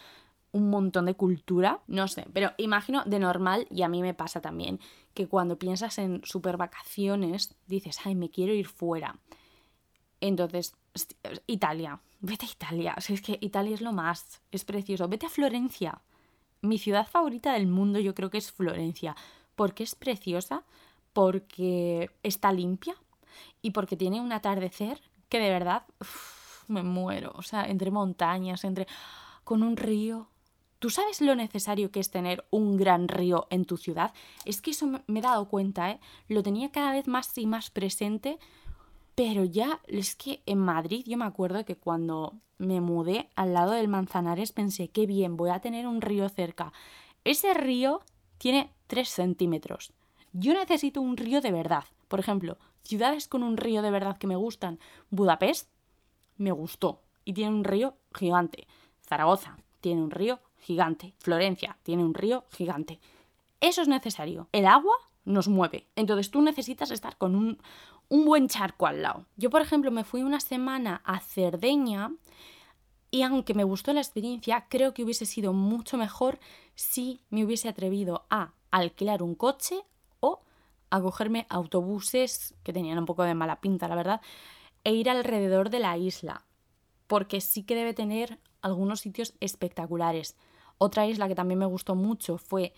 un 0.52 0.70
montón 0.70 1.08
de 1.08 1.16
cultura, 1.16 1.82
no 1.88 2.08
sé, 2.08 2.28
pero 2.34 2.52
imagino 2.58 3.04
de 3.04 3.18
normal, 3.18 3.66
y 3.72 3.82
a 3.82 3.90
mí 3.90 4.04
me 4.04 4.14
pasa 4.14 4.42
también, 4.42 4.80
que 5.16 5.28
cuando 5.28 5.58
piensas 5.58 5.98
en 5.98 6.22
super 6.24 6.56
vacaciones, 6.56 7.56
dices, 7.66 7.98
ay, 8.06 8.14
me 8.14 8.30
quiero 8.30 8.54
ir 8.54 8.68
fuera. 8.68 9.18
Entonces, 10.22 10.76
Italia, 11.48 12.00
vete 12.20 12.46
a 12.46 12.52
Italia, 12.52 12.96
o 12.96 13.12
es 13.12 13.24
que 13.24 13.40
Italia 13.42 13.74
es 13.74 13.82
lo 13.82 13.92
más, 13.92 14.44
es 14.52 14.66
precioso, 14.66 15.08
vete 15.08 15.26
a 15.26 15.30
Florencia. 15.30 16.04
Mi 16.62 16.78
ciudad 16.78 17.08
favorita 17.08 17.54
del 17.54 17.66
mundo 17.66 18.00
yo 18.00 18.14
creo 18.14 18.30
que 18.30 18.38
es 18.38 18.52
Florencia, 18.52 19.16
porque 19.56 19.82
es 19.82 19.96
preciosa, 19.96 20.64
porque 21.12 22.12
está 22.22 22.54
limpia 22.54 22.94
y 23.64 23.72
porque 23.72 23.98
tiene 23.98 24.22
un 24.22 24.32
atardecer 24.32 25.02
que 25.28 25.40
de 25.40 25.50
verdad 25.50 25.84
me 26.68 26.84
muero, 26.84 27.32
o 27.36 27.42
sea, 27.42 27.66
entre 27.66 27.92
montañas, 27.92 28.64
entre 28.64 28.88
con 29.44 29.64
un 29.64 29.78
río, 29.78 30.30
¿Tú 30.80 30.92
sabes 30.92 31.20
lo 31.20 31.34
necesario 31.34 31.90
que 31.90 32.00
es 32.00 32.12
tener 32.12 32.46
un 32.52 32.78
gran 32.78 33.08
río 33.08 33.48
en 33.50 33.66
tu 33.66 33.76
ciudad? 33.76 34.14
Es 34.44 34.62
que 34.62 34.70
eso 34.70 34.86
me 34.86 35.20
he 35.20 35.22
dado 35.22 35.48
cuenta, 35.48 35.90
¿eh? 35.90 36.00
Lo 36.28 36.44
tenía 36.44 36.70
cada 36.70 36.92
vez 36.92 37.08
más 37.08 37.36
y 37.38 37.48
más 37.48 37.72
presente, 37.72 38.38
pero 39.16 39.46
ya 39.46 39.80
es 39.88 40.16
que 40.16 40.44
en 40.46 40.60
Madrid 40.60 41.04
yo 41.08 41.18
me 41.18 41.26
acuerdo 41.26 41.66
que 41.66 41.78
cuando 41.78 42.36
me 42.58 42.82
mudé 42.82 43.30
al 43.36 43.54
lado 43.54 43.72
del 43.72 43.88
Manzanares 43.88 44.52
pensé, 44.52 44.90
qué 44.90 45.06
bien, 45.06 45.38
voy 45.38 45.50
a 45.50 45.60
tener 45.60 45.88
un 45.88 46.02
río 46.02 46.28
cerca. 46.30 46.74
Ese 47.24 47.54
río 47.54 48.02
tiene 48.38 48.72
3 48.88 49.10
centímetros. 49.10 49.94
Yo 50.34 50.54
necesito 50.54 51.02
un 51.02 51.18
río 51.18 51.42
de 51.42 51.52
verdad. 51.52 51.86
Por 52.08 52.20
ejemplo, 52.20 52.58
ciudades 52.84 53.28
con 53.28 53.42
un 53.42 53.58
río 53.58 53.82
de 53.82 53.92
verdad 53.92 54.18
que 54.18 54.28
me 54.28 54.36
gustan. 54.36 54.80
Budapest 55.10 55.70
me 56.38 56.52
gustó 56.52 57.02
y 57.24 57.34
tiene 57.34 57.56
un 57.56 57.64
río 57.64 57.96
gigante. 58.14 58.68
Zaragoza 59.08 59.58
tiene 59.82 60.02
un 60.02 60.12
río 60.12 60.40
gigante. 60.60 61.14
Florencia 61.20 61.78
tiene 61.84 62.04
un 62.04 62.14
río 62.14 62.46
gigante. 62.52 63.00
Eso 63.62 63.82
es 63.82 63.88
necesario. 63.88 64.48
El 64.52 64.66
agua 64.66 64.96
nos 65.26 65.48
mueve. 65.48 65.88
Entonces 65.96 66.32
tú 66.32 66.42
necesitas 66.42 66.92
estar 66.92 67.18
con 67.18 67.36
un, 67.36 67.60
un 68.10 68.26
buen 68.26 68.48
charco 68.48 68.88
al 68.88 69.02
lado. 69.02 69.26
Yo, 69.38 69.50
por 69.50 69.62
ejemplo, 69.62 69.92
me 69.92 70.04
fui 70.04 70.22
una 70.22 70.40
semana 70.40 71.02
a 71.04 71.20
Cerdeña 71.20 72.12
y 73.12 73.22
aunque 73.24 73.54
me 73.54 73.64
gustó 73.64 73.94
la 73.94 74.02
experiencia, 74.02 74.66
creo 74.70 74.94
que 74.94 75.04
hubiese 75.04 75.26
sido 75.26 75.54
mucho 75.54 75.98
mejor 75.98 76.40
si 76.76 77.22
me 77.30 77.46
hubiese 77.46 77.70
atrevido 77.70 78.26
a 78.30 78.54
alquilar 78.72 79.24
un 79.24 79.36
coche 79.36 79.84
o 80.20 80.42
a 80.90 81.02
cogerme 81.02 81.48
autobuses 81.50 82.56
que 82.64 82.74
tenían 82.74 82.98
un 82.98 83.06
poco 83.06 83.24
de 83.24 83.34
mala 83.34 83.62
pinta, 83.62 83.88
la 83.88 83.96
verdad, 83.96 84.22
e 84.86 84.94
ir 84.94 85.10
alrededor 85.10 85.70
de 85.70 85.80
la 85.80 85.98
isla, 85.98 86.46
porque 87.08 87.42
sí 87.42 87.64
que 87.64 87.76
debe 87.76 87.94
tener 87.94 88.40
algunos 88.62 89.02
sitios 89.02 89.34
espectaculares. 89.42 90.38
Otra 90.78 91.06
isla 91.06 91.28
que 91.28 91.36
también 91.36 91.60
me 91.60 91.66
gustó 91.66 91.96
mucho 91.96 92.38
fue 92.38 92.74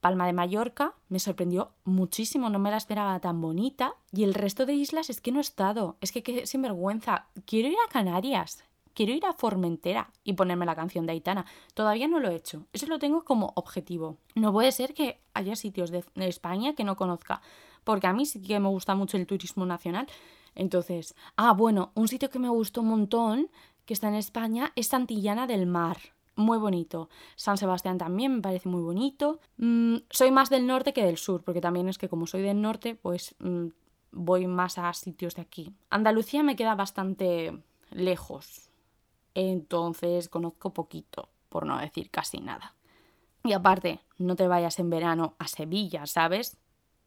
Palma 0.00 0.26
de 0.26 0.32
Mallorca, 0.32 0.94
me 1.08 1.18
sorprendió 1.18 1.72
muchísimo, 1.84 2.50
no 2.50 2.60
me 2.60 2.70
la 2.70 2.76
esperaba 2.76 3.18
tan 3.20 3.40
bonita. 3.40 3.94
Y 4.12 4.22
el 4.22 4.34
resto 4.34 4.64
de 4.64 4.74
islas 4.74 5.10
es 5.10 5.20
que 5.20 5.32
no 5.32 5.38
he 5.38 5.40
estado, 5.40 5.96
es 6.00 6.12
que 6.12 6.22
qué 6.22 6.46
sinvergüenza. 6.46 7.26
Quiero 7.46 7.68
ir 7.68 7.76
a 7.84 7.90
Canarias, 7.90 8.62
quiero 8.94 9.12
ir 9.12 9.26
a 9.26 9.32
Formentera 9.32 10.12
y 10.22 10.34
ponerme 10.34 10.66
la 10.66 10.76
canción 10.76 11.06
de 11.06 11.12
Aitana. 11.12 11.46
Todavía 11.74 12.06
no 12.06 12.20
lo 12.20 12.30
he 12.30 12.36
hecho, 12.36 12.66
eso 12.72 12.86
lo 12.86 13.00
tengo 13.00 13.24
como 13.24 13.52
objetivo. 13.56 14.18
No 14.36 14.52
puede 14.52 14.70
ser 14.70 14.94
que 14.94 15.20
haya 15.34 15.56
sitios 15.56 15.90
de 15.90 16.04
España 16.14 16.74
que 16.74 16.84
no 16.84 16.96
conozca. 16.96 17.42
porque 17.82 18.06
a 18.06 18.12
mí 18.12 18.26
sí 18.26 18.42
que 18.42 18.60
me 18.60 18.68
gusta 18.68 18.94
mucho 18.94 19.16
el 19.16 19.26
turismo 19.26 19.64
nacional. 19.66 20.06
Entonces, 20.58 21.14
ah, 21.36 21.52
bueno, 21.52 21.92
un 21.94 22.08
sitio 22.08 22.30
que 22.30 22.40
me 22.40 22.48
gustó 22.48 22.80
un 22.80 22.88
montón, 22.88 23.48
que 23.86 23.94
está 23.94 24.08
en 24.08 24.16
España, 24.16 24.72
es 24.74 24.88
Santillana 24.88 25.46
del 25.46 25.66
Mar. 25.66 25.98
Muy 26.34 26.58
bonito. 26.58 27.08
San 27.36 27.56
Sebastián 27.56 27.96
también 27.96 28.34
me 28.34 28.42
parece 28.42 28.68
muy 28.68 28.82
bonito. 28.82 29.38
Mm, 29.56 29.98
soy 30.10 30.32
más 30.32 30.50
del 30.50 30.66
norte 30.66 30.92
que 30.92 31.04
del 31.04 31.16
sur, 31.16 31.44
porque 31.44 31.60
también 31.60 31.88
es 31.88 31.96
que 31.96 32.08
como 32.08 32.26
soy 32.26 32.42
del 32.42 32.60
norte, 32.60 32.96
pues 32.96 33.36
mm, 33.38 33.68
voy 34.10 34.48
más 34.48 34.78
a 34.78 34.92
sitios 34.94 35.36
de 35.36 35.42
aquí. 35.42 35.72
Andalucía 35.90 36.42
me 36.42 36.56
queda 36.56 36.74
bastante 36.74 37.62
lejos. 37.90 38.70
Entonces 39.34 40.28
conozco 40.28 40.74
poquito, 40.74 41.28
por 41.48 41.66
no 41.66 41.78
decir 41.78 42.10
casi 42.10 42.40
nada. 42.40 42.74
Y 43.44 43.52
aparte, 43.52 44.00
no 44.18 44.34
te 44.34 44.48
vayas 44.48 44.80
en 44.80 44.90
verano 44.90 45.36
a 45.38 45.46
Sevilla, 45.46 46.04
¿sabes? 46.06 46.58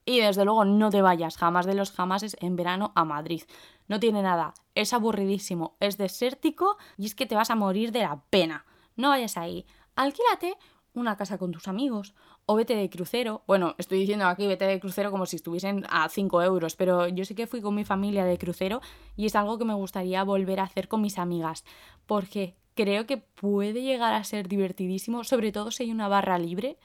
Y 0.05 0.19
desde 0.19 0.45
luego 0.45 0.65
no 0.65 0.89
te 0.89 1.01
vayas 1.01 1.37
jamás 1.37 1.65
de 1.65 1.75
los 1.75 1.91
jamases 1.91 2.35
en 2.39 2.55
verano 2.55 2.91
a 2.95 3.05
Madrid. 3.05 3.43
No 3.87 3.99
tiene 3.99 4.21
nada, 4.21 4.53
es 4.75 4.93
aburridísimo, 4.93 5.75
es 5.79 5.97
desértico 5.97 6.77
y 6.97 7.05
es 7.05 7.15
que 7.15 7.25
te 7.25 7.35
vas 7.35 7.49
a 7.49 7.55
morir 7.55 7.91
de 7.91 8.01
la 8.01 8.21
pena. 8.29 8.65
No 8.95 9.09
vayas 9.09 9.37
ahí. 9.37 9.65
Alquílate 9.95 10.57
una 10.93 11.15
casa 11.15 11.37
con 11.37 11.51
tus 11.51 11.67
amigos 11.67 12.13
o 12.45 12.55
vete 12.55 12.75
de 12.75 12.89
crucero. 12.89 13.43
Bueno, 13.47 13.75
estoy 13.77 13.99
diciendo 13.99 14.25
aquí 14.25 14.47
vete 14.47 14.65
de 14.65 14.79
crucero 14.79 15.11
como 15.11 15.25
si 15.25 15.37
estuviesen 15.37 15.85
a 15.89 16.09
5 16.09 16.41
euros, 16.41 16.75
pero 16.75 17.07
yo 17.07 17.25
sí 17.25 17.35
que 17.35 17.47
fui 17.47 17.61
con 17.61 17.75
mi 17.75 17.85
familia 17.85 18.25
de 18.25 18.37
crucero 18.37 18.81
y 19.15 19.25
es 19.25 19.35
algo 19.35 19.57
que 19.57 19.65
me 19.65 19.73
gustaría 19.73 20.23
volver 20.23 20.59
a 20.59 20.63
hacer 20.63 20.87
con 20.87 21.01
mis 21.01 21.17
amigas, 21.17 21.63
porque 22.05 22.55
creo 22.75 23.05
que 23.05 23.17
puede 23.17 23.81
llegar 23.81 24.13
a 24.13 24.23
ser 24.23 24.47
divertidísimo, 24.47 25.23
sobre 25.23 25.51
todo 25.51 25.71
si 25.71 25.83
hay 25.83 25.91
una 25.91 26.07
barra 26.07 26.37
libre. 26.37 26.77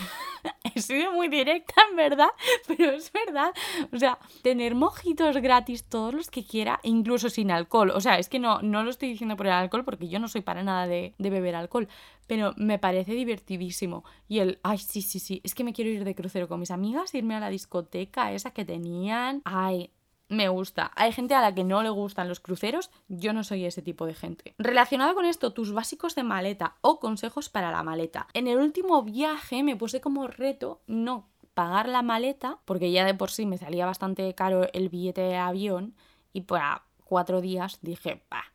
he 0.75 0.81
sido 0.81 1.11
muy 1.11 1.27
directa, 1.27 1.73
en 1.89 1.95
verdad, 1.95 2.29
pero 2.67 2.91
es 2.91 3.11
verdad. 3.11 3.53
O 3.91 3.97
sea, 3.97 4.17
tener 4.41 4.75
mojitos 4.75 5.37
gratis 5.37 5.83
todos 5.85 6.13
los 6.13 6.29
que 6.29 6.45
quiera, 6.45 6.79
incluso 6.83 7.29
sin 7.29 7.51
alcohol. 7.51 7.91
O 7.91 8.01
sea, 8.01 8.17
es 8.17 8.29
que 8.29 8.39
no, 8.39 8.61
no 8.61 8.83
lo 8.83 8.89
estoy 8.89 9.09
diciendo 9.09 9.35
por 9.35 9.47
el 9.47 9.53
alcohol, 9.53 9.85
porque 9.85 10.07
yo 10.07 10.19
no 10.19 10.27
soy 10.27 10.41
para 10.41 10.63
nada 10.63 10.87
de, 10.87 11.13
de 11.17 11.29
beber 11.29 11.55
alcohol, 11.55 11.87
pero 12.27 12.53
me 12.57 12.79
parece 12.79 13.13
divertidísimo. 13.13 14.03
Y 14.27 14.39
el, 14.39 14.59
ay, 14.63 14.77
sí, 14.77 15.01
sí, 15.01 15.19
sí, 15.19 15.41
es 15.43 15.55
que 15.55 15.63
me 15.63 15.73
quiero 15.73 15.91
ir 15.91 16.03
de 16.03 16.15
crucero 16.15 16.47
con 16.47 16.59
mis 16.59 16.71
amigas, 16.71 17.13
irme 17.13 17.35
a 17.35 17.39
la 17.39 17.49
discoteca 17.49 18.31
esa 18.31 18.51
que 18.51 18.65
tenían. 18.65 19.41
Ay, 19.45 19.91
me 20.33 20.49
gusta. 20.49 20.91
Hay 20.95 21.11
gente 21.11 21.35
a 21.35 21.41
la 21.41 21.55
que 21.55 21.63
no 21.63 21.83
le 21.83 21.89
gustan 21.89 22.27
los 22.27 22.39
cruceros, 22.39 22.91
yo 23.07 23.33
no 23.33 23.43
soy 23.43 23.65
ese 23.65 23.81
tipo 23.81 24.05
de 24.05 24.13
gente. 24.13 24.55
Relacionado 24.57 25.15
con 25.15 25.25
esto, 25.25 25.53
tus 25.53 25.71
básicos 25.73 26.15
de 26.15 26.23
maleta 26.23 26.75
o 26.81 26.99
consejos 26.99 27.49
para 27.49 27.71
la 27.71 27.83
maleta. 27.83 28.27
En 28.33 28.47
el 28.47 28.57
último 28.57 29.03
viaje 29.03 29.63
me 29.63 29.75
puse 29.75 30.01
como 30.01 30.27
reto 30.27 30.81
no 30.87 31.29
pagar 31.53 31.87
la 31.87 32.01
maleta, 32.01 32.59
porque 32.65 32.91
ya 32.91 33.05
de 33.05 33.13
por 33.13 33.29
sí 33.29 33.45
me 33.45 33.57
salía 33.57 33.85
bastante 33.85 34.33
caro 34.33 34.67
el 34.73 34.89
billete 34.89 35.21
de 35.21 35.37
avión, 35.37 35.95
y 36.31 36.41
para 36.41 36.83
cuatro 37.03 37.41
días 37.41 37.79
dije, 37.81 38.23
bah, 38.29 38.51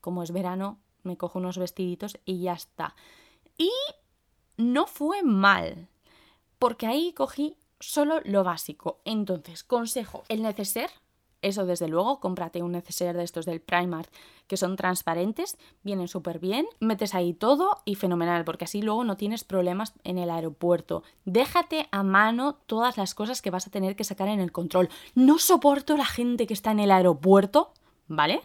como 0.00 0.22
es 0.22 0.30
verano, 0.30 0.78
me 1.02 1.16
cojo 1.16 1.38
unos 1.38 1.58
vestiditos 1.58 2.18
y 2.24 2.40
ya 2.42 2.52
está. 2.52 2.94
Y 3.58 3.70
no 4.56 4.86
fue 4.86 5.22
mal, 5.22 5.88
porque 6.58 6.86
ahí 6.86 7.12
cogí 7.12 7.56
solo 7.80 8.20
lo 8.24 8.44
básico. 8.44 9.00
Entonces, 9.04 9.64
consejo, 9.64 10.24
el 10.28 10.42
neceser 10.42 10.90
eso 11.42 11.66
desde 11.66 11.88
luego, 11.88 12.20
cómprate 12.20 12.62
un 12.62 12.72
neceser 12.72 13.16
de 13.16 13.24
estos 13.24 13.46
del 13.46 13.60
Primark 13.60 14.10
que 14.46 14.56
son 14.56 14.76
transparentes, 14.76 15.58
vienen 15.82 16.08
súper 16.08 16.38
bien, 16.38 16.66
metes 16.80 17.14
ahí 17.14 17.34
todo 17.34 17.78
y 17.84 17.96
fenomenal, 17.96 18.44
porque 18.44 18.64
así 18.64 18.82
luego 18.82 19.04
no 19.04 19.16
tienes 19.16 19.44
problemas 19.44 19.94
en 20.04 20.18
el 20.18 20.30
aeropuerto. 20.30 21.02
Déjate 21.24 21.88
a 21.90 22.02
mano 22.02 22.54
todas 22.66 22.96
las 22.96 23.14
cosas 23.14 23.42
que 23.42 23.50
vas 23.50 23.66
a 23.66 23.70
tener 23.70 23.96
que 23.96 24.04
sacar 24.04 24.28
en 24.28 24.40
el 24.40 24.52
control. 24.52 24.88
No 25.14 25.38
soporto 25.38 25.96
la 25.96 26.06
gente 26.06 26.46
que 26.46 26.54
está 26.54 26.70
en 26.70 26.80
el 26.80 26.90
aeropuerto, 26.90 27.72
¿vale? 28.06 28.42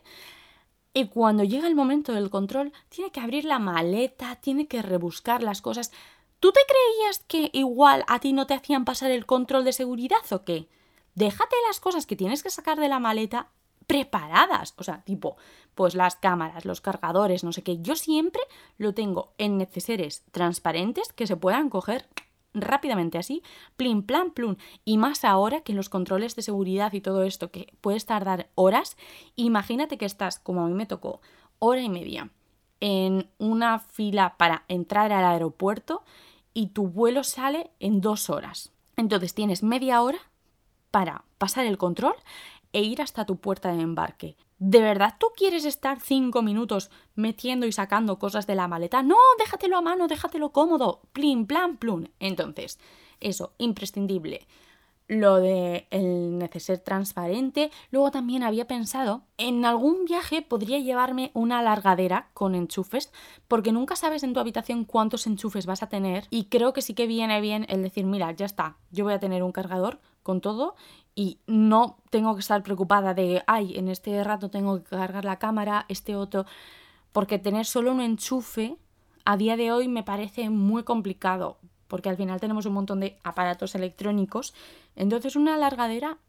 Y 0.94 1.08
cuando 1.08 1.44
llega 1.44 1.68
el 1.68 1.76
momento 1.76 2.12
del 2.12 2.30
control, 2.30 2.74
tiene 2.89 3.12
que 3.12 3.22
abrir 3.22 3.46
la 3.46 3.60
maleta, 3.60 4.36
tiene 4.36 4.68
que 4.68 4.82
rebuscar 4.82 5.42
las 5.42 5.62
cosas. 5.62 5.92
¿Tú 6.39 6.52
te 6.52 6.62
creías 6.68 7.20
que 7.28 7.50
igual 7.54 8.04
a 8.08 8.20
ti 8.20 8.34
no 8.34 8.48
te 8.48 8.56
hacían 8.56 8.84
pasar 8.84 9.12
el 9.12 9.26
control 9.26 9.64
de 9.64 9.74
seguridad 9.74 10.18
o 10.32 10.44
qué? 10.44 10.68
Déjate 11.16 11.55
las 11.68 11.80
cosas 11.80 12.05
que 12.05 12.16
tienes 12.16 12.43
que 12.43 12.49
sacar 12.49 12.80
de 12.80 12.89
la 12.89 12.99
maleta 12.99 13.49
preparadas. 13.88 14.74
O 14.78 14.84
sea, 14.84 15.01
tipo, 15.03 15.38
pues 15.76 15.95
las 15.95 16.16
cámaras, 16.16 16.66
los 16.66 16.82
cargadores, 16.82 17.43
no 17.43 17.51
sé 17.51 17.62
qué. 17.62 17.82
Yo 17.82 17.95
siempre 17.95 18.41
lo 18.78 18.93
tengo 18.93 19.34
en 19.38 19.57
neceseres 19.57 20.24
transparentes 20.32 21.12
que 21.14 21.28
se 21.28 21.38
puedan 21.38 21.70
coger 21.70 22.07
rápidamente 22.53 23.18
así, 23.18 23.43
plin, 23.78 24.03
plan, 24.03 24.32
plum. 24.32 24.55
Y 24.86 24.97
más 24.97 25.24
ahora 25.24 25.62
que 25.62 25.74
los 25.74 25.89
controles 25.89 26.36
de 26.36 26.41
seguridad 26.41 26.93
y 26.93 27.01
todo 27.01 27.24
esto, 27.24 27.51
que 27.51 27.74
puedes 27.82 28.05
tardar 28.05 28.49
horas, 28.55 28.97
imagínate 29.36 29.97
que 29.97 30.05
estás, 30.05 30.39
como 30.39 30.64
a 30.64 30.68
mí 30.68 30.74
me 30.74 30.86
tocó, 30.86 31.22
hora 31.59 31.82
y 31.82 31.89
media 31.89 32.30
en 32.80 33.30
una 33.38 33.80
fila 33.80 34.36
para 34.38 34.64
entrar 34.68 35.12
al 35.12 35.24
aeropuerto 35.24 36.03
y 36.53 36.68
tu 36.68 36.88
vuelo 36.88 37.24
sale 37.24 37.72
en 37.80 38.01
dos 38.01 38.30
horas. 38.30 38.72
Entonces 38.95 39.34
tienes 39.34 39.64
media 39.64 40.01
hora 40.01 40.20
para 40.92 41.26
pasar 41.38 41.66
el 41.66 41.78
control 41.78 42.16
e 42.74 42.82
ir 42.82 43.02
hasta 43.02 43.26
tu 43.26 43.38
puerta 43.38 43.72
de 43.72 43.82
embarque. 43.82 44.38
¿De 44.60 44.80
verdad 44.80 45.16
tú 45.20 45.28
quieres 45.36 45.66
estar 45.66 46.00
cinco 46.00 46.44
minutos 46.44 46.92
metiendo 47.16 47.66
y 47.66 47.72
sacando 47.72 48.20
cosas 48.20 48.46
de 48.46 48.56
la 48.56 48.68
maleta? 48.68 49.02
No, 49.02 49.18
déjatelo 49.39 49.78
a 49.78 49.82
mano, 49.82 50.08
déjatelo 50.08 50.52
cómodo. 50.52 51.02
Plin, 51.14 51.48
plan, 51.48 51.78
plum. 51.78 52.06
Entonces, 52.20 52.80
eso, 53.20 53.54
imprescindible. 53.58 54.48
Lo 55.12 55.41
de 55.41 55.89
el 55.91 56.38
neceser 56.38 56.80
transparente. 56.80 57.70
Luego 57.89 58.12
también 58.12 58.43
había 58.43 58.66
pensado, 58.66 59.24
en 59.38 59.66
algún 59.66 60.05
viaje 60.05 60.41
podría 60.41 60.80
llevarme 60.80 61.32
una 61.34 61.62
largadera 61.62 62.30
con 62.34 62.55
enchufes, 62.55 63.12
porque 63.49 63.74
nunca 63.74 63.97
sabes 63.97 64.24
en 64.24 64.32
tu 64.32 64.39
habitación 64.39 64.86
cuántos 64.86 65.28
enchufes 65.28 65.66
vas 65.66 65.84
a 65.84 65.89
tener. 65.89 66.28
Y 66.30 66.45
creo 66.45 66.72
que 66.72 66.82
sí 66.82 66.93
que 66.93 67.07
viene 67.07 67.41
bien 67.41 67.66
el 67.68 67.84
decir, 67.84 68.05
mira, 68.05 68.32
ya 68.32 68.45
está, 68.45 68.78
yo 68.89 69.03
voy 69.03 69.12
a 69.12 69.20
tener 69.20 69.43
un 69.43 69.51
cargador 69.51 69.99
con 70.24 70.39
todo 70.39 70.76
y 71.14 71.39
no 71.45 71.97
tengo 72.09 72.34
que 72.36 72.39
estar 72.39 72.64
preocupada 72.64 73.14
de, 73.14 73.43
ay, 73.47 73.78
en 73.78 73.89
este 73.89 74.24
rato 74.24 74.49
tengo 74.49 74.82
que 74.82 74.91
cargar 74.91 75.26
la 75.26 75.39
cámara, 75.39 75.86
este 75.89 76.16
otro, 76.16 76.45
porque 77.12 77.38
tener 77.38 77.66
solo 77.66 77.91
un 77.91 77.99
enchufe 77.99 78.78
a 79.26 79.36
día 79.36 79.57
de 79.57 79.74
hoy 79.74 79.89
me 79.89 80.03
parece 80.03 80.49
muy 80.49 80.84
complicado, 80.84 81.57
porque 81.92 82.08
al 82.08 82.16
final 82.16 82.39
tenemos 82.39 82.66
un 82.66 82.72
montón 82.72 83.02
de 83.02 83.18
aparatos 83.22 83.76
electrónicos, 83.76 84.54
entonces 84.96 85.36
una 85.36 85.58
largadera, 85.58 86.20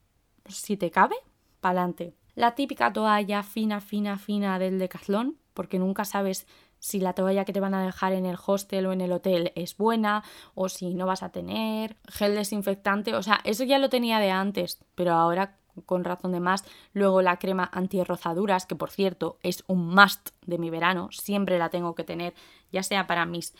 si 0.48 0.76
te 0.76 0.90
cabe, 0.90 1.14
pa'lante. 1.60 2.16
La 2.34 2.56
típica 2.56 2.92
toalla 2.92 3.44
fina, 3.44 3.80
fina, 3.80 4.18
fina 4.18 4.58
del 4.58 4.80
decathlon, 4.80 5.38
porque 5.54 5.78
nunca 5.78 6.04
sabes 6.04 6.48
si 6.80 6.98
la 6.98 7.12
toalla 7.12 7.44
que 7.44 7.52
te 7.52 7.60
van 7.60 7.74
a 7.74 7.84
dejar 7.84 8.12
en 8.12 8.26
el 8.26 8.36
hostel 8.44 8.86
o 8.86 8.92
en 8.92 9.02
el 9.02 9.12
hotel 9.12 9.52
es 9.54 9.76
buena 9.76 10.24
o 10.56 10.68
si 10.68 10.94
no 10.94 11.06
vas 11.06 11.22
a 11.22 11.30
tener, 11.30 11.96
gel 12.08 12.34
desinfectante, 12.34 13.14
o 13.14 13.22
sea, 13.22 13.40
eso 13.44 13.62
ya 13.62 13.78
lo 13.78 13.88
tenía 13.88 14.18
de 14.18 14.32
antes, 14.32 14.84
pero 14.96 15.12
ahora 15.12 15.58
con 15.86 16.02
razón 16.02 16.32
de 16.32 16.40
más. 16.40 16.64
Luego 16.92 17.22
la 17.22 17.38
crema 17.38 17.70
anti-rozaduras, 17.72 18.66
que 18.66 18.74
por 18.74 18.90
cierto 18.90 19.38
es 19.44 19.62
un 19.68 19.94
must 19.94 20.30
de 20.44 20.58
mi 20.58 20.70
verano, 20.70 21.08
siempre 21.12 21.56
la 21.56 21.70
tengo 21.70 21.94
que 21.94 22.02
tener, 22.02 22.34
ya 22.72 22.82
sea 22.82 23.06
para 23.06 23.26
mis 23.26 23.54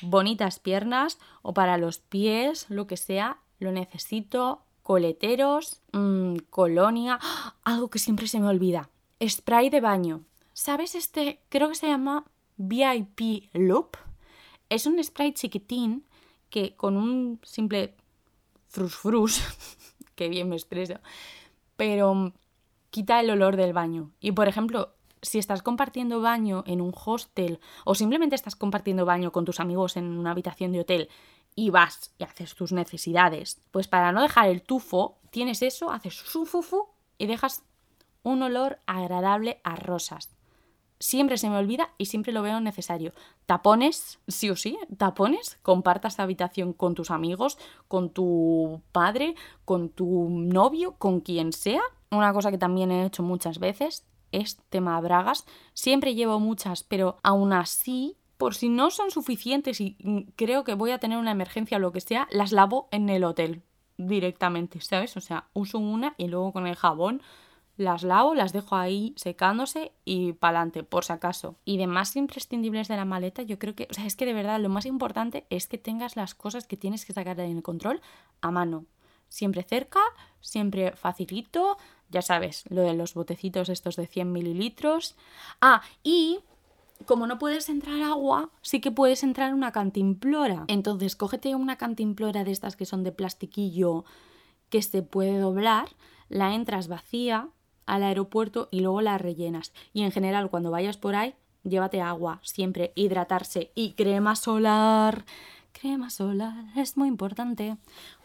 bonitas 0.00 0.58
piernas 0.58 1.18
o 1.42 1.54
para 1.54 1.78
los 1.78 1.98
pies, 1.98 2.66
lo 2.68 2.86
que 2.86 2.96
sea, 2.96 3.38
lo 3.58 3.72
necesito. 3.72 4.62
Coleteros, 4.82 5.80
mm, 5.92 6.36
colonia, 6.50 7.18
¡ah! 7.22 7.54
algo 7.64 7.88
que 7.88 7.98
siempre 7.98 8.28
se 8.28 8.38
me 8.38 8.48
olvida, 8.48 8.90
spray 9.26 9.70
de 9.70 9.80
baño. 9.80 10.24
¿Sabes 10.52 10.94
este? 10.94 11.40
Creo 11.48 11.70
que 11.70 11.74
se 11.74 11.88
llama 11.88 12.26
VIP 12.58 13.48
Loop. 13.54 13.96
Es 14.68 14.86
un 14.86 15.02
spray 15.02 15.32
chiquitín 15.32 16.04
que 16.50 16.76
con 16.76 16.96
un 16.96 17.40
simple 17.42 17.94
frus 18.68 18.94
frus, 18.94 19.40
que 20.14 20.28
bien 20.28 20.48
me 20.48 20.56
expreso, 20.56 21.00
pero 21.76 22.32
quita 22.90 23.20
el 23.20 23.30
olor 23.30 23.56
del 23.56 23.72
baño. 23.72 24.10
Y 24.20 24.32
por 24.32 24.48
ejemplo, 24.48 24.94
si 25.24 25.38
estás 25.38 25.62
compartiendo 25.62 26.20
baño 26.20 26.62
en 26.66 26.80
un 26.80 26.92
hostel 26.94 27.60
o 27.84 27.94
simplemente 27.94 28.36
estás 28.36 28.56
compartiendo 28.56 29.04
baño 29.04 29.32
con 29.32 29.44
tus 29.44 29.60
amigos 29.60 29.96
en 29.96 30.18
una 30.18 30.30
habitación 30.30 30.72
de 30.72 30.80
hotel 30.80 31.08
y 31.56 31.70
vas 31.70 32.12
y 32.18 32.24
haces 32.24 32.54
tus 32.54 32.72
necesidades, 32.72 33.60
pues 33.70 33.88
para 33.88 34.12
no 34.12 34.22
dejar 34.22 34.48
el 34.48 34.62
tufo, 34.62 35.18
tienes 35.30 35.62
eso, 35.62 35.90
haces 35.90 36.14
su 36.14 36.46
fufu 36.46 36.88
y 37.18 37.26
dejas 37.26 37.62
un 38.22 38.42
olor 38.42 38.78
agradable 38.86 39.60
a 39.64 39.76
rosas 39.76 40.34
siempre 41.04 41.36
se 41.36 41.50
me 41.50 41.58
olvida 41.58 41.90
y 41.98 42.06
siempre 42.06 42.32
lo 42.32 42.40
veo 42.40 42.60
necesario. 42.60 43.12
Tapones, 43.44 44.20
sí 44.26 44.48
o 44.48 44.56
sí, 44.56 44.78
tapones, 44.96 45.58
compartas 45.62 46.18
habitación 46.18 46.72
con 46.72 46.94
tus 46.94 47.10
amigos, 47.10 47.58
con 47.88 48.08
tu 48.08 48.80
padre, 48.90 49.34
con 49.66 49.90
tu 49.90 50.30
novio, 50.30 50.94
con 50.96 51.20
quien 51.20 51.52
sea. 51.52 51.82
Una 52.10 52.32
cosa 52.32 52.50
que 52.50 52.58
también 52.58 52.90
he 52.90 53.04
hecho 53.04 53.22
muchas 53.22 53.58
veces 53.58 54.06
es 54.40 54.58
tema 54.70 55.00
bragas. 55.00 55.44
Siempre 55.72 56.14
llevo 56.14 56.40
muchas, 56.40 56.82
pero 56.82 57.16
aún 57.22 57.52
así, 57.52 58.16
por 58.36 58.54
si 58.54 58.68
no 58.68 58.90
son 58.90 59.10
suficientes 59.10 59.80
y 59.80 59.96
creo 60.36 60.64
que 60.64 60.74
voy 60.74 60.90
a 60.90 60.98
tener 60.98 61.18
una 61.18 61.30
emergencia 61.30 61.76
o 61.76 61.80
lo 61.80 61.92
que 61.92 62.00
sea, 62.00 62.28
las 62.30 62.52
lavo 62.52 62.88
en 62.90 63.08
el 63.08 63.24
hotel. 63.24 63.62
directamente, 63.96 64.80
¿sabes? 64.80 65.16
O 65.16 65.20
sea, 65.20 65.48
uso 65.52 65.78
una 65.78 66.14
y 66.18 66.28
luego 66.28 66.52
con 66.52 66.66
el 66.66 66.76
jabón 66.76 67.22
las 67.76 68.04
lavo, 68.04 68.34
las 68.34 68.52
dejo 68.52 68.76
ahí 68.76 69.14
secándose 69.16 69.92
y 70.04 70.32
pa'lante, 70.34 70.84
por 70.84 71.04
si 71.04 71.12
acaso. 71.12 71.56
Y 71.64 71.76
de 71.76 71.86
más 71.88 72.14
imprescindibles 72.14 72.86
de 72.86 72.96
la 72.96 73.04
maleta, 73.04 73.42
yo 73.42 73.58
creo 73.58 73.74
que, 73.74 73.88
o 73.90 73.94
sea, 73.94 74.06
es 74.06 74.14
que 74.14 74.26
de 74.26 74.32
verdad 74.32 74.60
lo 74.60 74.68
más 74.68 74.86
importante 74.86 75.46
es 75.50 75.66
que 75.66 75.78
tengas 75.78 76.14
las 76.14 76.34
cosas 76.34 76.66
que 76.66 76.76
tienes 76.76 77.04
que 77.04 77.12
sacar 77.12 77.38
en 77.40 77.56
el 77.56 77.62
control 77.62 78.00
a 78.40 78.50
mano. 78.52 78.86
Siempre 79.34 79.64
cerca, 79.64 79.98
siempre 80.40 80.92
facilito, 80.92 81.76
ya 82.08 82.22
sabes, 82.22 82.62
lo 82.68 82.82
de 82.82 82.94
los 82.94 83.14
botecitos 83.14 83.68
estos 83.68 83.96
de 83.96 84.06
100 84.06 84.30
mililitros. 84.30 85.16
Ah, 85.60 85.82
y 86.04 86.38
como 87.04 87.26
no 87.26 87.36
puedes 87.40 87.68
entrar 87.68 88.00
agua, 88.00 88.50
sí 88.62 88.80
que 88.80 88.92
puedes 88.92 89.24
entrar 89.24 89.52
una 89.52 89.72
cantimplora. 89.72 90.62
Entonces, 90.68 91.16
cógete 91.16 91.56
una 91.56 91.74
cantimplora 91.74 92.44
de 92.44 92.52
estas 92.52 92.76
que 92.76 92.86
son 92.86 93.02
de 93.02 93.10
plastiquillo 93.10 94.04
que 94.70 94.80
se 94.82 95.02
puede 95.02 95.40
doblar, 95.40 95.88
la 96.28 96.54
entras 96.54 96.86
vacía, 96.86 97.48
al 97.86 98.04
aeropuerto 98.04 98.68
y 98.70 98.82
luego 98.82 99.00
la 99.00 99.18
rellenas. 99.18 99.72
Y 99.92 100.02
en 100.02 100.12
general, 100.12 100.48
cuando 100.48 100.70
vayas 100.70 100.96
por 100.96 101.16
ahí, 101.16 101.34
llévate 101.64 102.00
agua, 102.00 102.38
siempre 102.44 102.92
hidratarse 102.94 103.72
y 103.74 103.94
crema 103.94 104.36
solar. 104.36 105.24
Crema 105.80 106.08
solar 106.08 106.66
es 106.76 106.96
muy 106.96 107.08
importante. 107.08 107.76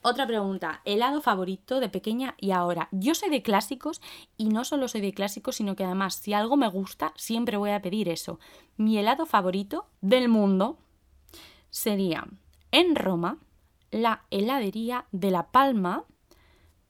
Otra 0.03 0.27
pregunta, 0.27 0.81
helado 0.85 1.19
favorito 1.19 1.79
de 1.79 1.89
pequeña 1.89 2.35
y 2.37 2.51
ahora. 2.51 2.89
Yo 2.91 3.15
soy 3.15 3.29
de 3.29 3.41
clásicos 3.41 4.01
y 4.37 4.49
no 4.49 4.63
solo 4.63 4.87
soy 4.87 5.01
de 5.01 5.13
clásicos, 5.13 5.55
sino 5.55 5.75
que 5.75 5.83
además 5.83 6.13
si 6.13 6.33
algo 6.33 6.57
me 6.57 6.69
gusta, 6.69 7.11
siempre 7.15 7.57
voy 7.57 7.71
a 7.71 7.81
pedir 7.81 8.07
eso. 8.07 8.39
Mi 8.77 8.99
helado 8.99 9.25
favorito 9.25 9.87
del 9.99 10.29
mundo 10.29 10.77
sería 11.71 12.27
en 12.71 12.95
Roma, 12.95 13.39
la 13.89 14.25
heladería 14.29 15.07
de 15.11 15.31
La 15.31 15.51
Palma, 15.51 16.05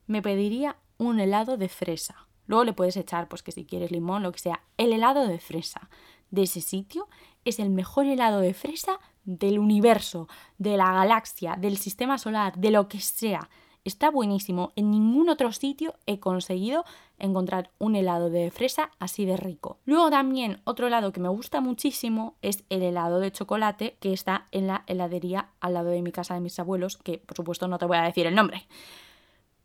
me 0.06 0.20
pediría 0.20 0.76
un 0.98 1.20
helado 1.20 1.56
de 1.56 1.70
fresa. 1.70 2.28
Luego 2.46 2.64
le 2.64 2.74
puedes 2.74 2.98
echar, 2.98 3.28
pues 3.28 3.42
que 3.42 3.52
si 3.52 3.64
quieres 3.64 3.90
limón, 3.90 4.22
lo 4.22 4.30
que 4.30 4.40
sea. 4.40 4.62
El 4.76 4.92
helado 4.92 5.26
de 5.26 5.38
fresa 5.38 5.88
de 6.30 6.42
ese 6.42 6.60
sitio 6.60 7.08
es 7.46 7.58
el 7.58 7.70
mejor 7.70 8.04
helado 8.04 8.40
de 8.40 8.52
fresa 8.52 9.00
del 9.38 9.58
universo, 9.58 10.28
de 10.58 10.76
la 10.76 10.92
galaxia, 10.92 11.56
del 11.56 11.76
sistema 11.76 12.18
solar, 12.18 12.56
de 12.56 12.70
lo 12.70 12.88
que 12.88 13.00
sea. 13.00 13.48
Está 13.84 14.10
buenísimo. 14.10 14.72
En 14.76 14.90
ningún 14.90 15.30
otro 15.30 15.52
sitio 15.52 15.94
he 16.06 16.20
conseguido 16.20 16.84
encontrar 17.18 17.70
un 17.78 17.96
helado 17.96 18.28
de 18.28 18.50
fresa 18.50 18.90
así 18.98 19.24
de 19.24 19.38
rico. 19.38 19.78
Luego 19.86 20.10
también 20.10 20.60
otro 20.64 20.86
helado 20.86 21.12
que 21.12 21.20
me 21.20 21.28
gusta 21.28 21.60
muchísimo 21.60 22.34
es 22.42 22.64
el 22.68 22.82
helado 22.82 23.20
de 23.20 23.32
chocolate 23.32 23.96
que 24.00 24.12
está 24.12 24.48
en 24.52 24.66
la 24.66 24.84
heladería 24.86 25.50
al 25.60 25.74
lado 25.74 25.90
de 25.90 26.02
mi 26.02 26.12
casa 26.12 26.34
de 26.34 26.40
mis 26.40 26.58
abuelos, 26.58 26.98
que 26.98 27.18
por 27.18 27.36
supuesto 27.36 27.68
no 27.68 27.78
te 27.78 27.86
voy 27.86 27.96
a 27.96 28.02
decir 28.02 28.26
el 28.26 28.34
nombre. 28.34 28.66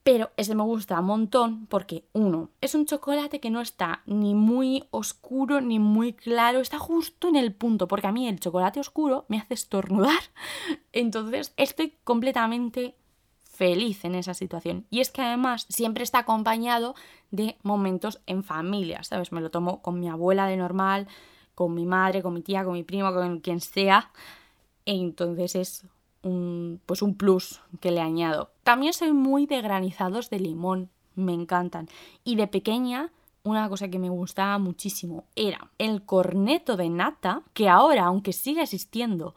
Pero 0.05 0.29
ese 0.37 0.53
me 0.53 0.61
gusta 0.61 0.99
un 0.99 1.07
montón 1.07 1.65
porque, 1.65 2.05
uno, 2.13 2.51
es 2.61 2.75
un 2.75 2.85
chocolate 2.85 3.39
que 3.39 3.49
no 3.49 3.59
está 3.59 4.03
ni 4.05 4.35
muy 4.35 4.83
oscuro 4.91 5.61
ni 5.61 5.79
muy 5.79 6.13
claro, 6.13 6.59
está 6.59 6.77
justo 6.77 7.27
en 7.27 7.35
el 7.35 7.55
punto, 7.55 7.87
porque 7.87 8.05
a 8.05 8.11
mí 8.11 8.27
el 8.27 8.39
chocolate 8.39 8.79
oscuro 8.79 9.25
me 9.29 9.39
hace 9.39 9.55
estornudar. 9.55 10.19
Entonces 10.93 11.55
estoy 11.57 11.95
completamente 12.03 12.93
feliz 13.45 14.05
en 14.05 14.13
esa 14.13 14.35
situación. 14.35 14.85
Y 14.91 14.99
es 14.99 15.09
que 15.09 15.23
además 15.23 15.65
siempre 15.69 16.03
está 16.03 16.19
acompañado 16.19 16.93
de 17.31 17.57
momentos 17.63 18.21
en 18.27 18.43
familia, 18.43 19.03
¿sabes? 19.03 19.31
Me 19.31 19.41
lo 19.41 19.49
tomo 19.49 19.81
con 19.81 19.99
mi 19.99 20.07
abuela 20.07 20.45
de 20.45 20.57
normal, 20.57 21.07
con 21.55 21.73
mi 21.73 21.87
madre, 21.87 22.21
con 22.21 22.35
mi 22.35 22.43
tía, 22.43 22.63
con 22.63 22.73
mi 22.73 22.83
primo, 22.83 23.11
con 23.11 23.39
quien 23.39 23.59
sea. 23.59 24.11
Entonces 24.85 25.55
es 25.55 25.85
un, 26.25 26.81
pues 26.85 27.01
un 27.01 27.15
plus 27.15 27.61
que 27.79 27.91
le 27.91 28.01
añado. 28.01 28.51
También 28.63 28.93
soy 28.93 29.13
muy 29.13 29.45
de 29.45 29.61
granizados 29.61 30.29
de 30.29 30.39
limón, 30.39 30.89
me 31.15 31.33
encantan. 31.33 31.87
Y 32.23 32.35
de 32.35 32.47
pequeña, 32.47 33.11
una 33.43 33.69
cosa 33.69 33.87
que 33.87 33.99
me 33.99 34.09
gustaba 34.09 34.57
muchísimo 34.57 35.25
era 35.35 35.69
el 35.77 36.03
corneto 36.03 36.75
de 36.75 36.89
nata, 36.89 37.43
que 37.53 37.69
ahora, 37.69 38.05
aunque 38.05 38.33
sigue 38.33 38.63
existiendo, 38.63 39.35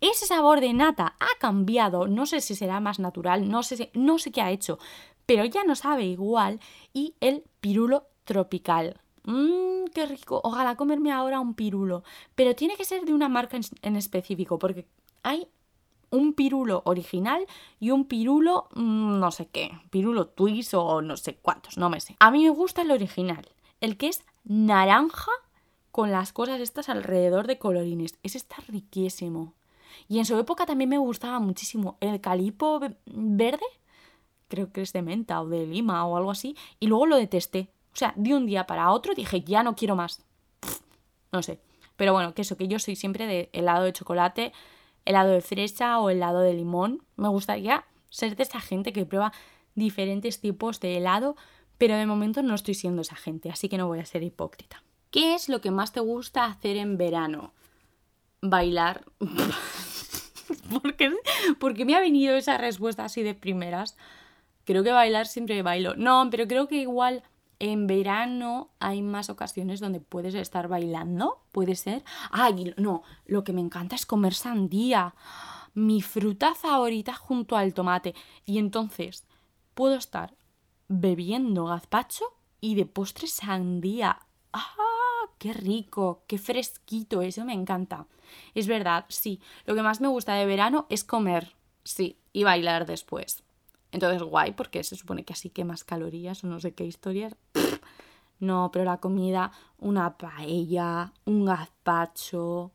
ese 0.00 0.26
sabor 0.26 0.60
de 0.60 0.72
nata 0.72 1.14
ha 1.20 1.38
cambiado, 1.38 2.08
no 2.08 2.26
sé 2.26 2.40
si 2.40 2.54
será 2.54 2.80
más 2.80 2.98
natural, 2.98 3.48
no 3.48 3.62
sé, 3.62 3.90
no 3.94 4.18
sé 4.18 4.32
qué 4.32 4.40
ha 4.40 4.50
hecho, 4.50 4.78
pero 5.26 5.44
ya 5.44 5.64
no 5.64 5.74
sabe 5.74 6.04
igual. 6.04 6.60
Y 6.92 7.14
el 7.20 7.44
pirulo 7.60 8.06
tropical. 8.24 9.00
Mmm, 9.24 9.86
qué 9.94 10.06
rico. 10.06 10.40
Ojalá 10.44 10.76
comerme 10.76 11.12
ahora 11.12 11.40
un 11.40 11.54
pirulo. 11.54 12.02
Pero 12.34 12.54
tiene 12.54 12.76
que 12.76 12.84
ser 12.84 13.04
de 13.04 13.14
una 13.14 13.28
marca 13.28 13.58
en 13.82 13.96
específico, 13.96 14.58
porque 14.58 14.86
hay 15.22 15.48
un 16.14 16.32
pirulo 16.32 16.82
original 16.86 17.46
y 17.80 17.90
un 17.90 18.06
pirulo 18.06 18.68
mm, 18.74 19.18
no 19.18 19.30
sé 19.30 19.46
qué, 19.46 19.72
pirulo 19.90 20.28
twist 20.28 20.74
o 20.74 21.02
no 21.02 21.16
sé 21.16 21.36
cuántos, 21.36 21.76
no 21.76 21.90
me 21.90 22.00
sé. 22.00 22.16
A 22.20 22.30
mí 22.30 22.44
me 22.44 22.50
gusta 22.50 22.82
el 22.82 22.90
original, 22.90 23.46
el 23.80 23.96
que 23.96 24.08
es 24.08 24.24
naranja 24.44 25.32
con 25.90 26.10
las 26.10 26.32
cosas 26.32 26.60
estas 26.60 26.88
alrededor 26.88 27.46
de 27.46 27.58
colorines. 27.58 28.18
Ese 28.22 28.38
está 28.38 28.56
riquísimo. 28.68 29.54
Y 30.08 30.18
en 30.18 30.24
su 30.24 30.36
época 30.38 30.66
también 30.66 30.90
me 30.90 30.98
gustaba 30.98 31.38
muchísimo 31.38 31.96
el 32.00 32.20
calipo 32.20 32.80
verde, 33.06 33.66
creo 34.48 34.72
que 34.72 34.82
es 34.82 34.92
de 34.92 35.02
menta 35.02 35.40
o 35.40 35.48
de 35.48 35.66
lima 35.66 36.04
o 36.06 36.16
algo 36.16 36.30
así, 36.30 36.56
y 36.80 36.86
luego 36.86 37.06
lo 37.06 37.16
detesté. 37.16 37.70
O 37.92 37.96
sea, 37.96 38.12
de 38.16 38.34
un 38.34 38.46
día 38.46 38.66
para 38.66 38.90
otro 38.90 39.14
dije, 39.14 39.42
ya 39.42 39.62
no 39.62 39.76
quiero 39.76 39.94
más. 39.94 40.24
no 41.32 41.42
sé. 41.42 41.60
Pero 41.96 42.12
bueno, 42.12 42.34
que 42.34 42.42
eso, 42.42 42.56
que 42.56 42.66
yo 42.66 42.78
soy 42.78 42.96
siempre 42.96 43.26
de 43.26 43.50
helado 43.52 43.84
de 43.84 43.92
chocolate, 43.92 44.52
helado 45.04 45.32
de 45.32 45.40
fresa 45.40 45.98
o 45.98 46.10
helado 46.10 46.40
de 46.40 46.54
limón. 46.54 47.02
Me 47.16 47.28
gustaría 47.28 47.84
ser 48.10 48.36
de 48.36 48.42
esa 48.42 48.60
gente 48.60 48.92
que 48.92 49.06
prueba 49.06 49.32
diferentes 49.74 50.40
tipos 50.40 50.80
de 50.80 50.96
helado, 50.96 51.36
pero 51.78 51.96
de 51.96 52.06
momento 52.06 52.42
no 52.42 52.54
estoy 52.54 52.74
siendo 52.74 53.02
esa 53.02 53.16
gente, 53.16 53.50
así 53.50 53.68
que 53.68 53.78
no 53.78 53.88
voy 53.88 53.98
a 53.98 54.06
ser 54.06 54.22
hipócrita. 54.22 54.82
¿Qué 55.10 55.34
es 55.34 55.48
lo 55.48 55.60
que 55.60 55.70
más 55.70 55.92
te 55.92 56.00
gusta 56.00 56.44
hacer 56.44 56.76
en 56.76 56.96
verano? 56.96 57.52
Bailar. 58.40 59.04
¿Por 60.70 60.96
qué? 60.96 61.12
Porque 61.58 61.84
me 61.84 61.94
ha 61.94 62.00
venido 62.00 62.36
esa 62.36 62.58
respuesta 62.58 63.04
así 63.04 63.22
de 63.22 63.34
primeras. 63.34 63.96
Creo 64.64 64.82
que 64.82 64.92
bailar 64.92 65.26
siempre 65.26 65.62
bailo. 65.62 65.94
No, 65.96 66.28
pero 66.30 66.48
creo 66.48 66.68
que 66.68 66.76
igual 66.76 67.22
en 67.72 67.86
verano 67.86 68.70
hay 68.80 69.02
más 69.02 69.30
ocasiones 69.30 69.80
donde 69.80 70.00
puedes 70.00 70.34
estar 70.34 70.68
bailando, 70.68 71.42
puede 71.52 71.74
ser. 71.74 72.04
Ay, 72.30 72.74
no, 72.76 73.02
lo 73.26 73.44
que 73.44 73.52
me 73.52 73.60
encanta 73.60 73.96
es 73.96 74.06
comer 74.06 74.34
sandía, 74.34 75.14
mi 75.74 76.02
fruta 76.02 76.54
favorita 76.54 77.14
junto 77.14 77.56
al 77.56 77.74
tomate. 77.74 78.14
Y 78.44 78.58
entonces 78.58 79.24
puedo 79.74 79.96
estar 79.96 80.34
bebiendo 80.88 81.66
gazpacho 81.66 82.24
y 82.60 82.74
de 82.74 82.86
postre 82.86 83.26
sandía. 83.26 84.18
¡Ah! 84.52 85.28
¡Qué 85.38 85.52
rico! 85.52 86.24
¡Qué 86.26 86.38
fresquito! 86.38 87.22
Eso 87.22 87.44
me 87.44 87.52
encanta. 87.52 88.06
Es 88.54 88.66
verdad, 88.66 89.04
sí. 89.08 89.40
Lo 89.66 89.74
que 89.74 89.82
más 89.82 90.00
me 90.00 90.08
gusta 90.08 90.34
de 90.34 90.46
verano 90.46 90.86
es 90.88 91.04
comer, 91.04 91.54
sí, 91.82 92.18
y 92.32 92.44
bailar 92.44 92.86
después. 92.86 93.43
Entonces, 93.94 94.24
guay, 94.24 94.50
porque 94.50 94.82
se 94.82 94.96
supone 94.96 95.24
que 95.24 95.34
así 95.34 95.50
quemas 95.50 95.84
calorías 95.84 96.42
o 96.42 96.48
no 96.48 96.58
sé 96.58 96.74
qué 96.74 96.84
historias. 96.84 97.34
No, 98.40 98.70
pero 98.72 98.84
la 98.84 98.98
comida, 98.98 99.52
una 99.78 100.18
paella, 100.18 101.12
un 101.24 101.46
gazpacho, 101.46 102.72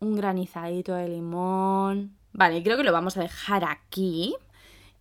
un 0.00 0.14
granizadito 0.14 0.94
de 0.94 1.08
limón. 1.08 2.14
Vale, 2.34 2.62
creo 2.62 2.76
que 2.76 2.84
lo 2.84 2.92
vamos 2.92 3.16
a 3.16 3.22
dejar 3.22 3.64
aquí. 3.64 4.36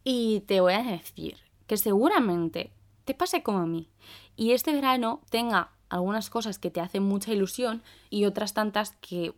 Y 0.05 0.39
te 0.47 0.61
voy 0.61 0.73
a 0.73 0.81
decir 0.81 1.35
que 1.67 1.75
seguramente 1.75 2.71
te 3.03 3.13
pase 3.13 3.43
como 3.43 3.59
a 3.59 3.67
mí. 3.67 3.89
Y 4.37 4.53
este 4.53 4.71
verano 4.71 5.21
tenga 5.29 5.71
algunas 5.89 6.29
cosas 6.29 6.57
que 6.57 6.71
te 6.71 6.79
hacen 6.79 7.03
mucha 7.03 7.33
ilusión 7.33 7.83
y 8.09 8.25
otras 8.25 8.53
tantas 8.53 8.91
que, 9.01 9.35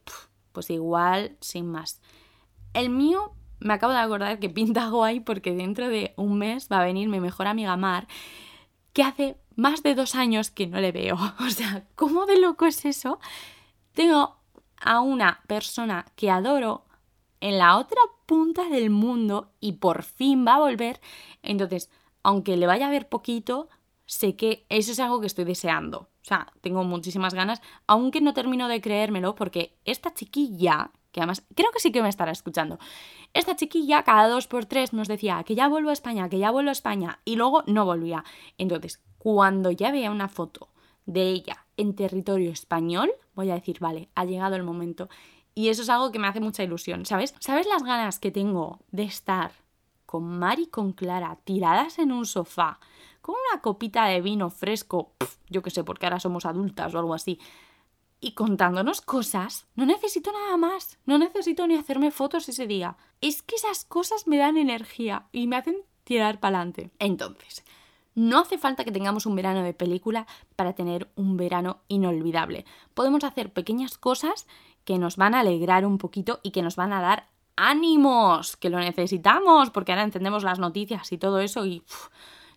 pues 0.53 0.69
igual, 0.69 1.35
sin 1.41 1.65
más. 1.65 1.99
El 2.73 2.91
mío 2.91 3.33
me 3.59 3.73
acabo 3.73 3.93
de 3.93 3.99
acordar 3.99 4.39
que 4.39 4.49
pinta 4.49 4.87
guay 4.89 5.19
porque 5.19 5.53
dentro 5.53 5.89
de 5.89 6.13
un 6.17 6.37
mes 6.37 6.67
va 6.71 6.81
a 6.81 6.85
venir 6.85 7.09
mi 7.09 7.19
mejor 7.19 7.47
amiga 7.47 7.75
Mar, 7.77 8.07
que 8.93 9.03
hace 9.03 9.37
más 9.55 9.83
de 9.83 9.95
dos 9.95 10.15
años 10.15 10.51
que 10.51 10.67
no 10.67 10.79
le 10.79 10.91
veo. 10.91 11.17
O 11.39 11.49
sea, 11.49 11.85
¿cómo 11.95 12.25
de 12.25 12.39
loco 12.39 12.65
es 12.65 12.85
eso? 12.85 13.19
Tengo 13.93 14.37
a 14.81 15.01
una 15.01 15.41
persona 15.47 16.05
que 16.15 16.31
adoro 16.31 16.85
en 17.41 17.57
la 17.57 17.77
otra 17.77 17.99
punta 18.25 18.69
del 18.69 18.89
mundo 18.89 19.51
y 19.59 19.73
por 19.73 20.03
fin 20.03 20.45
va 20.45 20.55
a 20.55 20.59
volver. 20.59 21.01
Entonces, 21.41 21.89
aunque 22.23 22.57
le 22.57 22.67
vaya 22.67 22.87
a 22.87 22.91
ver 22.91 23.09
poquito, 23.09 23.69
sé 24.05 24.35
que 24.35 24.65
eso 24.69 24.91
es 24.91 24.99
algo 24.99 25.21
que 25.21 25.27
estoy 25.27 25.45
deseando. 25.45 26.09
O 26.21 26.25
sea, 26.29 26.51
tengo 26.61 26.83
muchísimas 26.83 27.33
ganas, 27.33 27.61
aunque 27.87 28.21
no 28.21 28.33
termino 28.33 28.67
de 28.67 28.81
creérmelo 28.81 29.35
porque 29.35 29.77
esta 29.85 30.13
chiquilla 30.13 30.91
que 31.11 31.19
además 31.19 31.45
creo 31.55 31.71
que 31.71 31.79
sí 31.79 31.91
que 31.91 32.01
me 32.01 32.09
estará 32.09 32.31
escuchando. 32.31 32.79
Esta 33.33 33.55
chiquilla 33.55 34.03
cada 34.03 34.27
dos 34.27 34.47
por 34.47 34.65
tres 34.65 34.93
nos 34.93 35.07
decía 35.07 35.43
que 35.43 35.55
ya 35.55 35.67
vuelvo 35.67 35.89
a 35.89 35.93
España, 35.93 36.29
que 36.29 36.39
ya 36.39 36.51
vuelvo 36.51 36.69
a 36.69 36.73
España 36.73 37.19
y 37.25 37.35
luego 37.35 37.63
no 37.67 37.85
volvía. 37.85 38.23
Entonces, 38.57 39.01
cuando 39.17 39.71
ya 39.71 39.91
veía 39.91 40.11
una 40.11 40.27
foto 40.27 40.69
de 41.05 41.29
ella 41.29 41.65
en 41.77 41.95
territorio 41.95 42.51
español, 42.51 43.11
voy 43.35 43.49
a 43.51 43.55
decir, 43.55 43.79
vale, 43.79 44.09
ha 44.15 44.25
llegado 44.25 44.55
el 44.55 44.63
momento. 44.63 45.09
Y 45.55 45.69
eso 45.69 45.81
es 45.81 45.89
algo 45.89 46.11
que 46.11 46.19
me 46.19 46.27
hace 46.27 46.39
mucha 46.39 46.63
ilusión, 46.63 47.05
¿sabes? 47.05 47.35
¿Sabes 47.39 47.67
las 47.67 47.83
ganas 47.83 48.19
que 48.19 48.31
tengo 48.31 48.79
de 48.91 49.03
estar 49.03 49.51
con 50.05 50.39
Mari 50.39 50.63
y 50.63 50.67
con 50.67 50.93
Clara, 50.93 51.37
tiradas 51.43 51.99
en 51.99 52.11
un 52.11 52.25
sofá, 52.25 52.79
con 53.21 53.35
una 53.51 53.61
copita 53.61 54.05
de 54.05 54.21
vino 54.21 54.49
fresco, 54.49 55.11
yo 55.49 55.61
qué 55.61 55.69
sé, 55.69 55.83
porque 55.83 56.05
ahora 56.05 56.19
somos 56.19 56.45
adultas 56.45 56.95
o 56.95 56.99
algo 56.99 57.13
así, 57.13 57.39
y 58.21 58.31
contándonos 58.31 59.01
cosas, 59.01 59.65
no 59.75 59.85
necesito 59.85 60.31
nada 60.31 60.57
más, 60.57 60.97
no 61.05 61.17
necesito 61.17 61.65
ni 61.67 61.75
hacerme 61.75 62.11
fotos 62.11 62.49
ese 62.49 62.67
día. 62.67 62.97
Es 63.21 63.41
que 63.41 63.55
esas 63.55 63.85
cosas 63.85 64.27
me 64.27 64.37
dan 64.37 64.57
energía 64.57 65.27
y 65.31 65.47
me 65.47 65.55
hacen 65.55 65.77
tirar 66.03 66.39
para 66.39 66.57
adelante. 66.57 66.91
Entonces, 66.99 67.63
no 68.15 68.39
hace 68.39 68.57
falta 68.57 68.83
que 68.83 68.91
tengamos 68.91 69.25
un 69.25 69.35
verano 69.35 69.63
de 69.63 69.73
película 69.73 70.27
para 70.55 70.73
tener 70.73 71.09
un 71.15 71.37
verano 71.37 71.81
inolvidable. 71.87 72.65
Podemos 72.93 73.23
hacer 73.23 73.53
pequeñas 73.53 73.97
cosas 73.97 74.47
que 74.83 74.97
nos 74.97 75.15
van 75.17 75.35
a 75.35 75.39
alegrar 75.39 75.85
un 75.85 75.97
poquito 75.97 76.39
y 76.43 76.51
que 76.51 76.61
nos 76.61 76.75
van 76.75 76.93
a 76.93 77.01
dar 77.01 77.29
ánimos, 77.55 78.57
que 78.57 78.69
lo 78.69 78.79
necesitamos, 78.79 79.69
porque 79.69 79.91
ahora 79.91 80.03
entendemos 80.03 80.43
las 80.43 80.59
noticias 80.59 81.11
y 81.11 81.17
todo 81.17 81.39
eso 81.39 81.65
y 81.65 81.83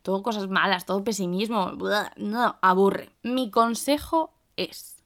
todo 0.03 0.23
cosas 0.23 0.49
malas, 0.49 0.87
todo 0.87 1.05
pesimismo, 1.05 1.73
no, 2.17 2.57
aburre. 2.61 3.11
Mi 3.23 3.51
consejo 3.51 4.33
es, 4.57 5.02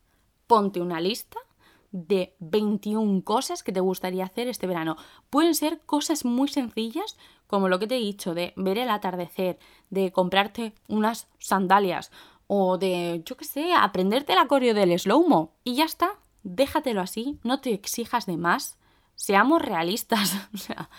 ponte 0.46 0.80
una 0.80 1.00
lista 1.00 1.38
de 1.92 2.34
21 2.40 3.22
cosas 3.24 3.62
que 3.62 3.72
te 3.72 3.80
gustaría 3.80 4.24
hacer 4.24 4.48
este 4.48 4.66
verano. 4.66 4.96
Pueden 5.30 5.54
ser 5.54 5.80
cosas 5.80 6.24
muy 6.24 6.48
sencillas, 6.48 7.16
como 7.46 7.68
lo 7.68 7.78
que 7.78 7.86
te 7.86 7.96
he 7.96 8.00
dicho, 8.00 8.34
de 8.34 8.52
ver 8.56 8.78
el 8.78 8.90
atardecer, 8.90 9.58
de 9.90 10.12
comprarte 10.12 10.74
unas 10.88 11.28
sandalias 11.38 12.10
o 12.46 12.78
de, 12.78 13.22
yo 13.24 13.36
qué 13.36 13.44
sé, 13.44 13.72
aprenderte 13.72 14.32
el 14.32 14.46
coreo 14.46 14.74
del 14.74 14.98
slow-mo. 14.98 15.54
Y 15.64 15.76
ya 15.76 15.84
está, 15.84 16.10
déjatelo 16.42 17.00
así, 17.00 17.38
no 17.42 17.60
te 17.60 17.72
exijas 17.72 18.26
de 18.26 18.36
más, 18.36 18.78
seamos 19.14 19.62
realistas. 19.62 20.48
o 20.54 20.58
sea, 20.58 20.90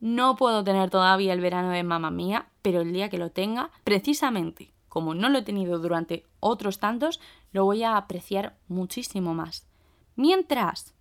no 0.00 0.36
puedo 0.36 0.64
tener 0.64 0.90
todavía 0.90 1.32
el 1.32 1.40
verano 1.40 1.70
de 1.70 1.82
mamá 1.82 2.10
mía, 2.10 2.48
pero 2.62 2.80
el 2.80 2.92
día 2.92 3.10
que 3.10 3.18
lo 3.18 3.30
tenga, 3.30 3.70
precisamente 3.84 4.72
como 4.98 5.14
no 5.14 5.28
lo 5.28 5.38
he 5.38 5.42
tenido 5.42 5.78
durante 5.78 6.26
otros 6.40 6.80
tantos, 6.80 7.20
lo 7.52 7.64
voy 7.64 7.84
a 7.84 7.96
apreciar 7.96 8.56
muchísimo 8.66 9.32
más. 9.32 9.64
Mientras, 10.16 10.92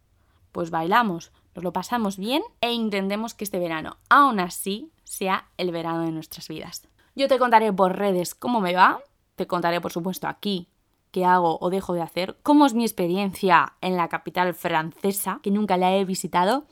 pues 0.51 0.69
bailamos, 0.69 1.31
nos 1.55 1.63
lo 1.63 1.73
pasamos 1.73 2.17
bien 2.17 2.43
e 2.61 2.73
intentemos 2.73 3.33
que 3.33 3.43
este 3.43 3.57
verano, 3.57 3.97
aún 4.07 4.39
así, 4.39 4.91
sea 5.03 5.49
el 5.57 5.71
verano 5.71 6.01
de 6.01 6.11
nuestras 6.11 6.47
vidas. 6.47 6.87
Yo 7.15 7.27
te 7.27 7.39
contaré 7.39 7.73
por 7.73 7.97
redes 7.97 8.35
cómo 8.35 8.61
me 8.61 8.75
va, 8.75 8.99
te 9.35 9.47
contaré 9.47 9.81
por 9.81 9.91
supuesto 9.91 10.27
aquí 10.27 10.67
qué 11.09 11.25
hago 11.25 11.57
o 11.59 11.71
dejo 11.71 11.95
de 11.95 12.03
hacer, 12.03 12.37
cómo 12.43 12.67
es 12.67 12.75
mi 12.75 12.83
experiencia 12.83 13.73
en 13.81 13.97
la 13.97 14.09
capital 14.09 14.53
francesa, 14.53 15.39
que 15.41 15.49
nunca 15.49 15.75
la 15.77 15.95
he 15.95 16.05
visitado. 16.05 16.67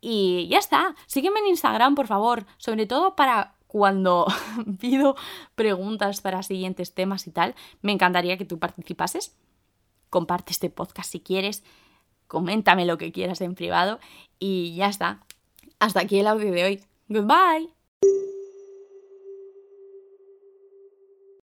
Y 0.00 0.46
ya 0.46 0.58
está, 0.58 0.94
sígueme 1.08 1.40
en 1.40 1.48
Instagram, 1.48 1.96
por 1.96 2.06
favor, 2.06 2.46
sobre 2.58 2.86
todo 2.86 3.16
para 3.16 3.56
cuando 3.70 4.26
pido 4.80 5.16
preguntas 5.54 6.20
para 6.20 6.42
siguientes 6.42 6.92
temas 6.92 7.26
y 7.26 7.30
tal, 7.30 7.54
me 7.82 7.92
encantaría 7.92 8.36
que 8.36 8.44
tú 8.44 8.58
participases 8.58 9.36
comparte 10.10 10.52
este 10.52 10.68
podcast 10.68 11.10
si 11.10 11.20
quieres, 11.20 11.62
coméntame 12.26 12.84
lo 12.84 12.98
que 12.98 13.12
quieras 13.12 13.40
en 13.40 13.54
privado 13.54 14.00
y 14.38 14.74
ya 14.74 14.88
está. 14.88 15.20
Hasta 15.78 16.00
aquí 16.00 16.18
el 16.18 16.26
audio 16.26 16.52
de 16.52 16.64
hoy. 16.64 16.84
Goodbye. 17.08 17.70